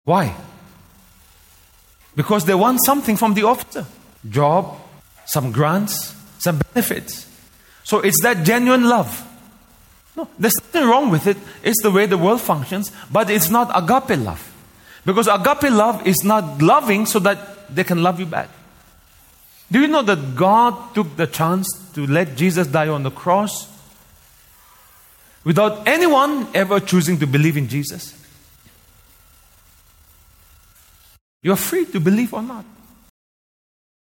Why? 0.05 0.35
Because 2.15 2.45
they 2.45 2.55
want 2.55 2.85
something 2.85 3.17
from 3.17 3.35
the 3.35 3.45
officer 3.45 3.87
job, 4.29 4.79
some 5.27 5.51
grants, 5.51 6.15
some 6.39 6.61
benefits. 6.73 7.27
So 7.85 8.01
it's 8.01 8.23
that 8.23 8.45
genuine 8.45 8.89
love. 8.89 9.29
No, 10.17 10.29
there's 10.39 10.55
nothing 10.61 10.89
wrong 10.89 11.11
with 11.11 11.27
it. 11.27 11.37
It's 11.63 11.83
the 11.83 11.91
way 11.91 12.07
the 12.07 12.19
world 12.19 12.41
functions, 12.41 12.93
but 13.11 13.31
it's 13.31 13.49
not 13.49 13.71
agape 13.75 14.19
love. 14.19 14.49
Because 15.05 15.27
agape 15.27 15.71
love 15.71 16.07
is 16.07 16.23
not 16.23 16.61
loving 16.63 17.07
so 17.07 17.19
that 17.21 17.75
they 17.75 17.83
can 17.83 18.03
love 18.03 18.21
you 18.21 18.27
back. 18.27 18.49
Do 19.71 19.81
you 19.81 19.89
know 19.89 20.03
that 20.03 20.37
God 20.37 20.95
took 20.95 21.17
the 21.17 21.27
chance 21.27 21.67
to 21.95 22.07
let 22.07 22.37
Jesus 22.37 22.67
die 22.67 22.89
on 22.89 23.03
the 23.03 23.11
cross 23.11 23.73
without 25.45 25.87
anyone 25.87 26.47
ever 26.55 26.81
choosing 26.81 27.19
to 27.19 27.27
believe 27.27 27.57
in 27.57 27.69
Jesus. 27.69 28.19
You're 31.43 31.57
free 31.57 31.87
to 31.87 32.01
believe 32.01 32.33
or 32.33 32.43
not. 32.43 32.65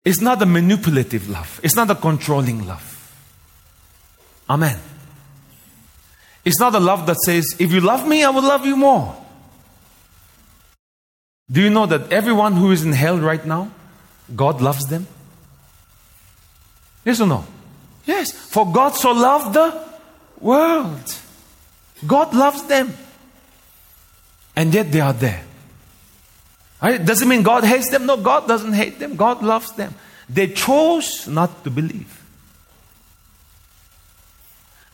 It's 0.03 0.21
not 0.21 0.41
a 0.41 0.45
manipulative 0.45 1.29
love, 1.29 1.59
it's 1.63 1.75
not 1.75 1.89
a 1.89 1.95
controlling 1.95 2.65
love. 2.67 2.91
Amen. 4.49 4.79
It's 6.43 6.59
not 6.59 6.75
a 6.75 6.79
love 6.79 7.07
that 7.07 7.17
says, 7.25 7.55
if 7.57 7.71
you 7.71 7.81
love 7.81 8.07
me, 8.07 8.23
I 8.23 8.29
will 8.29 8.43
love 8.43 8.67
you 8.67 8.75
more. 8.75 9.19
Do 11.51 11.59
you 11.59 11.71
know 11.71 11.87
that 11.87 12.13
everyone 12.13 12.53
who 12.53 12.71
is 12.71 12.83
in 12.83 12.91
hell 12.91 13.17
right 13.17 13.43
now, 13.43 13.71
God 14.35 14.61
loves 14.61 14.85
them? 14.85 15.07
Yes 17.03 17.19
or 17.19 17.25
no? 17.25 17.45
Yes. 18.05 18.31
For 18.31 18.71
God 18.71 18.89
so 18.89 19.11
loved 19.11 19.55
the 19.55 19.83
world 20.39 21.15
God 22.05 22.33
loves 22.33 22.63
them. 22.63 22.93
And 24.55 24.73
yet 24.73 24.91
they 24.91 25.01
are 25.01 25.13
there. 25.13 25.43
Right? 26.85 27.03
Doesn't 27.03 27.27
mean 27.27 27.41
God 27.41 27.63
hates 27.63 27.89
them. 27.89 28.05
No, 28.05 28.15
God 28.15 28.47
doesn't 28.47 28.73
hate 28.73 28.99
them. 28.99 29.15
God 29.15 29.41
loves 29.41 29.71
them. 29.71 29.95
They 30.29 30.49
chose 30.49 31.27
not 31.27 31.63
to 31.63 31.71
believe. 31.71 32.21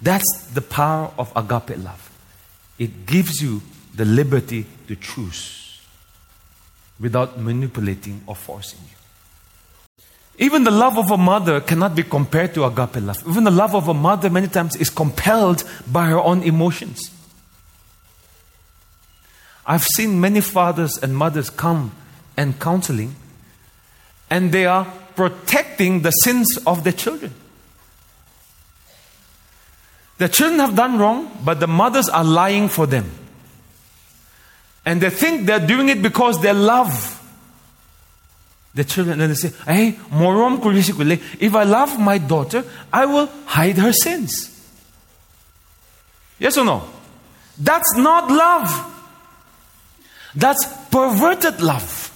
That's 0.01 0.47
the 0.53 0.61
power 0.61 1.11
of 1.19 1.33
agape 1.35 1.77
love. 1.83 2.09
It 2.79 3.05
gives 3.05 3.41
you 3.41 3.61
the 3.93 4.05
liberty 4.05 4.65
to 4.87 4.95
choose 4.95 5.81
without 6.97 7.37
manipulating 7.37 8.21
or 8.25 8.37
forcing 8.37 8.79
you. 8.89 10.45
Even 10.45 10.63
the 10.63 10.71
love 10.71 10.97
of 10.97 11.11
a 11.11 11.17
mother 11.17 11.59
cannot 11.59 11.93
be 11.93 12.03
compared 12.03 12.53
to 12.53 12.63
agape 12.63 13.03
love. 13.03 13.21
Even 13.27 13.43
the 13.43 13.51
love 13.51 13.75
of 13.75 13.89
a 13.89 13.93
mother, 13.93 14.29
many 14.29 14.47
times, 14.47 14.77
is 14.77 14.89
compelled 14.89 15.65
by 15.91 16.05
her 16.05 16.19
own 16.19 16.41
emotions. 16.41 17.11
I've 19.65 19.83
seen 19.83 20.19
many 20.19 20.41
fathers 20.41 20.97
and 20.97 21.15
mothers 21.15 21.49
come 21.49 21.91
and 22.35 22.59
counseling, 22.59 23.15
and 24.29 24.51
they 24.51 24.65
are 24.65 24.85
protecting 25.15 26.01
the 26.01 26.11
sins 26.11 26.47
of 26.65 26.83
their 26.83 26.93
children. 26.93 27.33
The 30.17 30.29
children 30.29 30.59
have 30.59 30.75
done 30.75 30.99
wrong, 30.99 31.31
but 31.43 31.59
the 31.59 31.67
mothers 31.67 32.07
are 32.07 32.23
lying 32.23 32.69
for 32.69 32.85
them. 32.85 33.09
And 34.85 35.01
they 35.01 35.09
think 35.09 35.45
they're 35.45 35.65
doing 35.65 35.89
it 35.89 36.01
because 36.01 36.41
they 36.41 36.53
love 36.53 37.17
the 38.73 38.83
children 38.83 39.19
and 39.19 39.31
they 39.31 39.35
say, 39.35 39.51
Hey, 39.65 39.93
morom. 40.09 40.59
If 41.39 41.55
I 41.55 41.63
love 41.63 41.99
my 41.99 42.17
daughter, 42.17 42.63
I 42.91 43.05
will 43.05 43.27
hide 43.45 43.77
her 43.77 43.91
sins. 43.91 44.47
Yes 46.39 46.57
or 46.57 46.65
no? 46.65 46.87
That's 47.57 47.95
not 47.97 48.31
love. 48.31 48.90
That's 50.35 50.65
perverted 50.89 51.61
love. 51.61 52.07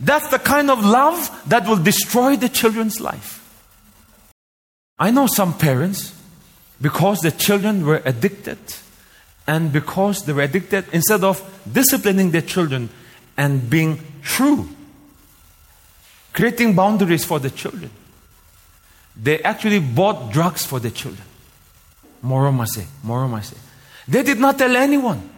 That's 0.00 0.28
the 0.28 0.38
kind 0.38 0.70
of 0.70 0.84
love 0.84 1.30
that 1.46 1.66
will 1.66 1.82
destroy 1.82 2.36
the 2.36 2.48
children's 2.48 3.00
life. 3.00 3.34
I 4.98 5.10
know 5.10 5.26
some 5.26 5.56
parents, 5.56 6.14
because 6.80 7.20
the 7.20 7.32
children 7.32 7.84
were 7.84 8.02
addicted, 8.04 8.58
and 9.46 9.72
because 9.72 10.24
they 10.24 10.32
were 10.32 10.42
addicted, 10.42 10.84
instead 10.92 11.24
of 11.24 11.42
disciplining 11.70 12.30
their 12.30 12.42
children 12.42 12.90
and 13.36 13.68
being 13.68 14.00
true 14.22 14.68
creating 16.38 16.72
boundaries 16.72 17.24
for 17.24 17.40
the 17.40 17.50
children. 17.50 17.90
They 19.20 19.42
actually 19.42 19.80
bought 19.80 20.32
drugs 20.32 20.64
for 20.64 20.78
the 20.78 20.92
children. 20.92 21.26
Moromase, 22.24 22.86
moromase. 23.04 23.56
They 24.06 24.22
did 24.22 24.38
not 24.38 24.56
tell 24.56 24.76
anyone. 24.76 25.28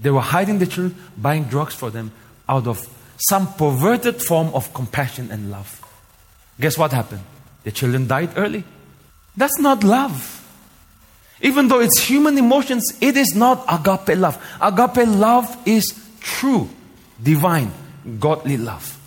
They 0.00 0.10
were 0.10 0.20
hiding 0.20 0.58
the 0.58 0.66
children, 0.66 0.96
buying 1.16 1.44
drugs 1.44 1.74
for 1.74 1.90
them 1.90 2.12
out 2.48 2.66
of 2.66 2.88
some 3.28 3.52
perverted 3.54 4.22
form 4.22 4.48
of 4.54 4.72
compassion 4.72 5.30
and 5.30 5.50
love. 5.50 5.80
Guess 6.58 6.78
what 6.78 6.92
happened? 6.92 7.22
The 7.64 7.70
children 7.70 8.06
died 8.06 8.30
early. 8.36 8.64
That's 9.36 9.58
not 9.58 9.84
love. 9.84 10.36
Even 11.42 11.68
though 11.68 11.80
it's 11.80 12.00
human 12.00 12.36
emotions, 12.36 12.96
it 13.00 13.16
is 13.16 13.34
not 13.34 13.64
agape 13.68 14.18
love. 14.18 14.42
Agape 14.60 15.06
love 15.06 15.56
is 15.66 15.94
true, 16.20 16.68
divine, 17.22 17.72
godly 18.18 18.56
love. 18.56 18.98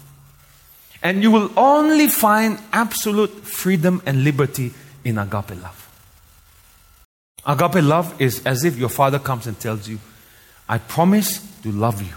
And 1.02 1.22
you 1.22 1.32
will 1.32 1.52
only 1.58 2.08
find 2.08 2.60
absolute 2.72 3.30
freedom 3.30 4.02
and 4.06 4.24
liberty 4.24 4.74
in 5.04 5.18
agape 5.18 5.62
love. 5.62 5.80
Agape 7.46 7.84
love 7.84 8.20
is 8.22 8.44
as 8.46 8.64
if 8.64 8.78
your 8.78 8.90
father 8.90 9.20
comes 9.20 9.48
and 9.48 9.60
tells 9.60 9.88
you, 9.88 10.00
I 10.74 10.80
promise 10.80 11.38
to 11.62 11.72
love 11.72 12.02
you. 12.02 12.14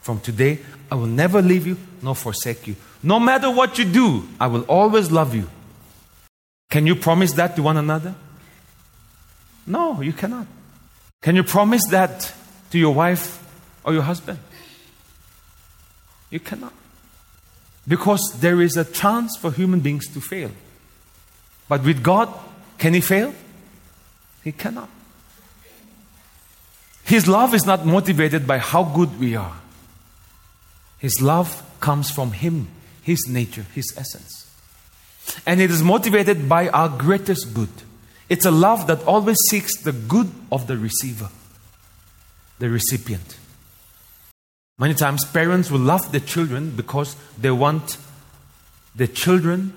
From 0.00 0.18
today, 0.20 0.60
I 0.90 0.94
will 0.94 1.12
never 1.22 1.42
leave 1.42 1.66
you 1.66 1.76
nor 2.00 2.14
forsake 2.14 2.66
you. 2.66 2.74
No 3.02 3.20
matter 3.20 3.50
what 3.50 3.76
you 3.76 3.84
do, 3.84 4.26
I 4.40 4.46
will 4.46 4.62
always 4.62 5.10
love 5.12 5.34
you. 5.34 5.46
Can 6.70 6.86
you 6.86 6.96
promise 6.96 7.34
that 7.34 7.54
to 7.56 7.62
one 7.62 7.76
another? 7.76 8.14
No, 9.66 10.00
you 10.00 10.14
cannot. 10.14 10.46
Can 11.20 11.36
you 11.36 11.44
promise 11.44 11.86
that 11.88 12.32
to 12.70 12.78
your 12.78 12.94
wife 12.94 13.44
or 13.84 13.92
your 13.92 14.04
husband? 14.04 14.38
You 16.30 16.40
cannot. 16.40 16.72
Because 17.86 18.40
there 18.40 18.62
is 18.62 18.78
a 18.78 18.86
chance 18.86 19.36
for 19.36 19.52
human 19.52 19.80
beings 19.80 20.08
to 20.14 20.20
fail. 20.22 20.50
But 21.68 21.84
with 21.84 22.02
God, 22.02 22.32
can 22.78 22.94
He 22.94 23.02
fail? 23.02 23.34
He 24.42 24.52
cannot. 24.52 24.88
His 27.08 27.26
love 27.26 27.54
is 27.54 27.64
not 27.64 27.86
motivated 27.86 28.46
by 28.46 28.58
how 28.58 28.84
good 28.84 29.18
we 29.18 29.34
are. 29.34 29.56
His 30.98 31.22
love 31.22 31.62
comes 31.80 32.10
from 32.10 32.32
Him, 32.32 32.68
His 33.02 33.26
nature, 33.26 33.64
His 33.74 33.94
essence. 33.96 34.54
And 35.46 35.58
it 35.62 35.70
is 35.70 35.82
motivated 35.82 36.50
by 36.50 36.68
our 36.68 36.90
greatest 36.90 37.54
good. 37.54 37.70
It's 38.28 38.44
a 38.44 38.50
love 38.50 38.88
that 38.88 39.02
always 39.04 39.38
seeks 39.48 39.80
the 39.80 39.92
good 39.92 40.30
of 40.52 40.66
the 40.66 40.76
receiver, 40.76 41.30
the 42.58 42.68
recipient. 42.68 43.38
Many 44.78 44.92
times, 44.92 45.24
parents 45.24 45.70
will 45.70 45.80
love 45.80 46.12
their 46.12 46.20
children 46.20 46.72
because 46.76 47.16
they 47.40 47.50
want 47.50 47.96
their 48.94 49.06
children 49.06 49.72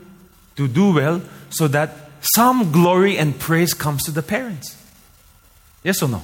to 0.58 0.68
do 0.68 0.94
well 0.94 1.22
so 1.50 1.70
that 1.70 1.92
some 2.20 2.74
glory 2.74 3.18
and 3.18 3.40
praise 3.40 3.74
comes 3.74 4.04
to 4.04 4.12
the 4.12 4.22
parents. 4.22 4.76
Yes 5.82 6.04
or 6.04 6.10
no? 6.10 6.24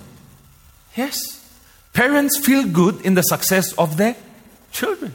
Yes. 0.97 1.15
Parents 1.93 2.37
feel 2.45 2.67
good 2.67 3.01
in 3.05 3.13
the 3.13 3.21
success 3.21 3.71
of 3.73 3.97
their 3.97 4.15
children. 4.71 5.13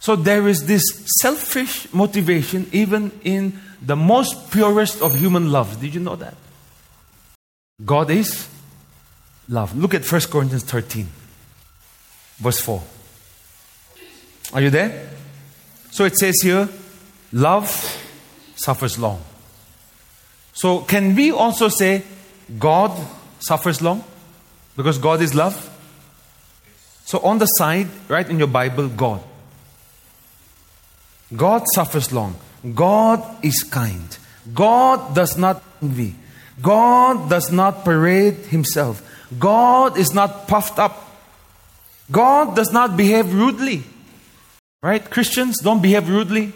So 0.00 0.14
there 0.14 0.46
is 0.46 0.66
this 0.66 0.82
selfish 1.20 1.92
motivation 1.92 2.68
even 2.72 3.12
in 3.24 3.58
the 3.80 3.96
most 3.96 4.50
purest 4.50 5.00
of 5.02 5.14
human 5.18 5.50
loves. 5.50 5.76
Did 5.76 5.94
you 5.94 6.00
know 6.00 6.16
that? 6.16 6.34
God 7.84 8.10
is 8.10 8.48
love. 9.48 9.76
Look 9.76 9.94
at 9.94 10.10
1 10.10 10.20
Corinthians 10.30 10.64
13, 10.64 11.08
verse 12.38 12.60
4. 12.60 12.82
Are 14.52 14.60
you 14.60 14.70
there? 14.70 15.10
So 15.90 16.04
it 16.04 16.16
says 16.16 16.36
here, 16.42 16.68
love 17.32 17.68
suffers 18.54 18.98
long. 18.98 19.22
So 20.52 20.80
can 20.80 21.14
we 21.14 21.32
also 21.32 21.68
say 21.68 22.02
God 22.58 22.92
suffers 23.40 23.82
long? 23.82 24.04
Because 24.76 24.98
God 24.98 25.22
is 25.22 25.34
love? 25.34 25.72
So 27.04 27.18
on 27.20 27.38
the 27.38 27.46
side, 27.46 27.88
right 28.08 28.28
in 28.28 28.38
your 28.38 28.48
Bible, 28.48 28.88
God. 28.88 29.22
God 31.34 31.64
suffers 31.74 32.12
long. 32.12 32.36
God 32.74 33.44
is 33.44 33.62
kind. 33.62 34.16
God 34.52 35.14
does 35.14 35.36
not 35.36 35.62
envy. 35.82 36.14
God 36.60 37.28
does 37.30 37.50
not 37.50 37.84
parade 37.84 38.34
himself. 38.34 39.02
God 39.38 39.98
is 39.98 40.14
not 40.14 40.48
puffed 40.48 40.78
up. 40.78 41.02
God 42.10 42.54
does 42.54 42.72
not 42.72 42.96
behave 42.96 43.32
rudely. 43.32 43.82
Right? 44.82 45.08
Christians 45.08 45.60
don't 45.62 45.82
behave 45.82 46.08
rudely. 46.08 46.52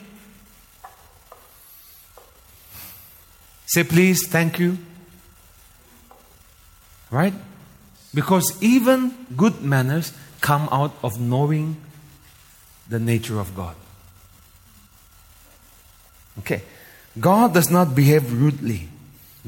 Say 3.66 3.85
please, 3.85 4.27
thank 4.29 4.59
you. 4.59 4.79
Right? 7.11 7.35
Because 8.15 8.61
even 8.63 9.15
good 9.37 9.63
manners 9.63 10.13
come 10.41 10.69
out 10.73 10.93
of 11.03 11.21
knowing 11.21 11.77
the 12.89 12.99
nature 12.99 13.39
of 13.39 13.55
God. 13.55 13.77
Okay. 16.41 16.63
God 17.19 17.55
does 17.55 17.71
not 17.71 17.95
behave 17.95 18.33
rudely. 18.33 18.89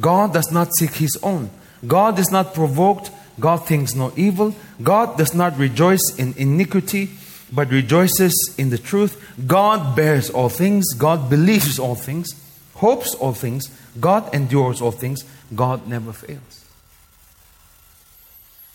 God 0.01 0.33
does 0.33 0.51
not 0.51 0.75
seek 0.75 0.95
his 0.95 1.19
own. 1.23 1.51
God 1.87 2.19
is 2.19 2.31
not 2.31 2.55
provoked. 2.55 3.11
God 3.41 3.67
thinks 3.67 3.95
no 3.95 4.13
evil. 4.17 4.55
God 4.83 5.19
does 5.19 5.35
not 5.35 5.57
rejoice 5.59 6.15
in 6.19 6.35
iniquity, 6.37 7.11
but 7.53 7.71
rejoices 7.71 8.55
in 8.59 8.71
the 8.71 8.79
truth. 8.79 9.33
God 9.47 9.97
bears 9.97 10.31
all 10.31 10.49
things. 10.49 10.93
God 10.95 11.31
believes 11.31 11.79
all 11.79 11.95
things, 11.95 12.29
hopes 12.75 13.15
all 13.15 13.33
things. 13.33 13.71
God 14.01 14.35
endures 14.35 14.81
all 14.81 14.93
things. 14.93 15.25
God 15.55 15.87
never 15.87 16.13
fails. 16.13 16.62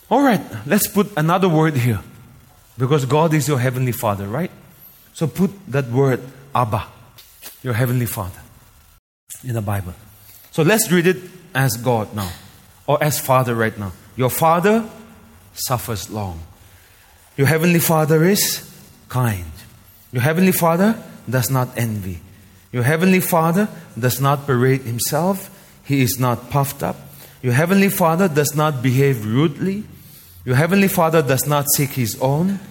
All 0.10 0.22
right, 0.22 0.42
let's 0.66 0.88
put 0.88 1.12
another 1.18 1.50
word 1.50 1.76
here. 1.76 2.02
Because 2.78 3.06
God 3.06 3.34
is 3.34 3.48
your 3.48 3.60
heavenly 3.60 3.92
Father, 3.92 4.28
right? 4.28 4.52
So 5.14 5.28
put 5.28 5.52
that 5.68 5.90
word, 5.90 6.22
Abba, 6.54 6.86
your 7.64 7.74
heavenly 7.74 8.06
Father, 8.06 8.40
in 9.44 9.54
the 9.56 9.62
Bible. 9.62 9.94
So 10.52 10.64
let's 10.64 10.92
read 10.92 11.08
it 11.08 11.18
as 11.54 11.76
God 11.76 12.16
now, 12.16 12.30
or 12.86 13.04
as 13.04 13.20
Father 13.20 13.56
right 13.56 13.78
now. 13.78 13.92
Your 14.16 14.30
Father 14.30 14.88
suffers 15.54 16.10
long. 16.10 16.40
Your 17.36 17.48
heavenly 17.48 17.80
Father 17.80 18.24
is 18.24 18.72
kind. 19.10 19.52
Your 20.12 20.22
heavenly 20.22 20.52
Father 20.52 21.04
does 21.30 21.50
not 21.50 21.70
envy. 21.78 22.20
Your 22.72 22.84
heavenly 22.84 23.20
Father 23.20 23.68
does 24.00 24.22
not 24.22 24.46
parade 24.46 24.82
himself. 24.82 25.50
He 25.84 26.02
is 26.02 26.20
not 26.20 26.50
puffed 26.50 26.84
up. 26.84 26.96
Your 27.42 27.54
heavenly 27.54 27.90
Father 27.90 28.28
does 28.28 28.56
not 28.56 28.82
behave 28.82 29.26
rudely. 29.26 29.84
Your 30.48 30.56
heavenly 30.56 30.88
Father 30.88 31.22
does 31.22 31.46
not 31.46 31.66
seek 31.76 31.90
his 31.90 32.18
own. 32.22 32.62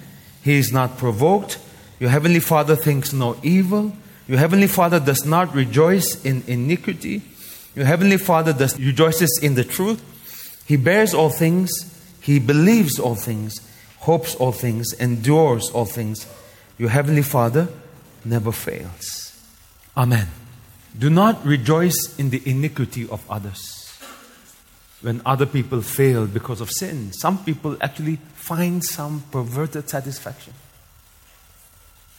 He 0.42 0.54
is 0.54 0.72
not 0.72 0.96
provoked. 0.96 1.58
Your 2.00 2.08
heavenly 2.08 2.40
Father 2.40 2.74
thinks 2.74 3.12
no 3.12 3.36
evil. 3.42 3.92
Your 4.26 4.38
heavenly 4.38 4.66
Father 4.66 4.98
does 4.98 5.26
not 5.26 5.54
rejoice 5.54 6.24
in 6.24 6.42
iniquity. 6.46 7.20
Your 7.74 7.84
heavenly 7.84 8.16
Father 8.16 8.54
does 8.54 8.80
rejoices 8.80 9.38
in 9.42 9.56
the 9.56 9.62
truth. 9.62 10.00
He 10.66 10.76
bears 10.76 11.12
all 11.12 11.28
things. 11.28 11.70
He 12.22 12.38
believes 12.38 12.98
all 12.98 13.14
things, 13.14 13.60
hopes 13.98 14.34
all 14.36 14.52
things, 14.52 14.94
endures 14.94 15.68
all 15.68 15.84
things. 15.84 16.26
Your 16.78 16.88
heavenly 16.88 17.20
Father 17.20 17.68
never 18.24 18.52
fails. 18.52 19.38
Amen. 19.94 20.28
Do 20.98 21.10
not 21.10 21.44
rejoice 21.44 22.16
in 22.18 22.30
the 22.30 22.40
iniquity 22.46 23.06
of 23.06 23.22
others 23.30 23.75
when 25.06 25.22
other 25.24 25.46
people 25.46 25.80
fail 25.82 26.26
because 26.26 26.60
of 26.60 26.68
sin. 26.68 27.12
Some 27.12 27.44
people 27.44 27.76
actually 27.80 28.16
find 28.34 28.84
some 28.84 29.22
perverted 29.30 29.88
satisfaction. 29.88 30.52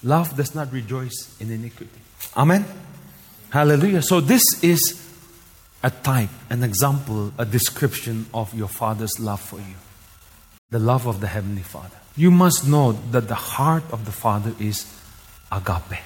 Love 0.04 0.38
does 0.38 0.56
not 0.56 0.72
rejoice 0.72 1.36
in 1.42 1.52
iniquity. 1.52 2.00
Amen. 2.38 2.64
Hallelujah. 3.50 4.02
So, 4.02 4.22
this 4.22 4.42
is 4.64 5.06
a 5.84 5.90
type, 5.90 6.30
an 6.50 6.64
example, 6.64 7.34
a 7.38 7.44
description 7.44 8.26
of 8.34 8.54
your 8.54 8.70
Father's 8.70 9.20
love 9.20 9.42
for 9.42 9.58
you. 9.58 9.76
The 10.70 10.80
love 10.80 11.08
of 11.08 11.20
the 11.20 11.28
Heavenly 11.28 11.64
Father. 11.64 11.98
You 12.16 12.32
must 12.32 12.66
know 12.66 12.94
that 13.12 13.28
the 13.28 13.36
heart 13.36 13.84
of 13.92 14.06
the 14.06 14.14
Father 14.14 14.54
is 14.62 14.86
agape 15.52 16.00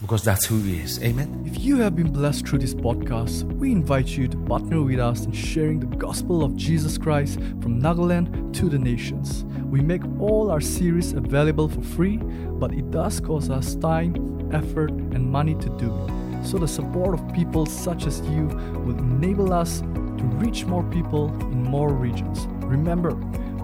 because 0.00 0.22
that's 0.22 0.46
who 0.46 0.60
He 0.62 0.78
is. 0.78 1.02
Amen. 1.02 1.42
If 1.44 1.60
you 1.60 1.78
have 1.78 1.96
been 1.96 2.12
blessed 2.12 2.46
through 2.46 2.60
this 2.60 2.74
podcast, 2.74 3.42
we 3.58 3.72
invite 3.72 4.08
you 4.08 4.28
to 4.28 4.36
partner 4.36 4.82
with 4.82 5.00
us 5.00 5.24
in 5.24 5.32
sharing 5.32 5.80
the 5.80 5.96
gospel 5.96 6.44
of 6.44 6.54
Jesus 6.56 6.96
Christ 6.96 7.40
from 7.60 7.80
Nagaland 7.80 8.52
to 8.54 8.68
the 8.68 8.78
nations. 8.78 9.44
We 9.64 9.80
make 9.80 10.02
all 10.20 10.50
our 10.50 10.60
series 10.60 11.12
available 11.12 11.68
for 11.68 11.82
free, 11.82 12.18
but 12.18 12.72
it 12.72 12.90
does 12.90 13.20
cost 13.20 13.50
us 13.50 13.74
time, 13.74 14.50
effort, 14.52 14.90
and 14.90 15.30
money 15.30 15.54
to 15.56 15.68
do 15.78 15.92
it. 15.92 16.46
So 16.46 16.58
the 16.58 16.68
support 16.68 17.18
of 17.18 17.34
people 17.34 17.66
such 17.66 18.06
as 18.06 18.20
you 18.20 18.46
will 18.84 18.98
enable 18.98 19.52
us 19.52 19.80
to 19.80 20.24
reach 20.38 20.64
more 20.64 20.84
people 20.84 21.28
in 21.42 21.64
more 21.64 21.92
regions. 21.92 22.46
Remember, 22.62 23.10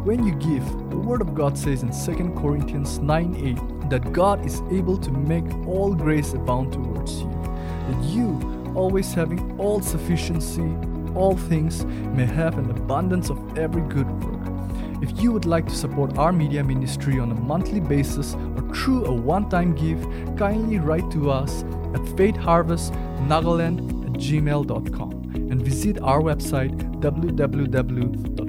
when 0.05 0.23
you 0.27 0.35
give, 0.35 0.65
the 0.91 0.99
Word 0.99 1.23
of 1.23 1.35
God 1.35 1.57
says 1.57 1.83
in 1.83 1.91
2 1.91 2.35
Corinthians 2.39 2.99
9 2.99 3.59
8 3.83 3.89
that 3.89 4.13
God 4.13 4.45
is 4.45 4.61
able 4.71 4.99
to 4.99 5.11
make 5.11 5.51
all 5.67 5.95
grace 5.95 6.35
abound 6.35 6.75
towards 6.75 7.21
you, 7.21 7.31
that 7.89 8.05
you, 8.05 8.73
always 8.75 9.15
having 9.15 9.59
all 9.59 9.81
sufficiency, 9.81 10.77
all 11.15 11.35
things, 11.35 11.87
may 11.87 12.27
have 12.27 12.59
an 12.59 12.71
abundance 12.71 13.31
of 13.31 13.59
every 13.59 13.81
good 13.83 14.11
work. 14.23 14.35
If 15.03 15.23
you 15.23 15.33
would 15.33 15.47
like 15.47 15.67
to 15.69 15.75
support 15.75 16.19
our 16.19 16.33
media 16.33 16.63
ministry 16.63 17.19
on 17.19 17.33
a 17.33 17.35
monthly 17.35 17.81
basis 17.81 18.35
or 18.35 18.75
through 18.75 19.07
a 19.07 19.13
one 19.13 19.49
time 19.49 19.75
give, 19.75 20.03
kindly 20.37 20.81
write 20.81 21.11
to 21.13 21.31
us 21.31 21.63
at 21.95 22.03
faithharvestnagaland 22.17 24.05
at 24.05 24.13
gmail.com 24.21 25.13
and 25.35 25.63
visit 25.63 25.99
our 26.03 26.21
website 26.21 26.75